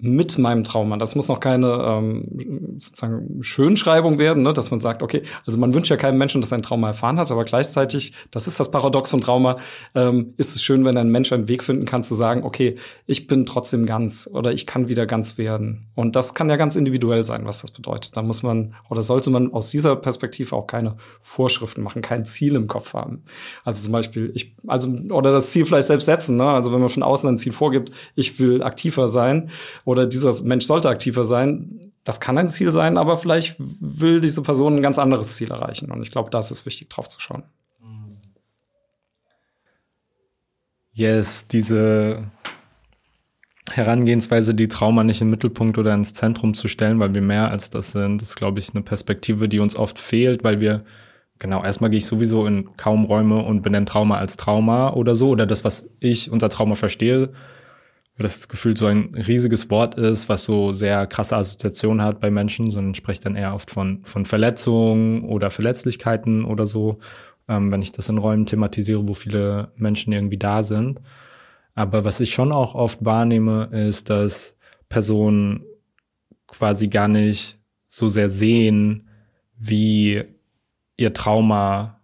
mit 0.02 0.38
meinem 0.38 0.64
Trauma. 0.64 0.96
Das 0.96 1.14
muss 1.14 1.28
noch 1.28 1.40
keine 1.40 1.66
ähm, 1.66 2.76
sozusagen 2.78 3.42
Schönschreibung 3.42 4.18
werden, 4.18 4.42
ne? 4.42 4.52
dass 4.52 4.70
man 4.70 4.80
sagt, 4.80 5.02
okay, 5.02 5.22
also 5.46 5.58
man 5.58 5.74
wünscht 5.74 5.90
ja 5.90 5.96
keinem 5.96 6.18
Menschen, 6.18 6.40
dass 6.40 6.52
er 6.52 6.58
ein 6.58 6.62
Trauma 6.62 6.88
erfahren 6.88 7.18
hat, 7.18 7.30
aber 7.30 7.44
gleichzeitig, 7.44 8.12
das 8.30 8.46
ist 8.46 8.58
das 8.58 8.70
Paradox 8.70 9.10
von 9.10 9.20
Trauma, 9.20 9.58
ähm, 9.94 10.34
ist 10.36 10.56
es 10.56 10.62
schön, 10.62 10.84
wenn 10.84 10.96
ein 10.96 11.10
Mensch 11.10 11.32
einen 11.32 11.48
Weg 11.48 11.62
finden 11.62 11.84
kann 11.84 12.02
zu 12.02 12.14
sagen, 12.14 12.42
okay, 12.44 12.76
ich 13.06 13.26
bin 13.26 13.46
trotzdem 13.46 13.86
ganz 13.86 14.28
oder 14.32 14.52
ich 14.52 14.66
kann 14.66 14.88
wieder 14.88 15.06
ganz 15.06 15.38
werden. 15.38 15.88
Und 15.94 16.16
das 16.16 16.34
kann 16.34 16.48
ja 16.48 16.56
ganz 16.56 16.76
individuell 16.76 17.24
sein, 17.24 17.44
was 17.44 17.60
das 17.60 17.70
bedeutet. 17.70 18.16
Da 18.16 18.22
muss 18.22 18.42
man 18.42 18.74
oder 18.88 19.02
sollte 19.02 19.30
man 19.30 19.52
aus 19.52 19.70
dieser 19.70 19.96
Perspektive 19.96 20.56
auch 20.56 20.66
keine 20.66 20.96
Vorschriften 21.20 21.82
machen, 21.82 22.02
kein 22.02 22.24
Ziel 22.24 22.54
im 22.54 22.66
Kopf 22.66 22.94
haben. 22.94 23.22
Also 23.64 23.82
zum 23.82 23.92
Beispiel, 23.92 24.32
ich, 24.34 24.54
also 24.66 24.88
oder 25.10 25.30
das 25.30 25.50
Ziel 25.50 25.66
vielleicht 25.66 25.88
selbst 25.88 26.06
setzen. 26.06 26.36
Ne? 26.36 26.48
Also 26.48 26.72
wenn 26.72 26.80
man 26.80 26.88
von 26.88 27.02
außen 27.02 27.28
ein 27.28 27.38
Ziel 27.38 27.52
vorgibt, 27.52 27.90
ich 28.14 28.38
will 28.38 28.62
aktiver 28.62 29.08
sein 29.08 29.50
oder 29.90 30.06
dieser 30.06 30.42
Mensch 30.44 30.66
sollte 30.66 30.88
aktiver 30.88 31.24
sein. 31.24 31.80
Das 32.04 32.20
kann 32.20 32.38
ein 32.38 32.48
Ziel 32.48 32.70
sein, 32.70 32.96
aber 32.96 33.18
vielleicht 33.18 33.56
will 33.58 34.20
diese 34.20 34.40
Person 34.42 34.76
ein 34.76 34.82
ganz 34.82 35.00
anderes 35.00 35.34
Ziel 35.34 35.50
erreichen. 35.50 35.90
Und 35.90 36.02
ich 36.02 36.12
glaube, 36.12 36.30
da 36.30 36.38
ist 36.38 36.52
es 36.52 36.64
wichtig, 36.64 36.88
drauf 36.88 37.08
zu 37.08 37.20
schauen. 37.20 37.42
Yes, 40.92 41.48
diese 41.48 42.30
Herangehensweise, 43.72 44.54
die 44.54 44.68
Trauma 44.68 45.02
nicht 45.02 45.20
im 45.22 45.30
Mittelpunkt 45.30 45.76
oder 45.78 45.92
ins 45.94 46.12
Zentrum 46.12 46.54
zu 46.54 46.68
stellen, 46.68 47.00
weil 47.00 47.14
wir 47.14 47.22
mehr 47.22 47.50
als 47.50 47.70
das 47.70 47.92
sind, 47.92 48.22
ist, 48.22 48.36
glaube 48.36 48.60
ich, 48.60 48.70
eine 48.70 48.82
Perspektive, 48.82 49.48
die 49.48 49.58
uns 49.58 49.74
oft 49.76 49.98
fehlt, 49.98 50.44
weil 50.44 50.60
wir, 50.60 50.84
genau, 51.38 51.64
erstmal 51.64 51.90
gehe 51.90 51.98
ich 51.98 52.06
sowieso 52.06 52.46
in 52.46 52.76
kaum 52.76 53.04
Räume 53.04 53.42
und 53.42 53.62
benenne 53.62 53.86
Trauma 53.86 54.18
als 54.18 54.36
Trauma 54.36 54.92
oder 54.92 55.16
so, 55.16 55.30
oder 55.30 55.46
das, 55.46 55.64
was 55.64 55.88
ich 55.98 56.30
unter 56.30 56.48
Trauma 56.48 56.76
verstehe, 56.76 57.32
weil 58.20 58.24
das 58.26 58.48
Gefühl 58.48 58.76
so 58.76 58.84
ein 58.84 59.14
riesiges 59.14 59.70
Wort 59.70 59.94
ist, 59.94 60.28
was 60.28 60.44
so 60.44 60.72
sehr 60.72 61.06
krasse 61.06 61.38
Assoziationen 61.38 62.04
hat 62.04 62.20
bei 62.20 62.30
Menschen, 62.30 62.68
sondern 62.68 62.94
spricht 62.94 63.24
dann 63.24 63.34
eher 63.34 63.54
oft 63.54 63.70
von, 63.70 64.04
von 64.04 64.26
Verletzungen 64.26 65.24
oder 65.24 65.48
Verletzlichkeiten 65.48 66.44
oder 66.44 66.66
so, 66.66 66.98
ähm, 67.48 67.72
wenn 67.72 67.80
ich 67.80 67.92
das 67.92 68.10
in 68.10 68.18
Räumen 68.18 68.44
thematisiere, 68.44 69.08
wo 69.08 69.14
viele 69.14 69.72
Menschen 69.74 70.12
irgendwie 70.12 70.36
da 70.36 70.62
sind. 70.62 71.00
Aber 71.74 72.04
was 72.04 72.20
ich 72.20 72.34
schon 72.34 72.52
auch 72.52 72.74
oft 72.74 73.02
wahrnehme, 73.02 73.70
ist, 73.72 74.10
dass 74.10 74.54
Personen 74.90 75.64
quasi 76.46 76.88
gar 76.88 77.08
nicht 77.08 77.58
so 77.88 78.08
sehr 78.08 78.28
sehen, 78.28 79.08
wie 79.56 80.24
ihr 80.98 81.14
Trauma 81.14 81.99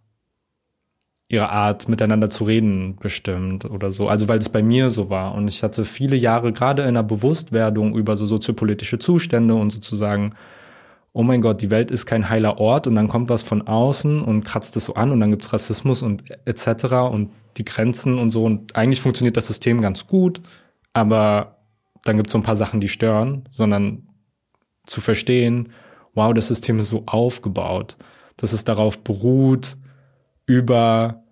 ihre 1.29 1.51
Art 1.51 1.89
miteinander 1.89 2.31
zu 2.31 2.45
reden 2.45 2.97
bestimmt 2.97 3.65
oder 3.65 3.91
so. 3.91 4.09
Also 4.09 4.29
weil 4.29 4.39
es 4.39 4.49
bei 4.49 4.63
mir 4.63 4.91
so 4.91 5.11
war 5.11 5.35
und 5.35 5.49
ich 5.49 5.63
hatte 5.63 5.85
viele 5.85 6.17
Jahre 6.17 6.53
gerade 6.53 6.83
in 6.83 6.95
der 6.95 7.03
Bewusstwerdung 7.03 7.97
über 7.97 8.17
so 8.17 8.27
soziopolitische 8.27 8.99
Zustände 8.99 9.55
und 9.55 9.71
sozusagen 9.71 10.35
oh 11.17 11.23
mein 11.23 11.41
Gott, 11.41 11.63
die 11.63 11.71
Welt 11.71 11.91
ist 11.91 12.05
kein 12.05 12.29
heiler 12.29 12.59
Ort 12.59 12.87
und 12.87 12.95
dann 12.95 13.09
kommt 13.09 13.31
was 13.31 13.43
von 13.43 13.67
außen 13.67 14.21
und 14.21 14.45
kratzt 14.45 14.77
es 14.77 14.85
so 14.85 14.95
an 14.95 15.11
und 15.11 15.21
dann 15.21 15.31
gibt's 15.31 15.51
Rassismus 15.51 16.03
und 16.03 16.25
etc. 16.47 16.93
und 17.11 17.31
die 17.57 17.65
Grenzen 17.65 18.19
und 18.19 18.31
so 18.31 18.45
und 18.45 18.77
eigentlich 18.77 19.01
funktioniert 19.01 19.35
das 19.35 19.47
System 19.47 19.81
ganz 19.81 20.07
gut, 20.07 20.43
aber 20.93 21.57
dann 22.05 22.19
gibt's 22.19 22.33
so 22.33 22.39
ein 22.39 22.45
paar 22.45 22.57
Sachen, 22.57 22.83
die 22.83 22.89
stören, 22.89 23.45
sondern 23.49 24.09
zu 24.85 25.01
verstehen, 25.01 25.73
wow, 26.15 26.35
das 26.35 26.49
System 26.49 26.79
ist 26.79 26.91
so 26.91 27.05
aufgebaut, 27.07 27.97
dass 28.37 28.53
es 28.53 28.65
darauf 28.65 28.99
beruht, 28.99 29.79
über 30.47 31.23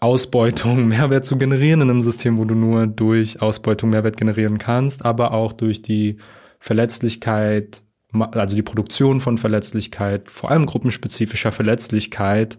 Ausbeutung 0.00 0.86
Mehrwert 0.88 1.24
zu 1.24 1.36
generieren 1.36 1.82
in 1.82 1.90
einem 1.90 2.02
System, 2.02 2.38
wo 2.38 2.44
du 2.44 2.54
nur 2.54 2.86
durch 2.86 3.42
Ausbeutung 3.42 3.90
Mehrwert 3.90 4.16
generieren 4.16 4.58
kannst, 4.58 5.04
aber 5.04 5.32
auch 5.32 5.52
durch 5.52 5.82
die 5.82 6.18
Verletzlichkeit, 6.58 7.82
also 8.12 8.56
die 8.56 8.62
Produktion 8.62 9.20
von 9.20 9.38
Verletzlichkeit, 9.38 10.30
vor 10.30 10.50
allem 10.50 10.66
gruppenspezifischer 10.66 11.52
Verletzlichkeit, 11.52 12.58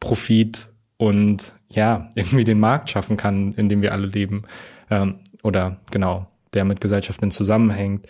Profit 0.00 0.68
und 0.96 1.52
ja, 1.68 2.08
irgendwie 2.14 2.44
den 2.44 2.60
Markt 2.60 2.90
schaffen 2.90 3.16
kann, 3.16 3.52
in 3.54 3.68
dem 3.68 3.82
wir 3.82 3.92
alle 3.92 4.06
leben. 4.06 4.44
Ähm, 4.90 5.20
oder 5.42 5.80
genau, 5.90 6.28
der 6.54 6.64
mit 6.64 6.80
Gesellschaften 6.80 7.30
zusammenhängt. 7.30 8.06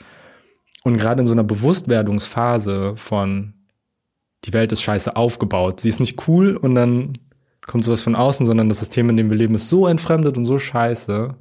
Und 0.85 0.99
gerade 0.99 1.21
in 1.21 1.27
so 1.27 1.33
einer 1.33 1.45
Bewusstwerdungsphase 1.45 2.97
von 2.97 3.56
die 4.47 4.53
Welt 4.53 4.73
ist 4.73 4.83
scheiße 4.83 5.17
aufgebaut. 5.17 5.81
Sie 5.81 5.89
ist 5.89 6.01
nicht 6.01 6.29
cool 6.29 6.57
und 6.57 6.75
dann 6.75 7.15
kommt 7.67 7.85
sowas 7.85 8.03
von 8.03 8.15
außen, 8.15 8.47
sondern 8.47 8.69
das 8.69 8.79
System, 8.79 9.11
in 9.11 9.17
dem 9.17 9.29
wir 9.29 9.37
leben, 9.37 9.57
ist 9.57 9.69
so 9.69 9.87
entfremdet 9.87 10.37
und 10.37 10.45
so 10.45 10.59
scheiße. 10.59 11.35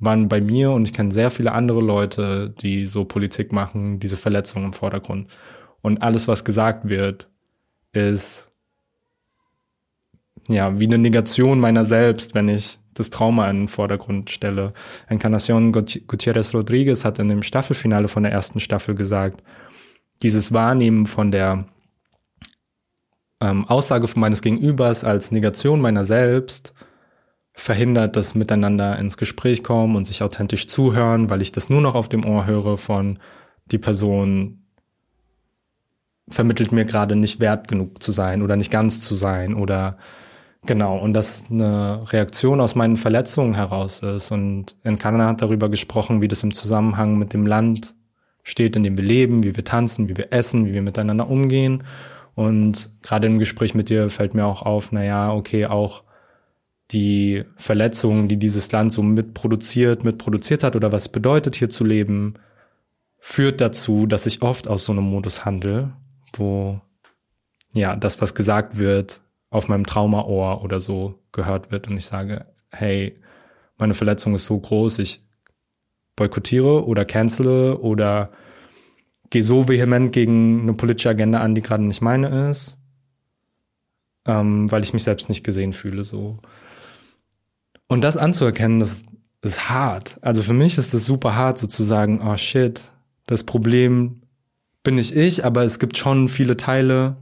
waren 0.00 0.28
bei 0.28 0.40
mir 0.40 0.70
und 0.70 0.86
ich 0.86 0.94
kenne 0.94 1.10
sehr 1.10 1.30
viele 1.30 1.52
andere 1.52 1.80
Leute, 1.80 2.54
die 2.60 2.86
so 2.86 3.04
Politik 3.04 3.50
machen, 3.52 3.98
diese 3.98 4.16
Verletzungen 4.16 4.66
im 4.66 4.72
Vordergrund. 4.72 5.28
Und 5.80 6.02
alles, 6.02 6.28
was 6.28 6.44
gesagt 6.44 6.88
wird, 6.88 7.28
ist 7.92 8.48
ja 10.48 10.78
wie 10.78 10.86
eine 10.86 10.98
Negation 10.98 11.58
meiner 11.58 11.84
selbst, 11.84 12.34
wenn 12.34 12.48
ich 12.48 12.78
das 12.94 13.10
Trauma 13.10 13.48
in 13.50 13.60
den 13.60 13.68
Vordergrund 13.68 14.30
stelle. 14.30 14.72
Encarnacion 15.08 15.72
Gutierrez 15.72 16.54
Rodriguez 16.54 17.04
hat 17.04 17.18
in 17.18 17.28
dem 17.28 17.42
Staffelfinale 17.42 18.08
von 18.08 18.22
der 18.22 18.32
ersten 18.32 18.60
Staffel 18.60 18.94
gesagt, 18.94 19.42
dieses 20.22 20.52
Wahrnehmen 20.52 21.06
von 21.06 21.30
der 21.30 21.66
ähm, 23.40 23.66
Aussage 23.66 24.08
von 24.08 24.20
meines 24.20 24.42
Gegenübers 24.42 25.04
als 25.04 25.30
Negation 25.30 25.80
meiner 25.80 26.04
selbst 26.04 26.72
verhindert 27.52 28.16
das 28.16 28.34
Miteinander 28.34 28.98
ins 28.98 29.16
Gespräch 29.16 29.64
kommen 29.64 29.96
und 29.96 30.06
sich 30.06 30.22
authentisch 30.22 30.68
zuhören, 30.68 31.28
weil 31.28 31.42
ich 31.42 31.52
das 31.52 31.68
nur 31.68 31.80
noch 31.80 31.94
auf 31.94 32.08
dem 32.08 32.24
Ohr 32.24 32.46
höre 32.46 32.78
von 32.78 33.18
die 33.70 33.78
Person 33.78 34.64
vermittelt 36.30 36.72
mir 36.72 36.84
gerade 36.84 37.16
nicht 37.16 37.40
wert 37.40 37.68
genug 37.68 38.02
zu 38.02 38.12
sein 38.12 38.42
oder 38.42 38.56
nicht 38.56 38.70
ganz 38.70 39.00
zu 39.00 39.14
sein 39.14 39.54
oder 39.54 39.98
genau 40.66 40.98
und 40.98 41.12
das 41.14 41.44
eine 41.50 42.02
Reaktion 42.12 42.60
aus 42.60 42.74
meinen 42.74 42.96
Verletzungen 42.96 43.54
heraus 43.54 44.00
ist. 44.00 44.30
Und 44.30 44.76
in 44.84 44.98
Kanada 44.98 45.28
hat 45.28 45.42
darüber 45.42 45.68
gesprochen, 45.68 46.20
wie 46.20 46.28
das 46.28 46.42
im 46.42 46.52
Zusammenhang 46.52 47.18
mit 47.18 47.32
dem 47.32 47.46
Land 47.46 47.94
steht, 48.42 48.76
in 48.76 48.82
dem 48.82 48.96
wir 48.96 49.04
leben, 49.04 49.42
wie 49.42 49.56
wir 49.56 49.64
tanzen, 49.64 50.08
wie 50.08 50.16
wir 50.16 50.32
essen, 50.32 50.66
wie 50.66 50.74
wir 50.74 50.82
miteinander 50.82 51.28
umgehen 51.28 51.82
und 52.38 53.02
gerade 53.02 53.26
im 53.26 53.40
Gespräch 53.40 53.74
mit 53.74 53.88
dir 53.90 54.10
fällt 54.10 54.32
mir 54.32 54.46
auch 54.46 54.62
auf, 54.62 54.92
na 54.92 55.02
ja, 55.02 55.32
okay, 55.32 55.66
auch 55.66 56.04
die 56.92 57.42
Verletzungen, 57.56 58.28
die 58.28 58.36
dieses 58.36 58.70
Land 58.70 58.92
so 58.92 59.02
mitproduziert, 59.02 60.04
mitproduziert 60.04 60.62
hat 60.62 60.76
oder 60.76 60.92
was 60.92 61.08
bedeutet 61.08 61.56
hier 61.56 61.68
zu 61.68 61.82
leben, 61.82 62.34
führt 63.18 63.60
dazu, 63.60 64.06
dass 64.06 64.24
ich 64.26 64.40
oft 64.40 64.68
aus 64.68 64.84
so 64.84 64.92
einem 64.92 65.02
Modus 65.02 65.44
handle, 65.44 65.94
wo 66.32 66.80
ja, 67.72 67.96
das, 67.96 68.20
was 68.20 68.36
gesagt 68.36 68.78
wird, 68.78 69.20
auf 69.50 69.68
meinem 69.68 69.84
Traumaohr 69.84 70.62
oder 70.62 70.78
so 70.78 71.18
gehört 71.32 71.72
wird 71.72 71.88
und 71.88 71.96
ich 71.96 72.06
sage, 72.06 72.46
hey, 72.70 73.18
meine 73.78 73.94
Verletzung 73.94 74.36
ist 74.36 74.44
so 74.44 74.56
groß, 74.60 75.00
ich 75.00 75.24
boykottiere 76.14 76.86
oder 76.86 77.04
cancele 77.04 77.78
oder 77.78 78.30
gehe 79.30 79.42
so 79.42 79.68
vehement 79.68 80.12
gegen 80.12 80.62
eine 80.62 80.74
politische 80.74 81.10
Agenda 81.10 81.40
an, 81.40 81.54
die 81.54 81.62
gerade 81.62 81.84
nicht 81.84 82.00
meine 82.00 82.50
ist, 82.50 82.76
ähm, 84.26 84.70
weil 84.70 84.82
ich 84.82 84.92
mich 84.92 85.02
selbst 85.02 85.28
nicht 85.28 85.44
gesehen 85.44 85.72
fühle. 85.72 86.04
So. 86.04 86.38
Und 87.86 88.02
das 88.02 88.16
anzuerkennen, 88.16 88.80
das 88.80 89.06
ist 89.42 89.68
hart. 89.68 90.18
Also 90.22 90.42
für 90.42 90.54
mich 90.54 90.78
ist 90.78 90.94
es 90.94 91.04
super 91.04 91.34
hart, 91.34 91.58
sozusagen, 91.58 92.20
oh 92.22 92.36
shit, 92.36 92.84
das 93.26 93.44
Problem 93.44 94.22
bin 94.82 94.96
nicht 94.96 95.14
ich, 95.14 95.44
aber 95.44 95.64
es 95.64 95.78
gibt 95.78 95.96
schon 95.96 96.28
viele 96.28 96.56
Teile, 96.56 97.16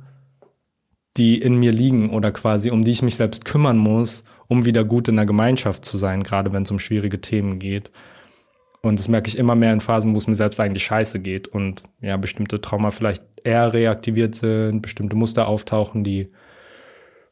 die 1.16 1.40
in 1.40 1.56
mir 1.56 1.72
liegen 1.72 2.10
oder 2.10 2.30
quasi, 2.30 2.70
um 2.70 2.84
die 2.84 2.90
ich 2.90 3.02
mich 3.02 3.16
selbst 3.16 3.44
kümmern 3.44 3.78
muss, 3.78 4.22
um 4.48 4.64
wieder 4.64 4.84
gut 4.84 5.08
in 5.08 5.16
der 5.16 5.26
Gemeinschaft 5.26 5.84
zu 5.84 5.96
sein, 5.96 6.22
gerade 6.22 6.52
wenn 6.52 6.62
es 6.62 6.70
um 6.70 6.78
schwierige 6.78 7.20
Themen 7.20 7.58
geht. 7.58 7.90
Und 8.86 9.00
das 9.00 9.08
merke 9.08 9.26
ich 9.26 9.36
immer 9.36 9.56
mehr 9.56 9.72
in 9.72 9.80
Phasen, 9.80 10.14
wo 10.14 10.18
es 10.18 10.28
mir 10.28 10.36
selbst 10.36 10.60
eigentlich 10.60 10.84
scheiße 10.84 11.18
geht 11.18 11.48
und 11.48 11.82
ja, 12.00 12.16
bestimmte 12.16 12.60
Trauma 12.60 12.92
vielleicht 12.92 13.24
eher 13.42 13.72
reaktiviert 13.72 14.36
sind, 14.36 14.80
bestimmte 14.80 15.16
Muster 15.16 15.48
auftauchen, 15.48 16.04
die 16.04 16.30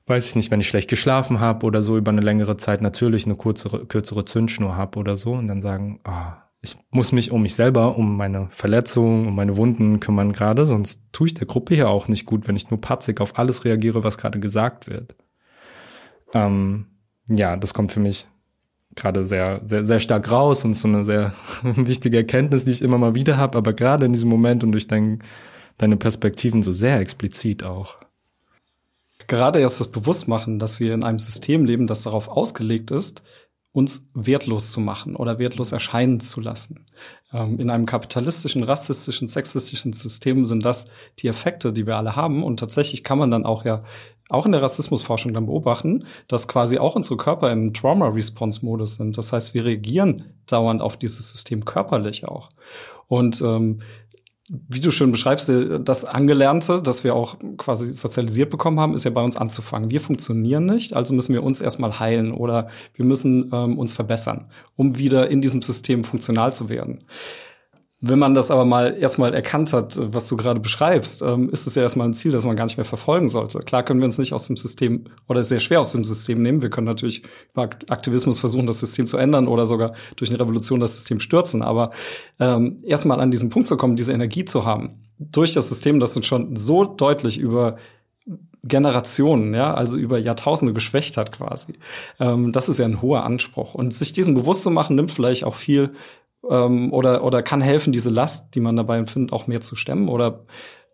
weiß 0.07 0.28
ich 0.28 0.34
nicht, 0.34 0.50
wenn 0.50 0.61
ich 0.61 0.68
schlecht 0.68 0.90
geschlafen 0.90 1.38
habe 1.38 1.64
oder 1.64 1.80
so 1.80 1.96
über 1.96 2.11
eine 2.11 2.22
längere 2.22 2.57
Zeit 2.57 2.82
natürlich 2.82 3.24
eine 3.24 3.36
kürzere, 3.36 3.86
kürzere 3.86 4.24
Zündschnur 4.24 4.76
habe 4.76 4.98
oder 4.98 5.16
so 5.16 5.32
und 5.34 5.46
dann 5.46 5.61
sagen, 5.61 6.00
ah, 6.02 6.38
ich 6.61 6.76
muss 6.90 7.12
mich 7.12 7.30
um 7.30 7.42
mich 7.42 7.55
selber, 7.55 7.96
um 7.96 8.16
meine 8.16 8.48
Verletzungen, 8.50 9.28
um 9.28 9.36
meine 9.36 9.57
Wunden 9.57 10.00
kümmern 10.00 10.32
gerade, 10.32 10.66
sonst 10.66 11.02
tue 11.12 11.28
ich 11.28 11.34
der 11.34 11.46
Gruppe 11.46 11.76
hier 11.76 11.88
auch 11.88 12.09
nicht 12.09 12.26
gut, 12.26 12.48
wenn 12.48 12.57
ich 12.57 12.70
nur 12.70 12.80
patzig 12.80 13.20
auf 13.20 13.38
alles 13.38 13.64
reagiere, 13.64 14.02
was 14.02 14.18
gerade 14.18 14.40
gesagt 14.40 14.88
wird. 14.88 15.14
Ähm, 16.32 16.86
ja, 17.28 17.57
das 17.57 17.74
kommt 17.74 17.92
für 17.92 18.00
mich 18.00 18.26
gerade 18.97 19.24
sehr, 19.24 19.61
sehr, 19.64 19.84
sehr 19.84 20.01
stark 20.01 20.30
raus 20.30 20.64
und 20.64 20.74
so 20.74 20.88
eine 20.88 21.05
sehr 21.05 21.32
wichtige 21.62 22.18
Erkenntnis, 22.18 22.64
die 22.64 22.72
ich 22.72 22.82
immer 22.82 22.99
mal 22.99 23.14
wieder 23.14 23.36
habe, 23.36 23.59
aber 23.59 23.72
gerade 23.72 24.07
in 24.07 24.12
diesem 24.12 24.30
Moment 24.30 24.64
und 24.64 24.72
durch 24.72 24.86
dein, 24.86 25.22
deine 25.78 25.97
Perspektiven 25.97 26.62
so 26.62 26.72
sehr 26.72 27.01
explizit 27.01 27.64
auch. 27.64 27.99
Gerade 29.26 29.61
erst 29.61 29.80
das 29.80 29.88
Bewusstmachen, 29.88 30.59
dass 30.59 30.80
wir 30.80 30.92
in 30.92 31.03
einem 31.03 31.18
System 31.18 31.64
leben, 31.64 31.86
das 31.86 32.03
darauf 32.03 32.28
ausgelegt 32.28 32.90
ist, 32.90 33.22
uns 33.74 34.09
wertlos 34.14 34.70
zu 34.70 34.80
machen 34.80 35.16
oder 35.16 35.40
wertlos 35.40 35.72
erscheinen 35.72 36.20
zu 36.20 36.40
lassen. 36.40 36.86
Ähm, 37.32 37.59
in 37.59 37.70
einem 37.70 37.86
kapitalistischen, 37.86 38.62
rassistischen, 38.62 39.26
sexistischen 39.26 39.92
System 39.92 40.45
sind 40.45 40.64
das 40.64 40.90
die 41.18 41.26
Effekte, 41.26 41.72
die 41.72 41.84
wir 41.84 41.97
alle 41.97 42.14
haben. 42.14 42.45
Und 42.45 42.61
tatsächlich 42.61 43.03
kann 43.03 43.18
man 43.18 43.32
dann 43.32 43.45
auch 43.45 43.64
ja 43.64 43.82
auch 44.31 44.47
in 44.47 44.53
der 44.53 44.62
Rassismusforschung 44.62 45.35
dann 45.35 45.47
beobachten, 45.47 46.07
dass 46.29 46.49
quasi 46.49 46.79
auch 46.79 46.97
unsere 46.97 47.16
Körper 47.16 47.53
im 47.53 47.75
Trauma-Response-Modus 47.75 48.95
sind. 48.97 49.18
Das 49.18 49.33
heißt, 49.33 49.55
wir 49.55 49.64
reagieren 49.64 50.33
dauernd 50.47 50.81
auf 50.81 50.97
dieses 50.97 51.29
System 51.29 51.64
körperlich 51.64 52.27
auch. 52.27 52.49
Und 53.07 53.41
ähm, 53.43 53.81
wie 54.49 54.81
du 54.81 54.91
schön 54.91 55.11
beschreibst, 55.11 55.51
das 55.85 56.05
Angelernte, 56.05 56.83
das 56.83 57.03
wir 57.03 57.14
auch 57.14 57.37
quasi 57.57 57.95
sozialisiert 57.95 58.51
bekommen 58.51 58.79
haben, 58.79 58.93
ist 58.93 59.05
ja 59.05 59.11
bei 59.11 59.22
uns 59.22 59.37
anzufangen. 59.37 59.91
Wir 59.91 60.03
funktionieren 60.03 60.66
nicht, 60.66 60.95
also 60.95 61.14
müssen 61.14 61.33
wir 61.33 61.43
uns 61.43 61.62
erstmal 61.62 61.99
heilen 61.99 62.33
oder 62.33 62.68
wir 62.95 63.07
müssen 63.07 63.51
ähm, 63.53 63.79
uns 63.79 63.95
verbessern, 63.95 64.51
um 64.77 64.99
wieder 64.99 65.31
in 65.31 65.41
diesem 65.41 65.62
System 65.62 66.05
funktional 66.05 66.53
zu 66.53 66.68
werden. 66.68 67.05
Wenn 68.07 68.18
man 68.18 68.34
das 68.34 68.50
aber 68.50 68.66
mal 68.66 68.98
erstmal 69.00 69.32
erkannt 69.32 69.72
hat, 69.72 69.98
was 69.98 70.28
du 70.28 70.36
gerade 70.36 70.61
beschreibst, 70.61 71.22
ähm, 71.22 71.48
ist 71.48 71.66
es 71.66 71.74
ja 71.74 71.82
erstmal 71.82 72.07
ein 72.07 72.12
Ziel, 72.12 72.32
das 72.32 72.44
man 72.44 72.55
gar 72.55 72.64
nicht 72.64 72.76
mehr 72.76 72.84
verfolgen 72.84 73.30
sollte. 73.30 73.61
Klar 73.61 73.82
können 73.82 74.00
wir 74.00 74.05
uns 74.05 74.18
nicht 74.18 74.34
aus 74.34 74.46
dem 74.46 74.59
System 74.59 75.05
oder 75.26 75.42
sehr 75.42 75.59
schwer 75.59 75.80
aus 75.80 75.92
dem 75.92 76.05
System 76.05 76.42
nehmen. 76.42 76.61
Wir 76.61 76.68
können 76.68 76.86
natürlich 76.86 77.22
über 77.52 77.62
Aktivismus 77.62 78.38
versuchen, 78.38 78.66
das 78.66 78.80
System 78.80 79.07
zu 79.07 79.16
ändern 79.16 79.48
oder 79.48 79.64
sogar 79.64 79.94
durch 80.16 80.30
eine 80.30 80.38
Revolution 80.38 80.80
das 80.80 80.92
System 80.92 81.18
stürzen. 81.18 81.62
Aber 81.62 81.92
ähm, 82.38 82.76
erstmal 82.84 83.20
an 83.20 83.30
diesen 83.30 83.48
Punkt 83.48 83.68
zu 83.68 83.78
kommen, 83.78 83.96
diese 83.96 84.12
Energie 84.12 84.44
zu 84.44 84.66
haben, 84.66 85.05
durch 85.18 85.55
das 85.55 85.70
System, 85.70 85.98
das 85.98 86.14
uns 86.14 86.26
schon 86.26 86.57
so 86.57 86.84
deutlich 86.84 87.38
über 87.38 87.78
Generationen, 88.64 89.55
ja, 89.55 89.72
also 89.72 89.96
über 89.96 90.18
Jahrtausende 90.18 90.74
geschwächt 90.74 91.16
hat 91.16 91.32
quasi. 91.32 91.72
Ähm, 92.20 92.52
das 92.52 92.68
ist 92.68 92.78
ja 92.78 92.84
ein 92.84 93.00
hoher 93.00 93.24
Anspruch. 93.24 93.74
Und 93.74 93.94
sich 93.94 94.12
diesen 94.12 94.34
bewusst 94.34 94.62
zu 94.62 94.70
machen, 94.70 94.94
nimmt 94.96 95.11
vielleicht 95.11 95.44
auch 95.44 95.55
viel 95.55 95.94
ähm, 96.51 96.92
oder, 96.92 97.24
oder 97.24 97.42
kann 97.42 97.61
helfen, 97.61 97.92
diese 97.92 98.11
Last, 98.11 98.55
die 98.55 98.61
man 98.61 98.76
dabei 98.76 98.99
empfindet, 98.99 99.32
auch 99.32 99.47
mehr 99.47 99.61
zu 99.61 99.76
stemmen 99.76 100.09
oder 100.09 100.45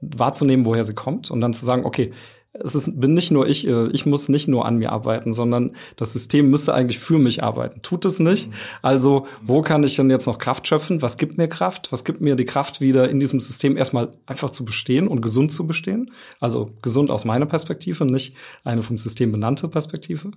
wahrzunehmen, 0.00 0.64
woher 0.64 0.84
sie 0.84 0.94
kommt 0.94 1.30
und 1.30 1.40
dann 1.40 1.52
zu 1.52 1.64
sagen, 1.64 1.84
okay, 1.84 2.12
es 2.52 2.74
ist, 2.74 3.00
bin 3.00 3.14
nicht 3.14 3.30
nur 3.30 3.48
ich, 3.48 3.66
äh, 3.66 3.88
ich 3.88 4.06
muss 4.06 4.28
nicht 4.28 4.48
nur 4.48 4.66
an 4.66 4.76
mir 4.76 4.90
arbeiten, 4.90 5.32
sondern 5.32 5.76
das 5.94 6.12
System 6.12 6.50
müsste 6.50 6.74
eigentlich 6.74 6.98
für 6.98 7.18
mich 7.18 7.44
arbeiten. 7.44 7.80
Tut 7.82 8.04
es 8.04 8.18
nicht. 8.18 8.48
Mhm. 8.48 8.52
Also, 8.82 9.26
wo 9.42 9.62
kann 9.62 9.84
ich 9.84 9.94
denn 9.94 10.10
jetzt 10.10 10.26
noch 10.26 10.38
Kraft 10.38 10.66
schöpfen? 10.66 11.00
Was 11.00 11.16
gibt 11.16 11.38
mir 11.38 11.46
Kraft? 11.46 11.92
Was 11.92 12.04
gibt 12.04 12.20
mir 12.20 12.34
die 12.34 12.44
Kraft, 12.44 12.80
wieder 12.80 13.08
in 13.08 13.20
diesem 13.20 13.38
System 13.38 13.76
erstmal 13.76 14.10
einfach 14.26 14.50
zu 14.50 14.64
bestehen 14.64 15.06
und 15.06 15.20
gesund 15.20 15.52
zu 15.52 15.66
bestehen? 15.66 16.10
Also 16.40 16.72
gesund 16.82 17.10
aus 17.10 17.24
meiner 17.24 17.46
Perspektive, 17.46 18.04
nicht 18.04 18.34
eine 18.64 18.82
vom 18.82 18.96
System 18.96 19.30
benannte 19.30 19.68
Perspektive. 19.68 20.28
Mhm. 20.28 20.34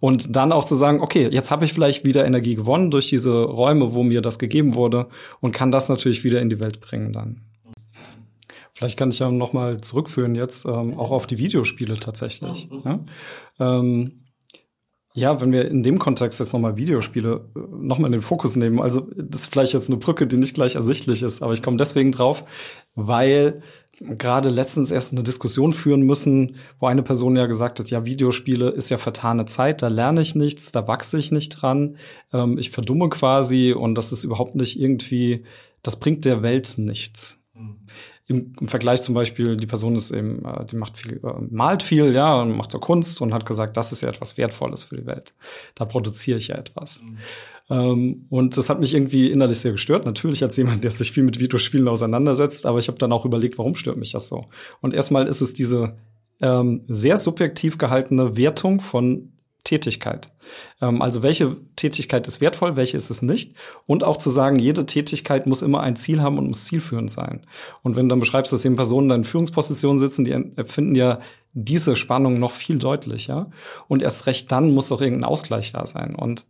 Und 0.00 0.36
dann 0.36 0.52
auch 0.52 0.64
zu 0.64 0.74
sagen, 0.74 1.00
okay, 1.00 1.28
jetzt 1.30 1.50
habe 1.50 1.64
ich 1.64 1.72
vielleicht 1.72 2.04
wieder 2.04 2.26
Energie 2.26 2.56
gewonnen 2.56 2.90
durch 2.90 3.08
diese 3.08 3.42
Räume, 3.42 3.94
wo 3.94 4.02
mir 4.02 4.20
das 4.20 4.38
gegeben 4.38 4.74
wurde 4.74 5.08
und 5.40 5.52
kann 5.52 5.72
das 5.72 5.88
natürlich 5.88 6.24
wieder 6.24 6.42
in 6.42 6.50
die 6.50 6.60
Welt 6.60 6.82
bringen 6.82 7.14
dann. 7.14 7.53
Vielleicht 8.74 8.98
kann 8.98 9.10
ich 9.10 9.20
ja 9.20 9.30
noch 9.30 9.52
mal 9.52 9.80
zurückführen 9.80 10.34
jetzt 10.34 10.64
ähm, 10.66 10.98
auch 10.98 11.12
auf 11.12 11.26
die 11.26 11.38
Videospiele 11.38 11.98
tatsächlich. 11.98 12.68
Mhm. 12.70 12.82
Ja? 12.84 13.00
Ähm, 13.60 14.24
ja, 15.16 15.40
wenn 15.40 15.52
wir 15.52 15.70
in 15.70 15.84
dem 15.84 16.00
Kontext 16.00 16.40
jetzt 16.40 16.52
nochmal 16.52 16.76
Videospiele 16.76 17.48
äh, 17.54 17.58
nochmal 17.70 18.08
in 18.08 18.12
den 18.12 18.20
Fokus 18.20 18.56
nehmen, 18.56 18.80
also 18.80 19.08
das 19.16 19.42
ist 19.42 19.46
vielleicht 19.46 19.72
jetzt 19.72 19.88
eine 19.88 19.98
Brücke, 19.98 20.26
die 20.26 20.36
nicht 20.36 20.54
gleich 20.54 20.74
ersichtlich 20.74 21.22
ist, 21.22 21.40
aber 21.40 21.52
ich 21.52 21.62
komme 21.62 21.76
deswegen 21.76 22.10
drauf, 22.10 22.44
weil 22.96 23.62
gerade 24.00 24.48
letztens 24.48 24.90
erst 24.90 25.12
eine 25.12 25.22
Diskussion 25.22 25.72
führen 25.72 26.02
müssen, 26.02 26.56
wo 26.80 26.86
eine 26.86 27.04
Person 27.04 27.36
ja 27.36 27.46
gesagt 27.46 27.78
hat, 27.78 27.90
ja, 27.90 28.04
Videospiele 28.04 28.70
ist 28.70 28.88
ja 28.88 28.96
vertane 28.96 29.44
Zeit, 29.44 29.82
da 29.82 29.88
lerne 29.88 30.20
ich 30.20 30.34
nichts, 30.34 30.72
da 30.72 30.88
wachse 30.88 31.16
ich 31.16 31.30
nicht 31.30 31.50
dran, 31.50 31.96
ähm, 32.32 32.58
ich 32.58 32.70
verdumme 32.70 33.08
quasi 33.08 33.72
und 33.72 33.94
das 33.94 34.10
ist 34.10 34.24
überhaupt 34.24 34.56
nicht 34.56 34.80
irgendwie, 34.80 35.44
das 35.84 36.00
bringt 36.00 36.24
der 36.24 36.42
Welt 36.42 36.74
nichts. 36.76 37.38
Mhm 37.54 37.86
im, 38.26 38.54
im 38.58 38.68
Vergleich 38.68 39.02
zum 39.02 39.14
Beispiel, 39.14 39.56
die 39.56 39.66
Person 39.66 39.96
ist 39.96 40.10
eben, 40.10 40.44
äh, 40.44 40.64
die 40.64 40.76
macht 40.76 40.96
viel, 40.96 41.20
äh, 41.22 41.40
malt 41.50 41.82
viel, 41.82 42.14
ja, 42.14 42.40
und 42.40 42.56
macht 42.56 42.70
so 42.70 42.78
Kunst 42.78 43.20
und 43.20 43.34
hat 43.34 43.44
gesagt, 43.44 43.76
das 43.76 43.92
ist 43.92 44.00
ja 44.00 44.08
etwas 44.08 44.38
Wertvolles 44.38 44.84
für 44.84 44.96
die 44.96 45.06
Welt. 45.06 45.34
Da 45.74 45.84
produziere 45.84 46.38
ich 46.38 46.48
ja 46.48 46.56
etwas. 46.56 47.02
Mhm. 47.02 47.18
Ähm, 47.70 48.26
und 48.30 48.56
das 48.56 48.70
hat 48.70 48.80
mich 48.80 48.94
irgendwie 48.94 49.30
innerlich 49.30 49.58
sehr 49.58 49.72
gestört. 49.72 50.06
Natürlich 50.06 50.42
als 50.42 50.56
jemand, 50.56 50.84
der 50.84 50.90
sich 50.90 51.12
viel 51.12 51.22
mit 51.22 51.38
Videospielen 51.38 51.88
auseinandersetzt, 51.88 52.64
aber 52.66 52.78
ich 52.78 52.88
habe 52.88 52.98
dann 52.98 53.12
auch 53.12 53.26
überlegt, 53.26 53.58
warum 53.58 53.74
stört 53.74 53.98
mich 53.98 54.12
das 54.12 54.28
so? 54.28 54.46
Und 54.80 54.94
erstmal 54.94 55.26
ist 55.26 55.42
es 55.42 55.52
diese 55.52 55.96
ähm, 56.40 56.84
sehr 56.88 57.18
subjektiv 57.18 57.78
gehaltene 57.78 58.36
Wertung 58.36 58.80
von 58.80 59.33
Tätigkeit. 59.64 60.28
Ähm, 60.80 61.02
also 61.02 61.22
welche 61.22 61.56
Tätigkeit 61.74 62.26
ist 62.26 62.40
wertvoll, 62.40 62.76
welche 62.76 62.96
ist 62.96 63.10
es 63.10 63.22
nicht? 63.22 63.56
Und 63.86 64.04
auch 64.04 64.18
zu 64.18 64.30
sagen, 64.30 64.58
jede 64.58 64.86
Tätigkeit 64.86 65.46
muss 65.46 65.62
immer 65.62 65.80
ein 65.80 65.96
Ziel 65.96 66.22
haben 66.22 66.38
und 66.38 66.46
muss 66.48 66.66
zielführend 66.66 67.10
sein. 67.10 67.46
Und 67.82 67.96
wenn 67.96 68.06
du 68.06 68.12
dann 68.12 68.20
beschreibst, 68.20 68.52
dass 68.52 68.64
eben 68.64 68.76
Personen 68.76 69.08
dann 69.08 69.20
in 69.20 69.24
Führungspositionen 69.24 69.98
sitzen, 69.98 70.24
die 70.24 70.32
empfinden 70.32 70.94
ja 70.94 71.20
diese 71.54 71.96
Spannung 71.96 72.38
noch 72.38 72.50
viel 72.50 72.78
deutlicher. 72.78 73.50
Und 73.88 74.02
erst 74.02 74.26
recht 74.26 74.52
dann 74.52 74.72
muss 74.72 74.88
doch 74.88 75.00
irgendein 75.00 75.24
Ausgleich 75.24 75.72
da 75.72 75.86
sein. 75.86 76.14
Und 76.14 76.46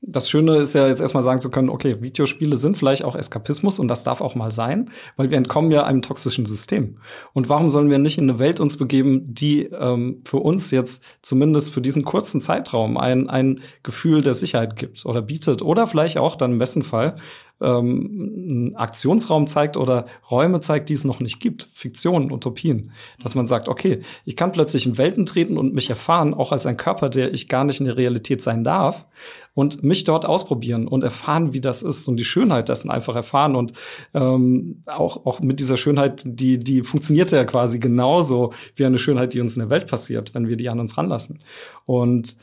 das 0.00 0.30
Schöne 0.30 0.56
ist 0.56 0.74
ja 0.74 0.86
jetzt 0.86 1.00
erstmal 1.00 1.24
sagen 1.24 1.40
zu 1.40 1.50
können, 1.50 1.68
okay, 1.68 2.00
Videospiele 2.00 2.56
sind 2.56 2.76
vielleicht 2.76 3.04
auch 3.04 3.16
Eskapismus 3.16 3.78
und 3.78 3.88
das 3.88 4.04
darf 4.04 4.20
auch 4.20 4.36
mal 4.36 4.52
sein, 4.52 4.90
weil 5.16 5.30
wir 5.30 5.36
entkommen 5.36 5.70
ja 5.72 5.84
einem 5.84 6.02
toxischen 6.02 6.46
System. 6.46 6.98
Und 7.32 7.48
warum 7.48 7.68
sollen 7.68 7.90
wir 7.90 7.98
nicht 7.98 8.16
in 8.16 8.30
eine 8.30 8.38
Welt 8.38 8.60
uns 8.60 8.76
begeben, 8.76 9.34
die 9.34 9.64
ähm, 9.64 10.22
für 10.24 10.38
uns 10.38 10.70
jetzt 10.70 11.02
zumindest 11.22 11.70
für 11.70 11.80
diesen 11.80 12.04
kurzen 12.04 12.40
Zeitraum 12.40 12.96
ein, 12.96 13.28
ein 13.28 13.60
Gefühl 13.82 14.22
der 14.22 14.34
Sicherheit 14.34 14.76
gibt 14.76 15.04
oder 15.04 15.20
bietet 15.20 15.62
oder 15.62 15.86
vielleicht 15.88 16.18
auch 16.18 16.36
dann 16.36 16.52
im 16.52 16.58
besten 16.58 16.84
Fall 16.84 17.16
ähm, 17.60 18.34
einen 18.48 18.76
Aktionsraum 18.76 19.46
zeigt 19.46 19.76
oder 19.76 20.06
Räume 20.30 20.60
zeigt, 20.60 20.88
die 20.88 20.94
es 20.94 21.04
noch 21.04 21.20
nicht 21.20 21.40
gibt, 21.40 21.68
Fiktionen, 21.72 22.32
Utopien, 22.32 22.92
dass 23.22 23.34
man 23.34 23.46
sagt, 23.46 23.68
okay, 23.68 24.00
ich 24.24 24.36
kann 24.36 24.52
plötzlich 24.52 24.86
in 24.86 24.98
Welten 24.98 25.26
treten 25.26 25.56
und 25.56 25.74
mich 25.74 25.90
erfahren, 25.90 26.34
auch 26.34 26.52
als 26.52 26.66
ein 26.66 26.76
Körper, 26.76 27.08
der 27.08 27.32
ich 27.34 27.48
gar 27.48 27.64
nicht 27.64 27.80
in 27.80 27.86
der 27.86 27.96
Realität 27.96 28.42
sein 28.42 28.64
darf 28.64 29.06
und 29.54 29.82
mich 29.82 30.04
dort 30.04 30.24
ausprobieren 30.24 30.86
und 30.86 31.02
erfahren, 31.02 31.52
wie 31.52 31.60
das 31.60 31.82
ist 31.82 32.06
und 32.08 32.16
die 32.16 32.24
Schönheit 32.24 32.68
dessen 32.68 32.90
einfach 32.90 33.16
erfahren 33.16 33.56
und 33.56 33.72
ähm, 34.14 34.82
auch 34.86 35.26
auch 35.26 35.40
mit 35.40 35.60
dieser 35.60 35.76
Schönheit, 35.76 36.22
die 36.24 36.58
die 36.58 36.82
funktioniert 36.82 37.32
ja 37.32 37.44
quasi 37.44 37.78
genauso 37.78 38.52
wie 38.76 38.84
eine 38.84 38.98
Schönheit, 38.98 39.34
die 39.34 39.40
uns 39.40 39.56
in 39.56 39.60
der 39.60 39.70
Welt 39.70 39.86
passiert, 39.88 40.34
wenn 40.34 40.48
wir 40.48 40.56
die 40.56 40.68
an 40.68 40.80
uns 40.80 40.96
ranlassen. 40.96 41.40
Und 41.86 42.36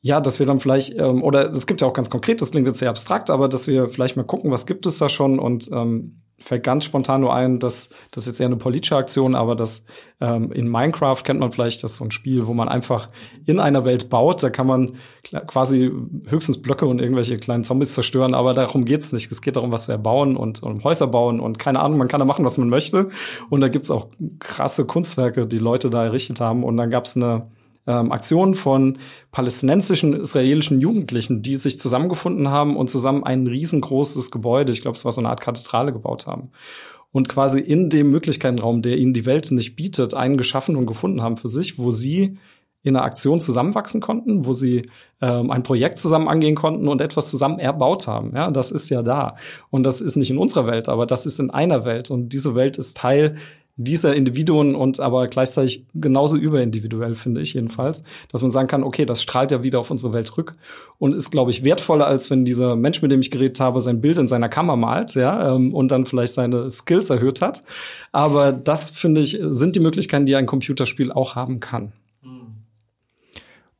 ja, 0.00 0.20
dass 0.20 0.38
wir 0.38 0.46
dann 0.46 0.60
vielleicht, 0.60 0.96
ähm, 0.98 1.22
oder 1.22 1.50
es 1.50 1.66
gibt 1.66 1.80
ja 1.80 1.86
auch 1.86 1.92
ganz 1.92 2.10
konkret, 2.10 2.40
das 2.40 2.50
klingt 2.50 2.66
jetzt 2.66 2.78
sehr 2.78 2.90
abstrakt, 2.90 3.30
aber 3.30 3.48
dass 3.48 3.66
wir 3.66 3.88
vielleicht 3.88 4.16
mal 4.16 4.24
gucken, 4.24 4.50
was 4.50 4.66
gibt 4.66 4.86
es 4.86 4.98
da 4.98 5.08
schon 5.08 5.38
und 5.38 5.68
ähm, 5.72 6.22
fällt 6.38 6.64
ganz 6.64 6.84
spontan 6.84 7.22
nur 7.22 7.34
ein, 7.34 7.58
dass 7.58 7.88
das 8.10 8.24
ist 8.24 8.26
jetzt 8.26 8.40
eher 8.40 8.46
eine 8.46 8.56
politische 8.56 8.96
Aktion, 8.96 9.34
aber 9.34 9.56
das 9.56 9.86
ähm, 10.20 10.52
in 10.52 10.68
Minecraft 10.68 11.22
kennt 11.24 11.40
man 11.40 11.50
vielleicht, 11.50 11.82
das 11.82 11.92
ist 11.92 11.96
so 11.98 12.04
ein 12.04 12.10
Spiel, 12.10 12.46
wo 12.46 12.52
man 12.52 12.68
einfach 12.68 13.08
in 13.46 13.58
einer 13.58 13.86
Welt 13.86 14.10
baut. 14.10 14.42
Da 14.42 14.50
kann 14.50 14.66
man 14.66 14.96
quasi 15.46 15.90
höchstens 16.26 16.60
Blöcke 16.60 16.86
und 16.86 17.00
irgendwelche 17.00 17.36
kleinen 17.38 17.64
Zombies 17.64 17.94
zerstören, 17.94 18.34
aber 18.34 18.52
darum 18.52 18.84
geht's 18.84 19.12
nicht. 19.12 19.32
Es 19.32 19.40
geht 19.40 19.56
darum, 19.56 19.72
was 19.72 19.88
wir 19.88 19.94
erbauen 19.94 20.36
und, 20.36 20.62
und 20.62 20.84
Häuser 20.84 21.06
bauen 21.06 21.40
und 21.40 21.58
keine 21.58 21.80
Ahnung, 21.80 21.98
man 21.98 22.08
kann 22.08 22.20
da 22.20 22.26
machen, 22.26 22.44
was 22.44 22.58
man 22.58 22.68
möchte. 22.68 23.08
Und 23.48 23.62
da 23.62 23.68
gibt's 23.68 23.90
auch 23.90 24.08
krasse 24.38 24.84
Kunstwerke, 24.84 25.46
die 25.46 25.58
Leute 25.58 25.88
da 25.88 26.04
errichtet 26.04 26.40
haben. 26.40 26.64
Und 26.64 26.76
dann 26.76 26.90
gab's 26.90 27.16
eine 27.16 27.50
ähm, 27.86 28.12
Aktion 28.12 28.54
von 28.54 28.98
palästinensischen, 29.32 30.14
israelischen 30.14 30.80
Jugendlichen, 30.80 31.42
die 31.42 31.54
sich 31.54 31.78
zusammengefunden 31.78 32.48
haben 32.48 32.76
und 32.76 32.90
zusammen 32.90 33.24
ein 33.24 33.46
riesengroßes 33.46 34.30
Gebäude, 34.30 34.72
ich 34.72 34.82
glaube, 34.82 34.96
es 34.96 35.04
war 35.04 35.12
so 35.12 35.20
eine 35.20 35.30
Art 35.30 35.40
Kathedrale 35.40 35.92
gebaut 35.92 36.26
haben. 36.26 36.50
Und 37.12 37.28
quasi 37.28 37.60
in 37.60 37.88
dem 37.88 38.10
Möglichkeitenraum, 38.10 38.82
der 38.82 38.98
ihnen 38.98 39.14
die 39.14 39.24
Welt 39.24 39.50
nicht 39.50 39.76
bietet, 39.76 40.14
einen 40.14 40.36
geschaffen 40.36 40.76
und 40.76 40.86
gefunden 40.86 41.22
haben 41.22 41.36
für 41.36 41.48
sich, 41.48 41.78
wo 41.78 41.90
sie 41.90 42.36
in 42.82 42.94
einer 42.94 43.04
Aktion 43.04 43.40
zusammenwachsen 43.40 44.00
konnten, 44.00 44.46
wo 44.46 44.52
sie 44.52 44.90
ähm, 45.20 45.50
ein 45.50 45.64
Projekt 45.64 45.98
zusammen 45.98 46.28
angehen 46.28 46.54
konnten 46.54 46.86
und 46.86 47.00
etwas 47.00 47.28
zusammen 47.28 47.58
erbaut 47.58 48.06
haben. 48.06 48.32
Ja, 48.34 48.50
das 48.50 48.70
ist 48.70 48.90
ja 48.90 49.02
da. 49.02 49.36
Und 49.70 49.82
das 49.82 50.00
ist 50.00 50.14
nicht 50.14 50.30
in 50.30 50.38
unserer 50.38 50.66
Welt, 50.66 50.88
aber 50.88 51.04
das 51.04 51.26
ist 51.26 51.40
in 51.40 51.50
einer 51.50 51.84
Welt. 51.84 52.10
Und 52.12 52.28
diese 52.28 52.54
Welt 52.54 52.78
ist 52.78 52.96
Teil 52.96 53.38
dieser 53.76 54.14
Individuen 54.14 54.74
und 54.74 55.00
aber 55.00 55.28
gleichzeitig 55.28 55.84
genauso 55.94 56.36
überindividuell, 56.36 57.14
finde 57.14 57.42
ich 57.42 57.52
jedenfalls, 57.52 58.04
dass 58.32 58.40
man 58.40 58.50
sagen 58.50 58.68
kann, 58.68 58.82
okay, 58.82 59.04
das 59.04 59.22
strahlt 59.22 59.50
ja 59.50 59.62
wieder 59.62 59.78
auf 59.78 59.90
unsere 59.90 60.14
Welt 60.14 60.36
rück 60.38 60.52
und 60.98 61.14
ist, 61.14 61.30
glaube 61.30 61.50
ich, 61.50 61.62
wertvoller, 61.62 62.06
als 62.06 62.30
wenn 62.30 62.46
dieser 62.46 62.74
Mensch, 62.74 63.02
mit 63.02 63.12
dem 63.12 63.20
ich 63.20 63.30
geredet 63.30 63.60
habe, 63.60 63.80
sein 63.82 64.00
Bild 64.00 64.16
in 64.18 64.28
seiner 64.28 64.48
Kammer 64.48 64.76
malt, 64.76 65.14
ja, 65.14 65.54
ähm, 65.54 65.74
und 65.74 65.90
dann 65.90 66.06
vielleicht 66.06 66.32
seine 66.32 66.70
Skills 66.70 67.10
erhöht 67.10 67.42
hat. 67.42 67.62
Aber 68.12 68.52
das, 68.52 68.88
finde 68.90 69.20
ich, 69.20 69.38
sind 69.40 69.76
die 69.76 69.80
Möglichkeiten, 69.80 70.24
die 70.24 70.36
ein 70.36 70.46
Computerspiel 70.46 71.12
auch 71.12 71.36
haben 71.36 71.60
kann. 71.60 71.92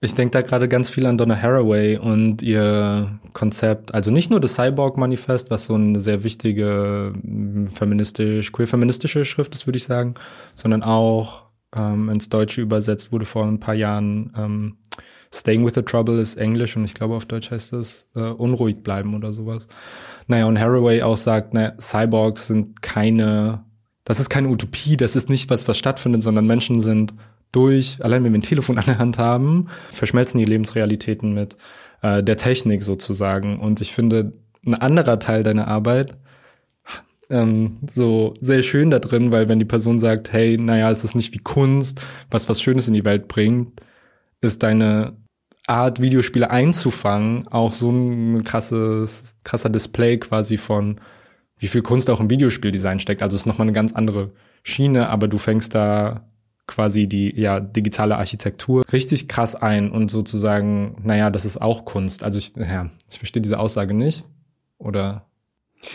Ich 0.01 0.15
denke 0.15 0.33
da 0.33 0.43
gerade 0.43 0.69
ganz 0.69 0.91
viel 0.91 1.07
an 1.07 1.17
Donna 1.17 1.41
Haraway 1.41 1.97
und 1.97 2.43
ihr 2.43 3.19
Konzept, 3.33 3.95
also 3.95 4.11
nicht 4.11 4.31
nur 4.31 4.41
das 4.41 4.55
Cyborg-Manifest, 4.55 5.51
was 5.51 5.65
so 5.67 5.75
eine 5.75 6.01
sehr 6.01 6.23
wichtige 6.23 7.15
feministisch, 7.73 8.53
queer-feministische 8.53 9.25
Schrift 9.25 9.55
ist, 9.55 9.67
würde 9.67 9.79
ich 9.79 9.85
sagen, 9.85 10.15
sondern 10.55 10.83
auch 10.83 11.45
ähm, 11.75 12.11
ins 12.11 12.29
Deutsche 12.29 12.61
übersetzt 12.61 13.11
wurde 13.11 13.25
vor 13.25 13.47
ein 13.47 13.59
paar 13.59 13.75
Jahren 13.75 14.33
ähm, 14.37 14.77
Staying 15.33 15.65
with 15.65 15.75
the 15.75 15.83
Trouble 15.83 16.21
ist 16.21 16.37
Englisch 16.37 16.77
und 16.77 16.85
ich 16.85 16.95
glaube 16.95 17.15
auf 17.15 17.27
Deutsch 17.27 17.51
heißt 17.51 17.73
das 17.73 18.07
äh, 18.15 18.21
unruhig 18.21 18.83
bleiben 18.83 19.15
oder 19.15 19.33
sowas. 19.33 19.67
Naja, 20.27 20.47
und 20.47 20.59
Haraway 20.59 21.03
auch 21.03 21.17
sagt, 21.17 21.53
naja, 21.53 21.75
Cyborgs 21.81 22.47
sind 22.47 22.81
keine, 22.81 23.65
das 24.05 24.21
ist 24.21 24.31
keine 24.31 24.49
Utopie, 24.49 24.97
das 24.97 25.17
ist 25.17 25.29
nicht 25.29 25.51
was, 25.51 25.67
was 25.69 25.79
stattfindet, 25.79 26.23
sondern 26.23 26.47
Menschen 26.47 26.81
sind 26.81 27.15
durch, 27.57 27.99
allein 28.05 28.23
wenn 28.23 28.33
wir 28.33 28.39
ein 28.39 28.43
Telefon 28.43 28.79
an 28.79 28.85
der 28.87 28.99
Hand 28.99 29.19
haben, 29.19 29.69
verschmelzen 29.91 30.39
die 30.39 30.45
Lebensrealitäten 30.45 31.33
mit 31.33 31.57
äh, 32.03 32.23
der 32.23 32.37
Technik 32.37 32.83
sozusagen. 32.83 33.59
Und 33.59 33.81
ich 33.81 33.93
finde, 33.93 34.33
ein 34.65 34.75
anderer 34.75 35.19
Teil 35.19 35.43
deiner 35.43 35.67
Arbeit 35.67 36.17
ähm, 37.31 37.79
so 37.93 38.35
sehr 38.41 38.63
schön 38.63 38.91
da 38.91 38.99
drin, 38.99 39.31
weil 39.31 39.49
wenn 39.49 39.59
die 39.59 39.65
Person 39.65 39.99
sagt, 39.99 40.33
hey, 40.33 40.59
naja, 40.59 40.91
es 40.91 41.05
ist 41.05 41.15
nicht 41.15 41.33
wie 41.35 41.39
Kunst, 41.39 42.01
was 42.31 42.49
was 42.49 42.63
Schönes 42.63 42.89
in 42.89 42.95
die 42.95 43.05
Welt 43.05 43.29
bringt, 43.29 43.81
ist 44.41 44.63
deine 44.63 45.17
Art, 45.67 46.01
Videospiele 46.01 46.51
einzufangen, 46.51 47.49
auch 47.49 47.73
so 47.73 47.91
ein 47.91 48.45
krasses, 48.45 49.35
krasser 49.43 49.71
Display 49.71 50.19
quasi 50.19 50.57
von, 50.57 51.01
wie 51.59 51.67
viel 51.67 51.83
Kunst 51.83 52.09
auch 52.11 52.21
im 52.21 52.31
Videospieldesign 52.31 53.01
steckt. 53.01 53.23
Also 53.23 53.35
es 53.35 53.43
ist 53.43 53.47
nochmal 53.47 53.67
eine 53.67 53.73
ganz 53.73 53.93
andere 53.93 54.33
Schiene, 54.63 55.09
aber 55.09 55.27
du 55.27 55.39
fängst 55.39 55.75
da 55.75 56.29
quasi 56.67 57.07
die 57.07 57.35
ja 57.39 57.61
digitale 57.61 58.17
Architektur 58.17 58.85
richtig 58.93 59.29
krass 59.29 59.55
ein 59.55 59.91
und 59.91 60.11
sozusagen, 60.11 60.97
naja, 61.03 61.31
das 61.31 61.45
ist 61.45 61.61
auch 61.61 61.85
Kunst. 61.85 62.25
Also 62.25 62.39
ich, 62.39 62.53
ja, 62.57 62.91
ich 63.09 63.19
verstehe 63.19 63.43
diese 63.43 63.59
Aussage 63.59 63.95
nicht. 63.95 64.25
Oder 64.79 65.27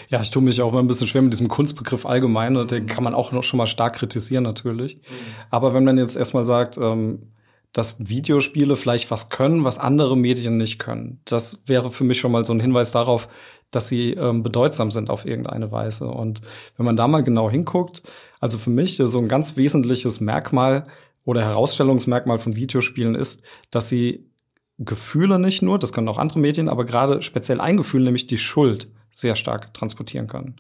ja, 0.10 0.22
ich 0.22 0.32
tue 0.32 0.42
mich 0.42 0.62
auch 0.62 0.72
mal 0.72 0.80
ein 0.80 0.88
bisschen 0.88 1.08
schwer 1.08 1.22
mit 1.22 1.34
diesem 1.34 1.48
Kunstbegriff 1.48 2.06
allgemein. 2.06 2.54
Den 2.68 2.88
kann 2.88 3.04
man 3.04 3.14
auch 3.14 3.32
noch 3.32 3.44
schon 3.44 3.58
mal 3.58 3.68
stark 3.68 3.94
kritisieren, 3.94 4.44
natürlich. 4.44 4.96
Mhm. 4.96 5.02
Aber 5.50 5.74
wenn 5.74 5.84
man 5.84 5.98
jetzt 5.98 6.16
erstmal 6.16 6.46
sagt, 6.46 6.78
ähm, 6.78 7.32
dass 7.74 7.96
Videospiele 8.00 8.76
vielleicht 8.76 9.12
was 9.12 9.30
können, 9.30 9.64
was 9.64 9.78
andere 9.78 10.18
Medien 10.18 10.58
nicht 10.58 10.80
können, 10.80 11.22
das 11.26 11.64
wäre 11.66 11.92
für 11.92 12.04
mich 12.04 12.20
schon 12.20 12.32
mal 12.32 12.46
so 12.46 12.54
ein 12.54 12.60
Hinweis 12.60 12.92
darauf, 12.92 13.28
dass 13.72 13.88
sie 13.88 14.12
ähm, 14.12 14.44
bedeutsam 14.44 14.92
sind 14.92 15.10
auf 15.10 15.26
irgendeine 15.26 15.72
Weise. 15.72 16.08
Und 16.08 16.42
wenn 16.76 16.86
man 16.86 16.98
da 16.98 17.08
mal 17.08 17.24
genau 17.24 17.50
hinguckt, 17.50 18.04
also 18.42 18.58
für 18.58 18.70
mich 18.70 18.98
so 18.98 19.18
ein 19.20 19.30
ganz 19.30 19.56
wesentliches 19.56 20.20
Merkmal 20.20 20.88
oder 21.24 21.42
Herausstellungsmerkmal 21.42 22.40
von 22.40 22.56
Videospielen 22.56 23.16
ist, 23.16 23.44
dass 23.70 23.88
sie 23.88 24.30
Gefühle 24.78 25.40
nicht 25.40 25.62
nur, 25.62 25.80
das 25.80 25.94
können 25.94 26.10
auch 26.10 26.18
andere 26.18 26.40
Medien, 26.40 26.68
aber 26.68 26.86
gerade 26.86 27.22
speziell 27.22 27.62
ein 27.62 27.78
Gefühl, 27.78 28.02
nämlich 28.02 28.28
die 28.28 28.40
Schuld, 28.40 28.88
sehr 29.14 29.36
stark 29.36 29.74
transportieren 29.74 30.28
können 30.28 30.56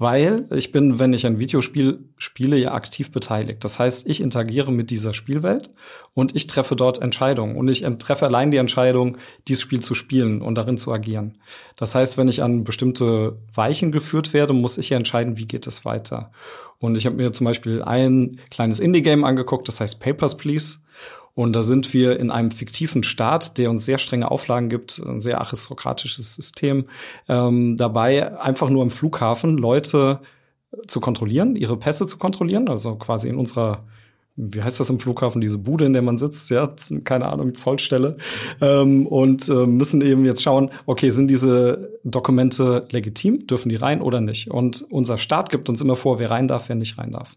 weil 0.00 0.46
ich 0.50 0.72
bin, 0.72 0.98
wenn 0.98 1.12
ich 1.12 1.26
ein 1.26 1.38
Videospiel 1.38 1.98
spiele, 2.16 2.56
ja 2.56 2.72
aktiv 2.72 3.12
beteiligt. 3.12 3.62
Das 3.62 3.78
heißt, 3.78 4.08
ich 4.08 4.22
interagiere 4.22 4.72
mit 4.72 4.88
dieser 4.88 5.12
Spielwelt 5.12 5.68
und 6.14 6.34
ich 6.34 6.46
treffe 6.46 6.74
dort 6.74 7.02
Entscheidungen 7.02 7.54
und 7.54 7.68
ich 7.68 7.84
treffe 7.98 8.24
allein 8.24 8.50
die 8.50 8.56
Entscheidung, 8.56 9.18
dieses 9.46 9.60
Spiel 9.60 9.80
zu 9.80 9.92
spielen 9.92 10.40
und 10.40 10.54
darin 10.54 10.78
zu 10.78 10.90
agieren. 10.90 11.36
Das 11.76 11.94
heißt, 11.94 12.16
wenn 12.16 12.28
ich 12.28 12.42
an 12.42 12.64
bestimmte 12.64 13.36
Weichen 13.52 13.92
geführt 13.92 14.32
werde, 14.32 14.54
muss 14.54 14.78
ich 14.78 14.88
ja 14.88 14.96
entscheiden, 14.96 15.36
wie 15.36 15.46
geht 15.46 15.66
es 15.66 15.84
weiter. 15.84 16.32
Und 16.80 16.96
ich 16.96 17.04
habe 17.04 17.16
mir 17.16 17.30
zum 17.32 17.44
Beispiel 17.44 17.82
ein 17.82 18.40
kleines 18.50 18.80
Indie-Game 18.80 19.22
angeguckt, 19.24 19.68
das 19.68 19.80
heißt 19.80 20.00
Papers, 20.00 20.38
Please. 20.38 20.78
Und 21.34 21.52
da 21.54 21.62
sind 21.62 21.92
wir 21.94 22.18
in 22.18 22.30
einem 22.30 22.50
fiktiven 22.50 23.02
Staat, 23.02 23.58
der 23.58 23.70
uns 23.70 23.84
sehr 23.84 23.98
strenge 23.98 24.30
Auflagen 24.30 24.68
gibt, 24.68 25.00
ein 25.04 25.20
sehr 25.20 25.40
aristokratisches 25.40 26.34
System, 26.34 26.86
ähm, 27.28 27.76
dabei 27.76 28.38
einfach 28.38 28.68
nur 28.68 28.82
im 28.82 28.90
Flughafen 28.90 29.56
Leute 29.56 30.20
zu 30.86 31.00
kontrollieren, 31.00 31.56
ihre 31.56 31.76
Pässe 31.76 32.06
zu 32.06 32.18
kontrollieren, 32.18 32.68
also 32.68 32.94
quasi 32.96 33.28
in 33.28 33.36
unserer 33.36 33.84
wie 34.36 34.62
heißt 34.62 34.80
das 34.80 34.90
im 34.90 34.98
Flughafen, 34.98 35.40
diese 35.40 35.58
Bude, 35.58 35.84
in 35.84 35.92
der 35.92 36.02
man 36.02 36.18
sitzt, 36.18 36.50
ja, 36.50 36.74
keine 37.04 37.26
Ahnung, 37.26 37.54
Zollstelle, 37.54 38.16
ähm, 38.60 39.06
und 39.06 39.48
äh, 39.48 39.66
müssen 39.66 40.00
eben 40.00 40.24
jetzt 40.24 40.42
schauen, 40.42 40.70
okay, 40.86 41.10
sind 41.10 41.30
diese 41.30 41.98
Dokumente 42.04 42.86
legitim, 42.90 43.46
dürfen 43.46 43.68
die 43.68 43.76
rein 43.76 44.00
oder 44.00 44.20
nicht? 44.20 44.50
Und 44.50 44.86
unser 44.90 45.18
Staat 45.18 45.50
gibt 45.50 45.68
uns 45.68 45.80
immer 45.80 45.96
vor, 45.96 46.18
wer 46.18 46.30
rein 46.30 46.48
darf, 46.48 46.68
wer 46.68 46.76
nicht 46.76 46.98
rein 46.98 47.12
darf. 47.12 47.34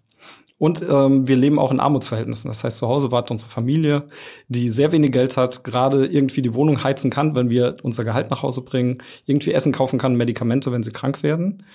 Und 0.63 0.81
ähm, 0.89 1.27
wir 1.27 1.35
leben 1.35 1.59
auch 1.59 1.73
in 1.73 1.81
Armutsverhältnissen. 1.81 2.47
Das 2.47 2.63
heißt, 2.63 2.77
zu 2.77 2.87
Hause 2.87 3.11
wartet 3.11 3.31
unsere 3.31 3.51
Familie, 3.51 4.03
die 4.47 4.69
sehr 4.69 4.93
wenig 4.93 5.11
Geld 5.11 5.35
hat, 5.35 5.65
gerade 5.65 6.05
irgendwie 6.05 6.41
die 6.41 6.53
Wohnung 6.53 6.81
heizen 6.85 7.11
kann, 7.11 7.35
wenn 7.35 7.49
wir 7.49 7.75
unser 7.83 8.05
Gehalt 8.05 8.29
nach 8.29 8.43
Hause 8.43 8.61
bringen, 8.61 9.03
irgendwie 9.25 9.51
Essen 9.51 9.73
kaufen 9.73 9.99
kann, 9.99 10.15
Medikamente, 10.15 10.71
wenn 10.71 10.81
sie 10.81 10.93
krank 10.93 11.21
werden. 11.21 11.65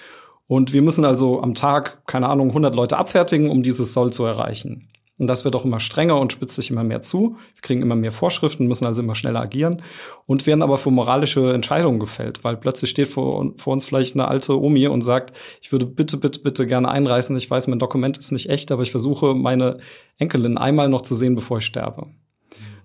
Und 0.46 0.72
wir 0.72 0.80
müssen 0.80 1.04
also 1.04 1.42
am 1.42 1.52
Tag, 1.52 2.06
keine 2.06 2.30
Ahnung, 2.30 2.48
100 2.48 2.74
Leute 2.74 2.96
abfertigen, 2.96 3.50
um 3.50 3.62
dieses 3.62 3.92
Soll 3.92 4.10
zu 4.10 4.24
erreichen. 4.24 4.88
Und 5.18 5.26
das 5.26 5.44
wird 5.44 5.56
auch 5.56 5.64
immer 5.64 5.80
strenger 5.80 6.18
und 6.20 6.32
spitzt 6.32 6.54
sich 6.54 6.70
immer 6.70 6.84
mehr 6.84 7.02
zu. 7.02 7.36
Wir 7.54 7.62
kriegen 7.62 7.82
immer 7.82 7.96
mehr 7.96 8.12
Vorschriften, 8.12 8.68
müssen 8.68 8.86
also 8.86 9.02
immer 9.02 9.16
schneller 9.16 9.40
agieren 9.40 9.82
und 10.26 10.46
werden 10.46 10.62
aber 10.62 10.78
für 10.78 10.92
moralische 10.92 11.52
Entscheidungen 11.52 11.98
gefällt, 11.98 12.44
weil 12.44 12.56
plötzlich 12.56 12.90
steht 12.90 13.08
vor, 13.08 13.52
vor 13.56 13.72
uns 13.72 13.84
vielleicht 13.84 14.14
eine 14.14 14.28
alte 14.28 14.60
Omi 14.60 14.86
und 14.86 15.02
sagt, 15.02 15.36
ich 15.60 15.72
würde 15.72 15.86
bitte, 15.86 16.16
bitte, 16.16 16.40
bitte 16.40 16.66
gerne 16.66 16.88
einreißen. 16.88 17.36
Ich 17.36 17.50
weiß, 17.50 17.66
mein 17.66 17.80
Dokument 17.80 18.16
ist 18.16 18.30
nicht 18.30 18.48
echt, 18.48 18.70
aber 18.70 18.82
ich 18.82 18.92
versuche, 18.92 19.34
meine 19.34 19.78
Enkelin 20.18 20.56
einmal 20.56 20.88
noch 20.88 21.02
zu 21.02 21.14
sehen, 21.14 21.34
bevor 21.34 21.58
ich 21.58 21.66
sterbe. 21.66 22.06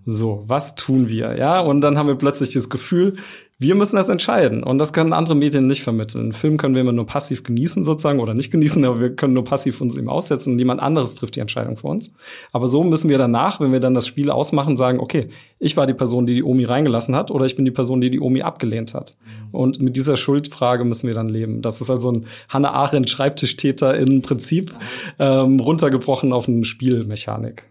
So, 0.05 0.43
was 0.45 0.75
tun 0.75 1.07
wir? 1.07 1.38
Ja, 1.38 1.61
und 1.61 1.81
dann 1.81 1.97
haben 1.97 2.07
wir 2.07 2.15
plötzlich 2.15 2.51
das 2.51 2.69
Gefühl, 2.69 3.15
wir 3.64 3.74
müssen 3.74 3.95
das 3.95 4.09
entscheiden. 4.09 4.61
Und 4.61 4.78
das 4.78 4.93
können 4.93 5.14
andere 5.14 5.36
Medien 5.36 5.66
nicht 5.66 5.82
vermitteln. 5.82 6.26
Einen 6.26 6.34
Film 6.34 6.57
können 6.57 6.76
wir 6.76 6.82
immer 6.82 6.91
nur 6.91 7.07
passiv 7.07 7.41
genießen 7.41 7.84
sozusagen 7.84 8.20
oder 8.20 8.36
nicht 8.36 8.51
genießen, 8.51 8.86
aber 8.86 8.99
wir 8.99 9.16
können 9.16 9.34
nur 9.34 9.43
passiv 9.43 9.82
uns 9.82 9.95
ihm 9.95 10.09
aussetzen 10.09 10.51
und 10.51 10.57
niemand 10.57 10.82
anderes 10.82 11.16
trifft 11.16 11.36
die 11.36 11.39
Entscheidung 11.39 11.78
für 11.78 11.88
uns. 11.88 12.14
Aber 12.51 12.68
so 12.68 12.84
müssen 12.84 13.09
wir 13.09 13.18
danach, 13.18 13.59
wenn 13.59 13.72
wir 13.72 13.80
dann 13.80 13.95
das 13.95 14.05
Spiel 14.05 14.30
ausmachen, 14.30 14.78
sagen, 14.78 14.99
okay, 14.99 15.30
ich 15.57 15.76
war 15.76 15.88
die 15.88 15.95
Person, 15.95 16.28
die 16.28 16.36
die 16.36 16.43
Omi 16.43 16.66
reingelassen 16.66 17.16
hat 17.16 17.32
oder 17.32 17.45
ich 17.45 17.55
bin 17.55 17.66
die 17.66 17.72
Person, 17.72 18.01
die 18.01 18.11
die 18.11 18.20
Omi 18.20 18.43
abgelehnt 18.43 18.93
hat. 18.93 19.16
Und 19.51 19.82
mit 19.82 19.95
dieser 19.95 20.18
Schuldfrage 20.18 20.84
müssen 20.84 21.07
wir 21.07 21.16
dann 21.16 21.30
leben. 21.30 21.61
Das 21.61 21.82
ist 21.82 21.89
also 21.89 22.11
ein 22.11 22.26
Hannah 22.49 22.74
Arendt 22.74 23.09
Schreibtischtäter 23.09 23.97
im 23.97 24.22
Prinzip 24.22 24.76
ähm, 25.18 25.59
runtergebrochen 25.59 26.34
auf 26.34 26.47
eine 26.47 26.66
Spielmechanik. 26.66 27.64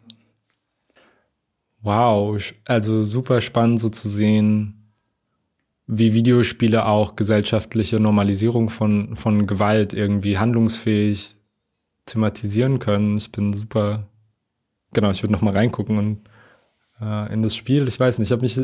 Wow, 1.82 2.38
also 2.64 3.02
super 3.02 3.40
spannend 3.40 3.80
so 3.80 3.88
zu 3.88 4.08
sehen, 4.08 4.81
wie 5.86 6.14
Videospiele 6.14 6.86
auch 6.86 7.16
gesellschaftliche 7.16 8.00
Normalisierung 8.00 8.70
von, 8.70 9.16
von 9.16 9.46
Gewalt 9.46 9.92
irgendwie 9.92 10.38
handlungsfähig 10.38 11.36
thematisieren 12.06 12.78
können. 12.78 13.16
Ich 13.16 13.32
bin 13.32 13.52
super, 13.52 14.08
genau, 14.92 15.10
ich 15.10 15.22
würde 15.22 15.32
noch 15.32 15.42
mal 15.42 15.54
reingucken 15.54 15.98
und 15.98 16.20
äh, 17.00 17.32
in 17.32 17.42
das 17.42 17.54
Spiel. 17.54 17.86
Ich 17.88 17.98
weiß 17.98 18.18
nicht, 18.18 18.28
ich 18.28 18.32
habe 18.32 18.42
mich 18.42 18.60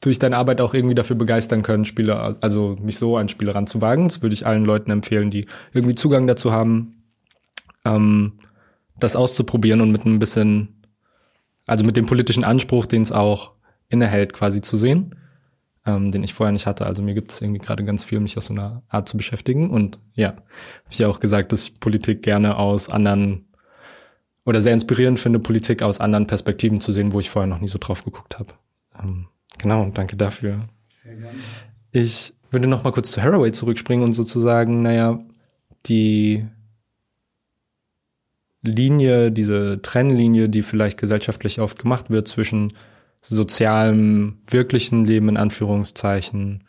durch 0.00 0.18
deine 0.18 0.36
Arbeit 0.36 0.60
auch 0.60 0.74
irgendwie 0.74 0.94
dafür 0.94 1.16
begeistern 1.16 1.62
können, 1.62 1.84
Spiele, 1.84 2.36
also 2.42 2.76
mich 2.80 2.98
so 2.98 3.16
an 3.16 3.28
Spiele 3.28 3.54
ranzuwagen. 3.54 4.08
Das 4.08 4.22
würde 4.22 4.34
ich 4.34 4.46
allen 4.46 4.64
Leuten 4.64 4.90
empfehlen, 4.90 5.30
die 5.30 5.46
irgendwie 5.72 5.94
Zugang 5.94 6.26
dazu 6.26 6.52
haben, 6.52 7.04
ähm, 7.84 8.34
das 8.98 9.16
auszuprobieren 9.16 9.80
und 9.80 9.92
mit 9.92 10.04
ein 10.04 10.18
bisschen 10.18 10.74
also 11.66 11.84
mit 11.84 11.96
dem 11.96 12.06
politischen 12.06 12.44
Anspruch, 12.44 12.86
den 12.86 13.02
es 13.02 13.12
auch 13.12 13.52
innehält, 13.88 14.32
quasi 14.32 14.60
zu 14.60 14.76
sehen, 14.76 15.14
ähm, 15.86 16.12
den 16.12 16.22
ich 16.22 16.34
vorher 16.34 16.52
nicht 16.52 16.66
hatte. 16.66 16.86
Also 16.86 17.02
mir 17.02 17.14
gibt 17.14 17.32
es 17.32 17.40
irgendwie 17.40 17.60
gerade 17.60 17.84
ganz 17.84 18.04
viel, 18.04 18.20
mich 18.20 18.36
aus 18.36 18.46
so 18.46 18.54
einer 18.54 18.82
Art 18.88 19.08
zu 19.08 19.16
beschäftigen. 19.16 19.70
Und 19.70 19.98
ja, 20.14 20.28
habe 20.28 20.42
ich 20.90 20.98
ja 20.98 21.08
auch 21.08 21.20
gesagt, 21.20 21.52
dass 21.52 21.64
ich 21.64 21.80
Politik 21.80 22.22
gerne 22.22 22.56
aus 22.56 22.88
anderen 22.88 23.46
oder 24.46 24.60
sehr 24.60 24.74
inspirierend 24.74 25.18
finde, 25.18 25.38
Politik 25.38 25.82
aus 25.82 26.00
anderen 26.00 26.26
Perspektiven 26.26 26.80
zu 26.80 26.92
sehen, 26.92 27.12
wo 27.12 27.20
ich 27.20 27.30
vorher 27.30 27.48
noch 27.48 27.60
nie 27.60 27.68
so 27.68 27.78
drauf 27.78 28.04
geguckt 28.04 28.38
habe. 28.38 28.52
Ähm, 29.02 29.26
genau, 29.58 29.90
danke 29.92 30.16
dafür. 30.16 30.68
Sehr 30.86 31.16
gerne. 31.16 31.38
Ich 31.92 32.34
würde 32.50 32.66
noch 32.66 32.84
mal 32.84 32.92
kurz 32.92 33.10
zu 33.12 33.22
Haraway 33.22 33.52
zurückspringen 33.52 34.04
und 34.04 34.12
sozusagen, 34.12 34.82
naja, 34.82 35.18
die 35.86 36.46
Linie, 38.62 39.30
diese 39.30 39.80
Trennlinie, 39.82 40.48
die 40.48 40.62
vielleicht 40.62 40.98
gesellschaftlich 40.98 41.60
oft 41.60 41.78
gemacht 41.78 42.10
wird 42.10 42.28
zwischen 42.28 42.72
sozialem, 43.28 44.38
wirklichen 44.48 45.04
Leben 45.04 45.28
in 45.28 45.36
Anführungszeichen 45.36 46.64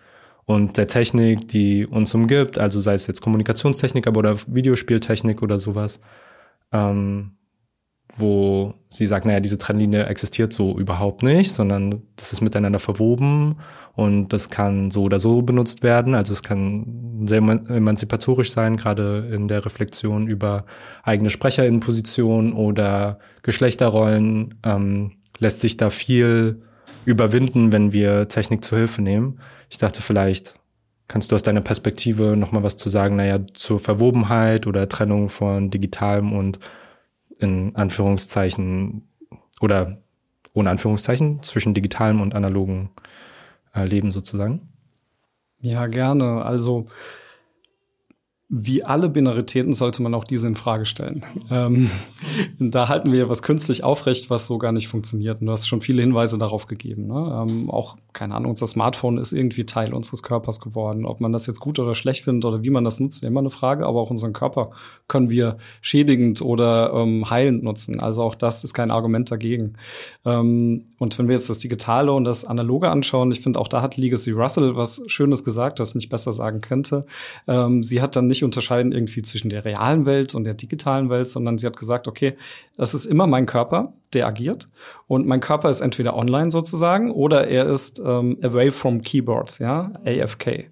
und 0.45 0.78
der 0.78 0.88
Technik, 0.88 1.47
die 1.47 1.86
uns 1.86 2.14
umgibt, 2.14 2.58
also 2.58 2.80
sei 2.80 2.93
es 2.93 3.08
jetzt 3.08 3.22
Kommunikationstechnik, 3.22 4.08
aber 4.08 4.20
oder 4.20 4.38
Videospieltechnik 4.47 5.41
oder 5.41 5.60
sowas. 5.60 5.99
Ähm, 6.72 7.32
wo 8.18 8.74
sie 8.89 9.06
sagt, 9.06 9.26
naja, 9.26 9.39
diese 9.39 9.58
Trennlinie 9.58 10.06
existiert 10.06 10.53
so 10.53 10.78
überhaupt 10.78 11.22
nicht, 11.22 11.51
sondern 11.51 12.03
das 12.16 12.32
ist 12.32 12.41
miteinander 12.41 12.80
verwoben 12.80 13.58
und 13.93 14.32
das 14.32 14.49
kann 14.49 14.89
so 14.89 15.03
oder 15.03 15.20
so 15.20 15.41
benutzt 15.41 15.84
werden. 15.84 16.16
Also 16.16 16.32
es 16.32 16.41
kann 16.41 17.26
sehr 17.26 17.39
emanzipatorisch 17.39 18.51
sein, 18.51 18.78
gerade 18.78 19.28
in 19.32 19.47
der 19.47 19.66
Reflexion 19.66 20.28
über 20.28 20.66
eigene 21.03 21.30
Sprecherinnenposition 21.30 22.53
oder 22.53 23.20
Geschlechterrollen 23.41 24.56
ähm, 24.64 25.12
lässt 25.38 25.62
sich 25.62 25.78
da 25.78 25.90
viel 25.90 26.62
überwinden, 27.06 27.72
wenn 27.72 27.92
wir 27.92 28.28
Technik 28.28 28.64
zur 28.64 28.80
Hilfe 28.80 29.02
nehmen. 29.02 29.40
Ich 29.70 29.78
dachte 29.78 30.02
vielleicht, 30.02 30.56
kannst 31.08 31.32
du 31.32 31.36
aus 31.36 31.44
deiner 31.44 31.62
Perspektive 31.62 32.36
nochmal 32.36 32.64
was 32.64 32.78
zu 32.78 32.90
sagen, 32.90 33.16
naja, 33.16 33.40
zur 33.54 33.80
Verwobenheit 33.80 34.68
oder 34.68 34.90
Trennung 34.90 35.30
von 35.30 35.70
digitalem 35.70 36.34
und 36.34 36.60
in 37.40 37.76
Anführungszeichen 37.76 39.08
oder 39.62 40.02
ohne 40.54 40.70
Anführungszeichen 40.70 41.44
zwischen 41.44 41.74
digitalem 41.74 42.22
und 42.22 42.34
analogen 42.34 42.90
äh, 43.76 43.86
Leben 43.86 44.12
sozusagen? 44.12 44.70
Ja, 45.60 45.88
gerne. 45.88 46.44
Also 46.44 46.88
wie 48.48 48.84
alle 48.84 49.10
Binaritäten 49.10 49.74
sollte 49.74 50.04
man 50.04 50.14
auch 50.14 50.24
diese 50.24 50.48
in 50.48 50.54
Frage 50.54 50.86
stellen. 50.86 51.26
Ähm, 51.50 51.89
da 52.60 52.89
halten 52.89 53.12
wir 53.12 53.28
was 53.28 53.41
künstlich 53.41 53.84
aufrecht, 53.84 54.30
was 54.30 54.46
so 54.46 54.60
gar 54.60 54.72
nicht 54.72 54.88
funktioniert. 54.88 55.41
Und 55.41 55.48
du 55.48 55.52
hast 55.52 55.68
schon 55.68 55.82
viele 55.82 56.04
Hinweise 56.04 56.38
darauf 56.38 56.68
gegeben. 56.68 57.08
Ne? 57.08 57.48
Ähm, 57.50 57.72
auch, 57.72 57.98
keine 58.14 58.36
Ahnung, 58.36 58.52
unser 58.52 58.68
Smartphone 58.68 59.18
ist 59.18 59.32
irgendwie 59.32 59.66
Teil 59.66 59.96
unseres 59.96 60.22
Körpers 60.22 60.60
geworden. 60.60 61.06
Ob 61.08 61.22
man 61.22 61.34
das 61.34 61.48
jetzt 61.48 61.60
gut 61.60 61.80
oder 61.80 61.96
schlecht 61.96 62.24
findet 62.24 62.46
oder 62.46 62.64
wie 62.64 62.70
man 62.70 62.84
das 62.84 63.00
nutzt, 63.00 63.24
immer 63.24 63.39
eine 63.39 63.50
Frage. 63.50 63.88
Aber 63.88 64.00
auch 64.00 64.12
unseren 64.12 64.34
Körper 64.34 64.70
können 65.08 65.32
wir 65.32 65.58
schädigend 65.82 66.41
oder 66.41 66.93
ähm, 66.93 67.28
heilend 67.28 67.64
nutzen. 67.64 68.00
Also 68.00 68.22
auch 68.22 68.36
das 68.36 68.64
ist 68.64 68.76
kein 68.76 68.91
Argument 68.91 69.32
dagegen. 69.32 69.74
Ähm, 70.24 70.86
und 71.00 71.18
wenn 71.18 71.28
wir 71.28 71.34
jetzt 71.34 71.50
das 71.50 71.60
Digitale 71.60 72.14
und 72.14 72.26
das 72.26 72.46
Analoge 72.46 72.89
anschauen, 72.89 73.32
ich 73.32 73.41
finde 73.41 73.60
auch 73.60 73.68
da 73.68 73.82
hat 73.82 73.98
Legacy 73.98 74.32
Russell 74.32 74.76
was 74.76 75.02
Schönes 75.08 75.43
gesagt, 75.43 75.80
das 75.80 75.89
ich 75.89 75.96
nicht 75.96 76.10
besser 76.10 76.32
sagen 76.32 76.62
könnte. 76.62 77.08
Ähm, 77.48 77.82
sie 77.82 78.04
hat 78.04 78.16
dann 78.16 78.28
nicht 78.28 78.35
unterscheiden 78.44 78.92
irgendwie 78.92 79.22
zwischen 79.22 79.50
der 79.50 79.66
realen 79.66 80.06
Welt 80.06 80.36
und 80.36 80.44
der 80.44 80.54
digitalen 80.54 81.10
Welt, 81.10 81.28
sondern 81.28 81.58
sie 81.58 81.66
hat 81.66 81.78
gesagt, 81.78 82.08
okay, 82.08 82.36
das 82.78 82.94
ist 82.94 83.06
immer 83.06 83.28
mein 83.28 83.46
Körper, 83.46 83.94
der 84.14 84.28
agiert 84.28 84.68
und 85.08 85.28
mein 85.28 85.40
Körper 85.40 85.70
ist 85.70 85.82
entweder 85.82 86.16
online 86.16 86.52
sozusagen 86.52 87.12
oder 87.12 87.48
er 87.48 87.66
ist 87.68 88.00
ähm, 88.00 88.38
away 88.42 88.72
from 88.72 89.02
keyboards, 89.02 89.60
ja, 89.60 89.92
AFK. 90.06 90.72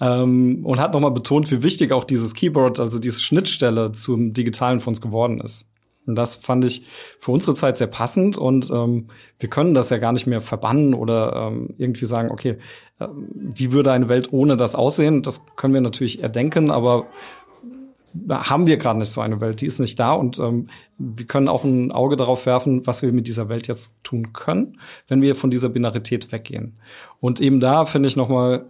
Ähm, 0.00 0.64
und 0.64 0.80
hat 0.80 0.92
nochmal 0.92 1.12
betont, 1.12 1.50
wie 1.50 1.62
wichtig 1.62 1.92
auch 1.92 2.04
dieses 2.04 2.34
Keyboard, 2.34 2.80
also 2.80 2.98
diese 2.98 3.20
Schnittstelle 3.20 3.92
zum 3.92 4.32
Digitalen 4.32 4.80
von 4.80 4.92
uns 4.92 5.00
geworden 5.00 5.40
ist. 5.40 5.70
Und 6.08 6.16
das 6.16 6.34
fand 6.34 6.64
ich 6.64 6.84
für 7.18 7.32
unsere 7.32 7.54
Zeit 7.54 7.76
sehr 7.76 7.86
passend 7.86 8.38
und 8.38 8.70
ähm, 8.70 9.08
wir 9.38 9.50
können 9.50 9.74
das 9.74 9.90
ja 9.90 9.98
gar 9.98 10.12
nicht 10.12 10.26
mehr 10.26 10.40
verbannen 10.40 10.94
oder 10.94 11.50
ähm, 11.52 11.74
irgendwie 11.76 12.06
sagen, 12.06 12.30
okay, 12.30 12.56
äh, 12.98 13.08
wie 13.34 13.72
würde 13.72 13.92
eine 13.92 14.08
Welt 14.08 14.32
ohne 14.32 14.56
das 14.56 14.74
aussehen? 14.74 15.22
Das 15.22 15.44
können 15.54 15.74
wir 15.74 15.82
natürlich 15.82 16.22
erdenken, 16.22 16.70
aber 16.70 17.06
haben 18.30 18.66
wir 18.66 18.78
gerade 18.78 18.98
nicht 18.98 19.10
so 19.10 19.20
eine 19.20 19.42
Welt, 19.42 19.60
die 19.60 19.66
ist 19.66 19.80
nicht 19.80 20.00
da 20.00 20.14
und 20.14 20.38
ähm, 20.38 20.68
wir 20.96 21.26
können 21.26 21.46
auch 21.46 21.62
ein 21.62 21.92
Auge 21.92 22.16
darauf 22.16 22.46
werfen, 22.46 22.86
was 22.86 23.02
wir 23.02 23.12
mit 23.12 23.28
dieser 23.28 23.50
Welt 23.50 23.68
jetzt 23.68 23.92
tun 24.02 24.32
können, 24.32 24.78
wenn 25.08 25.20
wir 25.20 25.34
von 25.34 25.50
dieser 25.50 25.68
Binarität 25.68 26.32
weggehen. 26.32 26.78
Und 27.20 27.38
eben 27.38 27.60
da 27.60 27.84
finde 27.84 28.08
ich 28.08 28.16
nochmal 28.16 28.64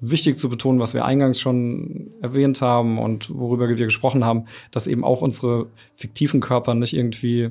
wichtig 0.00 0.38
zu 0.38 0.48
betonen, 0.48 0.80
was 0.80 0.94
wir 0.94 1.04
eingangs 1.04 1.40
schon 1.40 2.10
erwähnt 2.20 2.60
haben 2.60 2.98
und 2.98 3.34
worüber 3.34 3.68
wir 3.68 3.76
gesprochen 3.76 4.24
haben, 4.24 4.44
dass 4.70 4.86
eben 4.86 5.04
auch 5.04 5.22
unsere 5.22 5.66
fiktiven 5.94 6.40
Körper 6.40 6.74
nicht 6.74 6.92
irgendwie 6.92 7.50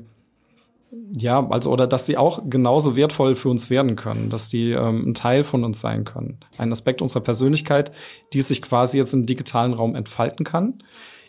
ja, 1.17 1.45
also 1.49 1.71
oder 1.71 1.87
dass 1.87 2.05
sie 2.05 2.17
auch 2.17 2.43
genauso 2.49 2.95
wertvoll 2.95 3.35
für 3.35 3.49
uns 3.49 3.69
werden 3.69 3.95
können, 3.95 4.29
dass 4.29 4.49
die 4.49 4.71
ähm, 4.71 5.09
ein 5.09 5.13
Teil 5.13 5.43
von 5.43 5.63
uns 5.63 5.81
sein 5.81 6.05
können, 6.05 6.37
ein 6.57 6.71
Aspekt 6.71 7.01
unserer 7.01 7.21
Persönlichkeit, 7.21 7.91
die 8.33 8.41
sich 8.41 8.61
quasi 8.61 8.97
jetzt 8.97 9.13
im 9.13 9.25
digitalen 9.25 9.73
Raum 9.73 9.95
entfalten 9.95 10.45
kann, 10.45 10.75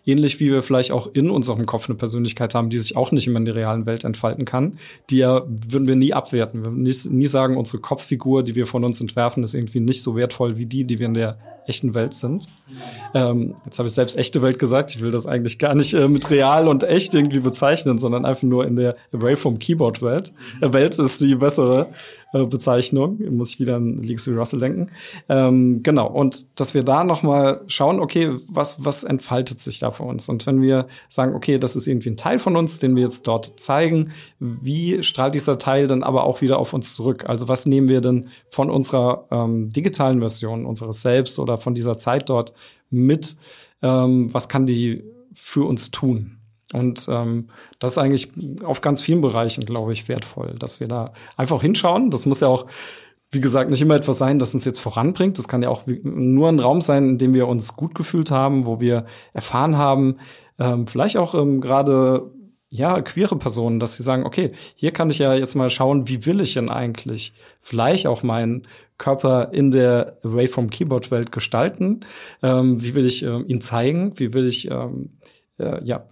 Ähnlich 0.07 0.41
wie 0.41 0.51
wir 0.51 0.63
vielleicht 0.63 0.93
auch 0.93 1.11
in 1.13 1.31
unserem 1.31 1.67
Kopf 1.67 1.89
eine 1.89 1.99
Persönlichkeit 1.99 2.55
haben, 2.55 2.71
die 2.71 2.79
sich 2.79 2.97
auch 2.97 3.13
nicht 3.13 3.27
immer 3.27 3.39
in 3.39 3.45
der 3.45 3.57
realen 3.57 3.87
Welt 3.87 4.05
entfalten 4.05 4.45
kann. 4.45 4.79
Die 5.11 5.19
ja 5.19 5.43
würden 5.47 5.89
wir 5.89 5.97
nie 5.97 6.15
abwerten. 6.15 6.63
Wir 6.63 6.71
würden 6.71 6.83
nie, 6.83 6.95
nie 7.09 7.27
sagen, 7.27 7.57
unsere 7.57 7.79
Kopffigur, 7.79 8.43
die 8.43 8.55
wir 8.55 8.67
von 8.67 8.85
uns 8.85 9.01
entwerfen, 9.01 9.43
ist 9.43 9.55
irgendwie 9.55 9.81
nicht 9.81 10.03
so 10.03 10.17
wertvoll 10.17 10.57
wie 10.59 10.67
die, 10.67 10.85
die 10.85 10.99
wir 10.99 11.07
in 11.07 11.15
der 11.15 11.39
echten 11.67 11.95
Welt 11.95 12.15
sind. 12.15 12.47
Ähm, 13.15 13.55
jetzt 13.65 13.79
habe 13.79 13.89
ich 13.89 13.95
selbst 13.95 14.17
echte 14.17 14.43
Welt 14.43 14.59
gesagt. 14.59 14.95
Ich 14.95 15.01
will 15.01 15.11
das 15.11 15.27
eigentlich 15.27 15.59
gar 15.59 15.75
nicht 15.75 15.95
äh, 15.95 16.09
mit 16.09 16.31
real 16.31 16.69
und 16.69 16.85
echt 16.85 17.15
irgendwie 17.15 17.41
bezeichnen, 17.41 17.99
sondern 17.99 18.25
einfach 18.25 18.45
nur 18.45 18.67
in 18.67 18.77
der 18.77 18.97
Away 19.13 19.37
from 19.37 19.59
Keyboard 19.59 20.03
Welt. 20.03 20.33
Äh, 20.61 20.73
Welt 20.73 20.99
ist 20.99 21.21
die 21.21 21.35
bessere 21.35 21.89
Bezeichnung. 22.45 23.19
Muss 23.35 23.55
ich 23.55 23.61
wieder 23.61 23.77
an 23.77 24.03
Legacy 24.03 24.33
Russell 24.33 24.61
denken. 24.61 24.91
Ähm, 25.29 25.83
genau. 25.83 26.09
Und 26.09 26.61
dass 26.61 26.75
wir 26.75 26.83
da 26.83 27.05
noch 27.05 27.23
mal 27.23 27.63
schauen, 27.69 28.01
okay, 28.01 28.37
was, 28.49 28.85
was 28.85 29.05
entfaltet 29.05 29.61
sich 29.61 29.79
da 29.79 29.91
für 29.91 30.03
uns? 30.03 30.29
Und 30.29 30.47
wenn 30.47 30.61
wir 30.61 30.87
sagen, 31.09 31.35
okay, 31.35 31.59
das 31.59 31.77
ist 31.77 31.87
irgendwie 31.87 32.11
ein 32.11 32.17
Teil 32.17 32.39
von 32.39 32.57
uns, 32.57 32.79
den 32.79 32.97
wir 32.97 33.05
jetzt 33.05 33.27
dort 33.27 33.59
zeigen, 33.59 34.13
wie 34.39 35.03
strahlt 35.03 35.35
dieser 35.35 35.59
Teil 35.59 35.87
dann 35.87 36.03
aber 36.03 36.25
auch 36.25 36.41
wieder 36.41 36.59
auf 36.59 36.73
uns 36.73 36.95
zurück? 36.95 37.29
Also 37.29 37.49
was 37.49 37.65
nehmen 37.65 37.89
wir 37.89 38.01
denn 38.01 38.29
von 38.49 38.71
unserer 38.71 39.27
ähm, 39.31 39.71
digitalen 39.71 40.21
Version 40.21 40.67
unseres 40.67 41.03
Selbst 41.03 41.39
oder 41.39 41.57
von 41.57 41.75
dieser 41.75 41.97
Zeit 41.97 42.29
dort 42.29 42.53
mit? 42.91 43.37
Ähm, 43.83 44.33
was 44.33 44.49
kann 44.49 44.67
die 44.67 45.05
für 45.33 45.65
uns 45.65 45.91
tun? 45.91 46.36
Und 46.77 47.07
ähm, 47.11 47.49
das 47.79 47.93
ist 47.93 47.99
eigentlich 47.99 48.29
auf 48.63 48.83
ganz 48.83 49.01
vielen 49.01 49.23
Bereichen, 49.23 49.65
glaube 49.65 49.95
ich, 49.95 50.11
wertvoll, 50.11 50.57
dass 50.59 50.79
wir 50.79 50.89
da 50.89 51.15
einfach 51.39 51.63
hinschauen. 51.63 52.11
Das 52.11 52.27
muss 52.27 52.41
ja 52.41 52.49
auch, 52.49 52.67
wie 53.31 53.41
gesagt, 53.41 53.71
nicht 53.71 53.81
immer 53.81 53.95
etwas 53.95 54.19
sein, 54.19 54.39
das 54.39 54.53
uns 54.53 54.67
jetzt 54.67 54.81
voranbringt. 54.81 55.39
Das 55.39 55.49
kann 55.49 55.63
ja 55.63 55.71
auch 55.71 55.85
nur 55.87 56.51
ein 56.51 56.61
Raum 56.61 56.83
sein, 56.83 57.09
in 57.09 57.19
dem 57.19 57.33
wir 57.33 57.49
uns 57.49 57.77
gut 57.77 57.95
gefühlt 57.95 58.31
haben, 58.31 58.67
wo 58.67 58.79
wir 58.79 59.07
erfahren 59.33 59.79
haben, 59.79 60.19
ähm, 60.59 60.87
vielleicht 60.87 61.17
auch 61.17 61.35
ähm, 61.35 61.63
gerade 61.63 62.31
ja, 62.71 63.01
queere 63.01 63.37
Personen, 63.37 63.81
dass 63.81 63.95
sie 63.95 64.03
sagen, 64.03 64.27
okay, 64.27 64.53
hier 64.75 64.91
kann 64.91 65.09
ich 65.09 65.17
ja 65.17 65.33
jetzt 65.33 65.55
mal 65.55 65.71
schauen, 65.71 66.09
wie 66.09 66.27
will 66.27 66.43
ich 66.43 66.53
denn 66.55 66.69
eigentlich 66.69 67.33
vielleicht 67.61 68.07
auch 68.07 68.23
meinen 68.23 68.67
Körper 68.99 69.51
in 69.53 69.71
der 69.71 70.19
Away 70.25 70.47
from 70.47 70.69
Keyboard 70.69 71.11
Welt 71.11 71.33
gestalten? 71.33 72.01
Ähm, 72.43 72.83
wie 72.83 72.95
will 72.95 73.07
ich 73.07 73.23
äh, 73.23 73.41
ihn 73.43 73.63
zeigen? 73.63 74.19
Wie 74.19 74.35
will 74.35 74.47
ich 74.47 74.71
ähm, 74.71 75.17
äh, 75.59 75.83
ja 75.85 76.07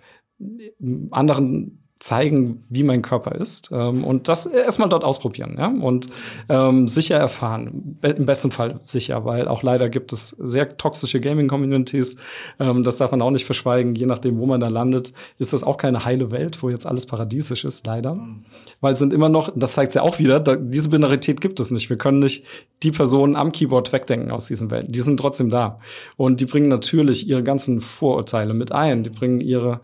anderen 1.11 1.85
zeigen, 2.05 2.65
wie 2.69 2.83
mein 2.83 3.01
Körper 3.01 3.35
ist 3.35 3.71
ähm, 3.73 4.05
und 4.05 4.29
das 4.29 4.45
erstmal 4.45 4.91
dort 4.91 5.05
ausprobieren 5.05 5.57
ja? 5.59 5.69
und 5.69 6.09
ähm, 6.51 6.87
sicher 6.87 7.17
erfahren. 7.17 7.97
Be 8.01 8.09
Im 8.11 8.27
besten 8.27 8.51
Fall 8.51 8.79
sicher, 8.83 9.25
weil 9.25 9.49
auch 9.49 9.63
leider 9.63 9.89
gibt 9.89 10.13
es 10.13 10.29
sehr 10.29 10.77
toxische 10.77 11.19
Gaming-Communities. 11.19 12.17
Ähm, 12.61 12.85
das 12.85 12.99
darf 12.99 13.13
man 13.13 13.23
auch 13.23 13.31
nicht 13.31 13.47
verschweigen. 13.47 13.95
Je 13.95 14.05
nachdem, 14.05 14.39
wo 14.39 14.45
man 14.45 14.61
da 14.61 14.69
landet, 14.69 15.15
ist 15.39 15.55
das 15.55 15.65
auch 15.65 15.79
keine 15.79 16.05
heile 16.05 16.31
Welt, 16.31 16.63
wo 16.63 16.69
jetzt 16.69 16.87
alles 16.87 17.07
paradiesisch 17.07 17.65
ist, 17.65 17.87
leider. 17.87 18.17
Mhm. 18.17 18.45
Weil 18.83 18.93
es 18.93 18.99
sind 18.99 19.15
immer 19.15 19.31
noch, 19.31 19.51
das 19.57 19.73
zeigt 19.73 19.95
ja 19.95 20.03
auch 20.03 20.19
wieder, 20.19 20.41
da, 20.41 20.57
diese 20.57 20.91
Binarität 20.91 21.41
gibt 21.41 21.59
es 21.59 21.71
nicht. 21.71 21.89
Wir 21.89 21.97
können 21.97 22.19
nicht 22.19 22.45
die 22.83 22.91
Personen 22.91 23.35
am 23.35 23.51
Keyboard 23.51 23.95
wegdenken 23.95 24.31
aus 24.31 24.47
diesen 24.47 24.71
Welten. 24.71 24.93
Die 24.93 25.01
sind 25.01 25.19
trotzdem 25.19 25.49
da. 25.49 25.79
Und 26.17 26.43
die 26.43 26.47
bringen 26.47 26.69
natürlich 26.69 27.27
ihre 27.27 27.43
ganzen 27.43 27.81
Vorurteile 27.81 28.53
mit 28.53 28.73
ein. 28.73 29.05
Die 29.05 29.11
bringen 29.11 29.41
ihre 29.41 29.81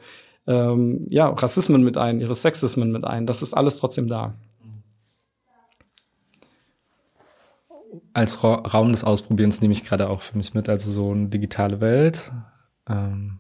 ähm, 0.50 1.06
ja, 1.10 1.28
Rassismen 1.28 1.84
mit 1.84 1.96
ein, 1.96 2.20
ihre 2.20 2.34
Sexismen 2.34 2.90
mit 2.90 3.04
ein. 3.04 3.24
Das 3.24 3.40
ist 3.40 3.54
alles 3.54 3.78
trotzdem 3.78 4.08
da. 4.08 4.34
Als 8.12 8.42
Ra 8.42 8.54
Raum 8.54 8.90
des 8.90 9.04
Ausprobierens 9.04 9.60
nehme 9.60 9.72
ich 9.72 9.84
gerade 9.84 10.10
auch 10.10 10.20
für 10.20 10.36
mich 10.36 10.52
mit, 10.52 10.68
also 10.68 10.90
so 10.90 11.12
eine 11.12 11.28
digitale 11.28 11.80
Welt. 11.80 12.32
Ähm, 12.88 13.38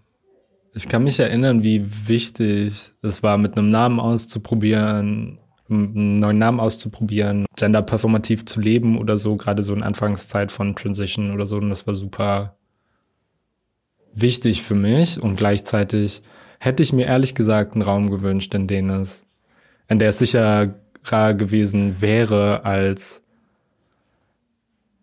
ich 0.72 0.86
kann 0.86 1.02
mich 1.02 1.18
erinnern, 1.18 1.64
wie 1.64 1.84
wichtig 2.06 2.92
es 3.02 3.24
war, 3.24 3.38
mit 3.38 3.58
einem 3.58 3.70
Namen 3.70 3.98
auszuprobieren, 3.98 5.40
einen 5.68 6.20
neuen 6.20 6.38
Namen 6.38 6.60
auszuprobieren, 6.60 7.46
genderperformativ 7.56 8.44
zu 8.44 8.60
leben 8.60 8.96
oder 8.96 9.18
so, 9.18 9.36
gerade 9.36 9.64
so 9.64 9.74
in 9.74 9.82
Anfangszeit 9.82 10.52
von 10.52 10.76
Transition 10.76 11.32
oder 11.32 11.46
so. 11.46 11.56
Und 11.56 11.70
das 11.70 11.88
war 11.88 11.94
super 11.94 12.56
wichtig 14.12 14.62
für 14.62 14.76
mich 14.76 15.20
und 15.20 15.34
gleichzeitig 15.34 16.22
hätte 16.60 16.82
ich 16.82 16.92
mir 16.92 17.06
ehrlich 17.06 17.34
gesagt 17.34 17.74
einen 17.74 17.82
Raum 17.82 18.10
gewünscht, 18.10 18.54
in 18.54 18.68
dem 18.68 18.90
es, 18.90 19.24
in 19.88 19.98
der 19.98 20.10
es 20.10 20.18
sicherer 20.18 20.74
gewesen 21.34 22.00
wäre, 22.00 22.64
als 22.64 23.22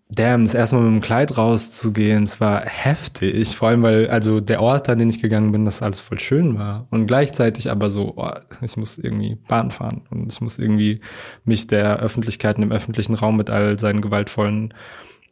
damn, 0.09 0.45
das 0.45 0.53
erstmal 0.53 0.83
mit 0.83 0.91
dem 0.91 1.01
Kleid 1.01 1.37
rauszugehen, 1.37 2.23
es 2.23 2.39
war 2.39 2.61
heftig, 2.61 3.55
vor 3.57 3.69
allem 3.69 3.81
weil, 3.83 4.07
also 4.07 4.39
der 4.39 4.61
Ort, 4.61 4.87
an 4.89 4.99
den 4.99 5.09
ich 5.09 5.21
gegangen 5.21 5.51
bin, 5.51 5.65
das 5.65 5.81
alles 5.81 5.99
voll 5.99 6.19
schön 6.19 6.57
war. 6.57 6.87
Und 6.91 7.07
gleichzeitig 7.07 7.69
aber 7.69 7.89
so, 7.89 8.13
oh, 8.15 8.31
ich 8.61 8.77
muss 8.77 8.97
irgendwie 8.97 9.35
Bahn 9.47 9.71
fahren. 9.71 10.03
Und 10.09 10.31
ich 10.31 10.39
muss 10.39 10.59
irgendwie 10.59 11.01
mich 11.43 11.67
der 11.67 11.97
Öffentlichkeit 11.97 12.57
dem 12.57 12.71
öffentlichen 12.71 13.15
Raum 13.15 13.37
mit 13.37 13.49
all 13.49 13.77
seinen 13.79 14.01
gewaltvollen 14.01 14.73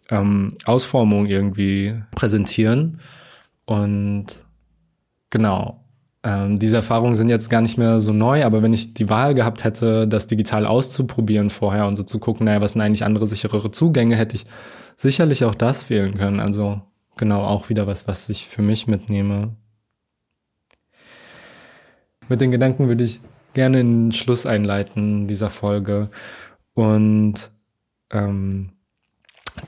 ähm, 0.09 0.57
Ausformungen 0.65 1.27
irgendwie 1.27 2.01
präsentieren. 2.11 2.99
Und 3.65 4.45
genau, 5.29 5.84
ähm, 6.25 6.57
diese 6.57 6.77
Erfahrungen 6.77 7.13
sind 7.13 7.29
jetzt 7.29 7.51
gar 7.51 7.61
nicht 7.61 7.77
mehr 7.77 8.01
so 8.01 8.11
neu, 8.11 8.43
aber 8.43 8.63
wenn 8.63 8.73
ich 8.73 8.95
die 8.95 9.11
Wahl 9.11 9.35
gehabt 9.35 9.63
hätte, 9.63 10.07
das 10.07 10.25
digital 10.25 10.65
auszuprobieren 10.65 11.51
vorher 11.51 11.85
und 11.85 11.95
so 11.95 12.01
zu 12.01 12.17
gucken, 12.17 12.45
naja, 12.45 12.61
was 12.61 12.71
sind 12.71 12.81
eigentlich 12.81 13.05
andere 13.05 13.27
sicherere 13.27 13.69
Zugänge, 13.69 14.15
hätte 14.15 14.35
ich 14.35 14.47
sicherlich 14.95 15.45
auch 15.45 15.53
das 15.53 15.91
wählen 15.91 16.17
können. 16.17 16.39
Also 16.39 16.81
genau 17.15 17.43
auch 17.43 17.69
wieder 17.69 17.85
was, 17.85 18.07
was 18.07 18.27
ich 18.27 18.47
für 18.47 18.63
mich 18.63 18.87
mitnehme. 18.87 19.55
Mit 22.27 22.41
den 22.41 22.49
Gedanken 22.49 22.87
würde 22.87 23.03
ich 23.03 23.21
gerne 23.53 23.77
den 23.77 24.11
Schluss 24.11 24.47
einleiten 24.47 25.27
dieser 25.27 25.51
Folge 25.51 26.09
und 26.73 27.51
ähm, 28.09 28.71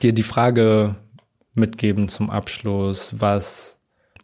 dir 0.02 0.12
die 0.12 0.24
Frage 0.24 0.96
mitgeben 1.54 2.08
zum 2.08 2.30
Abschluss, 2.30 3.14
was 3.20 3.77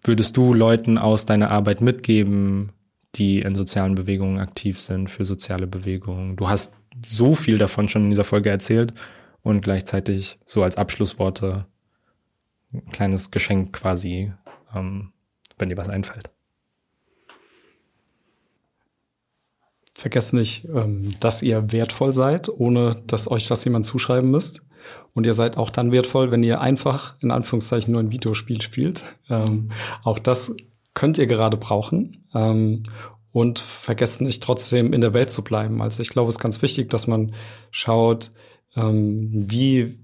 würdest 0.04 0.36
du 0.36 0.54
Leuten 0.54 0.98
aus 0.98 1.26
deiner 1.26 1.50
Arbeit 1.50 1.80
mitgeben, 1.80 2.72
die 3.14 3.40
in 3.40 3.54
sozialen 3.54 3.94
Bewegungen 3.94 4.38
aktiv 4.38 4.80
sind, 4.80 5.08
für 5.08 5.24
soziale 5.24 5.66
Bewegungen? 5.66 6.36
Du 6.36 6.48
hast 6.48 6.74
so 7.04 7.34
viel 7.34 7.58
davon 7.58 7.88
schon 7.88 8.04
in 8.04 8.10
dieser 8.10 8.24
Folge 8.24 8.50
erzählt 8.50 8.92
und 9.42 9.62
gleichzeitig 9.62 10.38
so 10.44 10.62
als 10.62 10.76
Abschlussworte 10.76 11.66
ein 12.72 12.86
kleines 12.86 13.30
Geschenk 13.30 13.72
quasi, 13.72 14.32
ähm, 14.74 15.12
wenn 15.58 15.68
dir 15.68 15.76
was 15.76 15.88
einfällt. 15.88 16.30
Vergesst 19.92 20.34
nicht, 20.34 20.64
ähm, 20.64 21.14
dass 21.20 21.40
ihr 21.40 21.72
wertvoll 21.72 22.12
seid, 22.12 22.48
ohne 22.48 23.00
dass 23.06 23.30
euch 23.30 23.46
das 23.46 23.64
jemand 23.64 23.86
zuschreiben 23.86 24.30
müsst. 24.30 24.62
Und 25.14 25.26
ihr 25.26 25.34
seid 25.34 25.56
auch 25.56 25.70
dann 25.70 25.92
wertvoll, 25.92 26.30
wenn 26.30 26.42
ihr 26.42 26.60
einfach 26.60 27.14
in 27.20 27.30
Anführungszeichen 27.30 27.92
nur 27.92 28.02
ein 28.02 28.10
Videospiel 28.10 28.60
spielt. 28.62 29.16
Ähm, 29.30 29.70
auch 30.04 30.18
das 30.18 30.54
könnt 30.94 31.18
ihr 31.18 31.26
gerade 31.26 31.56
brauchen. 31.56 32.26
Ähm, 32.34 32.84
und 33.32 33.58
vergesst 33.58 34.20
nicht 34.20 34.42
trotzdem 34.44 34.92
in 34.92 35.00
der 35.00 35.12
Welt 35.12 35.28
zu 35.28 35.42
bleiben. 35.42 35.82
Also 35.82 36.02
ich 36.02 36.08
glaube, 36.08 36.28
es 36.28 36.36
ist 36.36 36.40
ganz 36.40 36.62
wichtig, 36.62 36.88
dass 36.88 37.08
man 37.08 37.34
schaut, 37.72 38.30
ähm, 38.76 39.28
wie 39.32 39.98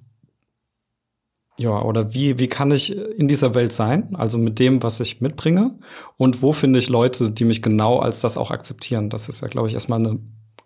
ja, 1.60 1.82
oder 1.82 2.14
wie, 2.14 2.38
wie 2.38 2.48
kann 2.48 2.70
ich 2.70 2.96
in 2.96 3.28
dieser 3.28 3.54
Welt 3.54 3.72
sein? 3.72 4.16
Also 4.16 4.38
mit 4.38 4.58
dem, 4.58 4.82
was 4.82 4.98
ich 4.98 5.20
mitbringe. 5.20 5.78
Und 6.16 6.40
wo 6.40 6.52
finde 6.52 6.78
ich 6.78 6.88
Leute, 6.88 7.30
die 7.30 7.44
mich 7.44 7.60
genau 7.60 7.98
als 7.98 8.20
das 8.20 8.38
auch 8.38 8.50
akzeptieren? 8.50 9.10
Das 9.10 9.28
ist 9.28 9.42
ja, 9.42 9.48
glaube 9.48 9.68
ich, 9.68 9.74
erstmal 9.74 9.98
eine 9.98 10.20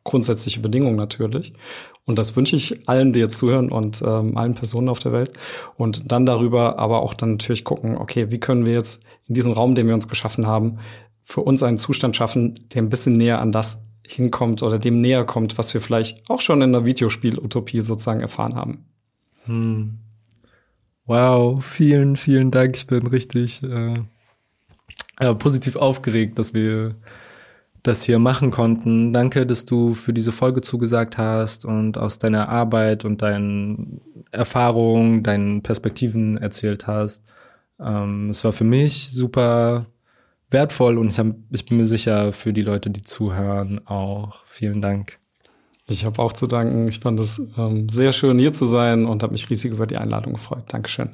grundsätzliche 0.05 0.61
Bedingung 0.61 0.97
natürlich. 0.97 1.53
Und 2.05 2.19
das 2.19 2.37
wünsche 2.37 2.57
ich 2.57 2.89
allen, 2.89 3.13
die 3.13 3.21
jetzt 3.21 3.39
zuhören 3.39 3.73
und 3.73 4.03
ähm, 4.07 4.37
allen 4.37 4.55
Personen 4.55 4.89
auf 4.89 4.99
der 4.99 5.13
Welt. 5.13 5.33
Und 5.77 6.13
dann 6.13 6.27
darüber 6.27 6.79
aber 6.79 7.03
auch 7.03 7.15
dann 7.15 7.33
natürlich 7.33 7.65
gucken, 7.65 7.97
okay, 7.97 8.31
wie 8.31 8.39
können 8.39 8.67
wir 8.67 8.75
jetzt 8.75 9.03
in 9.27 9.35
diesem 9.35 9.53
Raum, 9.53 9.75
den 9.75 9.87
wir 9.87 9.95
uns 9.95 10.09
geschaffen 10.09 10.47
haben, 10.47 10.79
für 11.23 11.41
uns 11.41 11.63
einen 11.63 11.79
Zustand 11.79 12.15
schaffen, 12.17 12.69
der 12.75 12.83
ein 12.83 12.91
bisschen 12.91 13.15
näher 13.15 13.41
an 13.41 13.51
das 13.51 13.87
hinkommt 14.07 14.63
oder 14.63 14.79
dem 14.79 15.01
näher 15.01 15.25
kommt, 15.25 15.57
was 15.57 15.73
wir 15.73 15.81
vielleicht 15.81 16.29
auch 16.29 16.43
schon 16.43 16.61
in 16.61 16.73
der 16.73 16.85
Videospiel-Utopie 16.85 17.81
sozusagen 17.81 18.21
erfahren 18.21 18.55
haben. 18.55 18.85
Hm. 19.47 19.99
Wow, 21.07 21.65
vielen, 21.65 22.17
vielen 22.17 22.51
Dank. 22.51 22.77
Ich 22.77 22.87
bin 22.87 23.07
richtig 23.07 23.63
äh, 23.63 23.95
ja, 25.21 25.35
positiv 25.35 25.77
aufgeregt, 25.77 26.39
dass 26.39 26.53
wir 26.53 26.97
das 27.85 28.03
hier 28.03 28.19
machen 28.19 28.51
konnten. 28.51 29.13
Danke, 29.13 29.47
dass 29.47 29.67
du 29.67 29.95
für 29.95 30.13
diese 30.13 30.33
Folge 30.33 30.63
zugesagt 30.63 31.19
hast 31.19 31.65
und 31.67 31.99
aus 31.99 32.19
deiner 32.19 32.49
Arbeit 32.49 33.05
und 33.05 33.23
deinen 33.23 34.01
Erfahrungen, 34.33 35.23
deinen 35.23 35.63
Perspektiven 35.63 36.39
erzählt 36.39 36.87
hast. 36.87 37.25
Ähm, 37.79 38.31
es 38.31 38.43
war 38.43 38.53
für 38.53 38.65
mich 38.65 39.13
super 39.13 39.85
wertvoll 40.51 40.97
und 40.97 41.09
ich, 41.09 41.19
hab, 41.19 41.27
ich 41.51 41.67
bin 41.67 41.77
mir 41.77 41.85
sicher 41.85 42.33
für 42.33 42.55
die 42.55 42.63
Leute, 42.63 42.89
die 42.89 43.03
zuhören, 43.03 43.87
auch. 43.87 44.45
Vielen 44.47 44.81
Dank. 44.81 45.19
Ich 45.87 46.07
habe 46.07 46.23
auch 46.23 46.33
zu 46.33 46.47
danken. 46.47 46.89
Ich 46.89 47.01
fand 47.01 47.21
es 47.21 47.43
ähm, 47.59 47.91
sehr 47.91 48.13
schön, 48.13 48.39
hier 48.39 48.55
zu 48.55 48.65
sein 48.65 49.05
und 49.05 49.23
habe 49.23 49.33
mich 49.33 49.51
riesig 49.51 49.73
über 49.73 49.87
die 49.87 49.99
Einladung 49.99 50.33
gefreut. 50.33 50.65
Dankeschön. 50.69 51.11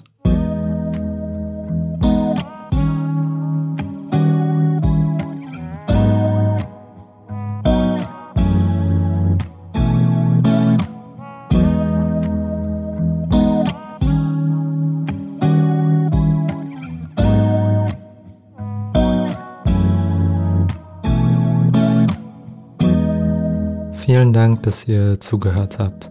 Dank, 24.40 24.62
dass 24.62 24.88
ihr 24.88 25.20
zugehört 25.20 25.78
habt. 25.78 26.10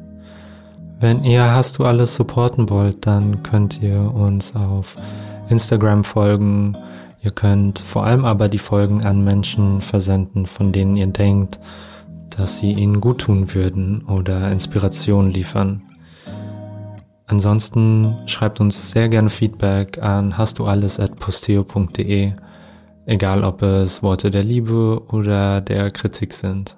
Wenn 1.00 1.24
ihr 1.24 1.52
Hast 1.52 1.80
du 1.80 1.86
alles 1.86 2.14
supporten 2.14 2.70
wollt, 2.70 3.08
dann 3.08 3.42
könnt 3.42 3.82
ihr 3.82 4.14
uns 4.14 4.56
auf 4.56 4.98
Instagram 5.50 6.04
folgen. 6.04 6.78
Ihr 7.24 7.32
könnt 7.32 7.80
vor 7.80 8.06
allem 8.06 8.26
aber 8.26 8.48
die 8.48 8.60
Folgen 8.60 9.04
an 9.04 9.24
Menschen 9.24 9.82
versenden, 9.82 10.46
von 10.46 10.72
denen 10.72 10.96
ihr 10.96 11.08
denkt, 11.08 11.60
dass 12.30 12.60
sie 12.60 12.72
ihnen 12.72 13.02
gut 13.02 13.22
tun 13.22 13.56
würden 13.56 14.04
oder 14.04 14.52
Inspiration 14.52 15.32
liefern. 15.32 15.82
Ansonsten 17.26 18.16
schreibt 18.28 18.62
uns 18.62 18.92
sehr 18.92 19.10
gerne 19.10 19.32
Feedback 19.32 20.04
an 20.04 20.38
hast 20.38 20.60
du 20.60 20.66
alles 20.66 21.00
at 21.00 21.16
posteo.de 21.16 22.34
Egal 23.08 23.44
ob 23.44 23.64
es 23.64 24.04
Worte 24.04 24.30
der 24.30 24.44
Liebe 24.44 25.02
oder 25.08 25.62
der 25.62 25.90
Kritik 25.90 26.32
sind. 26.32 26.78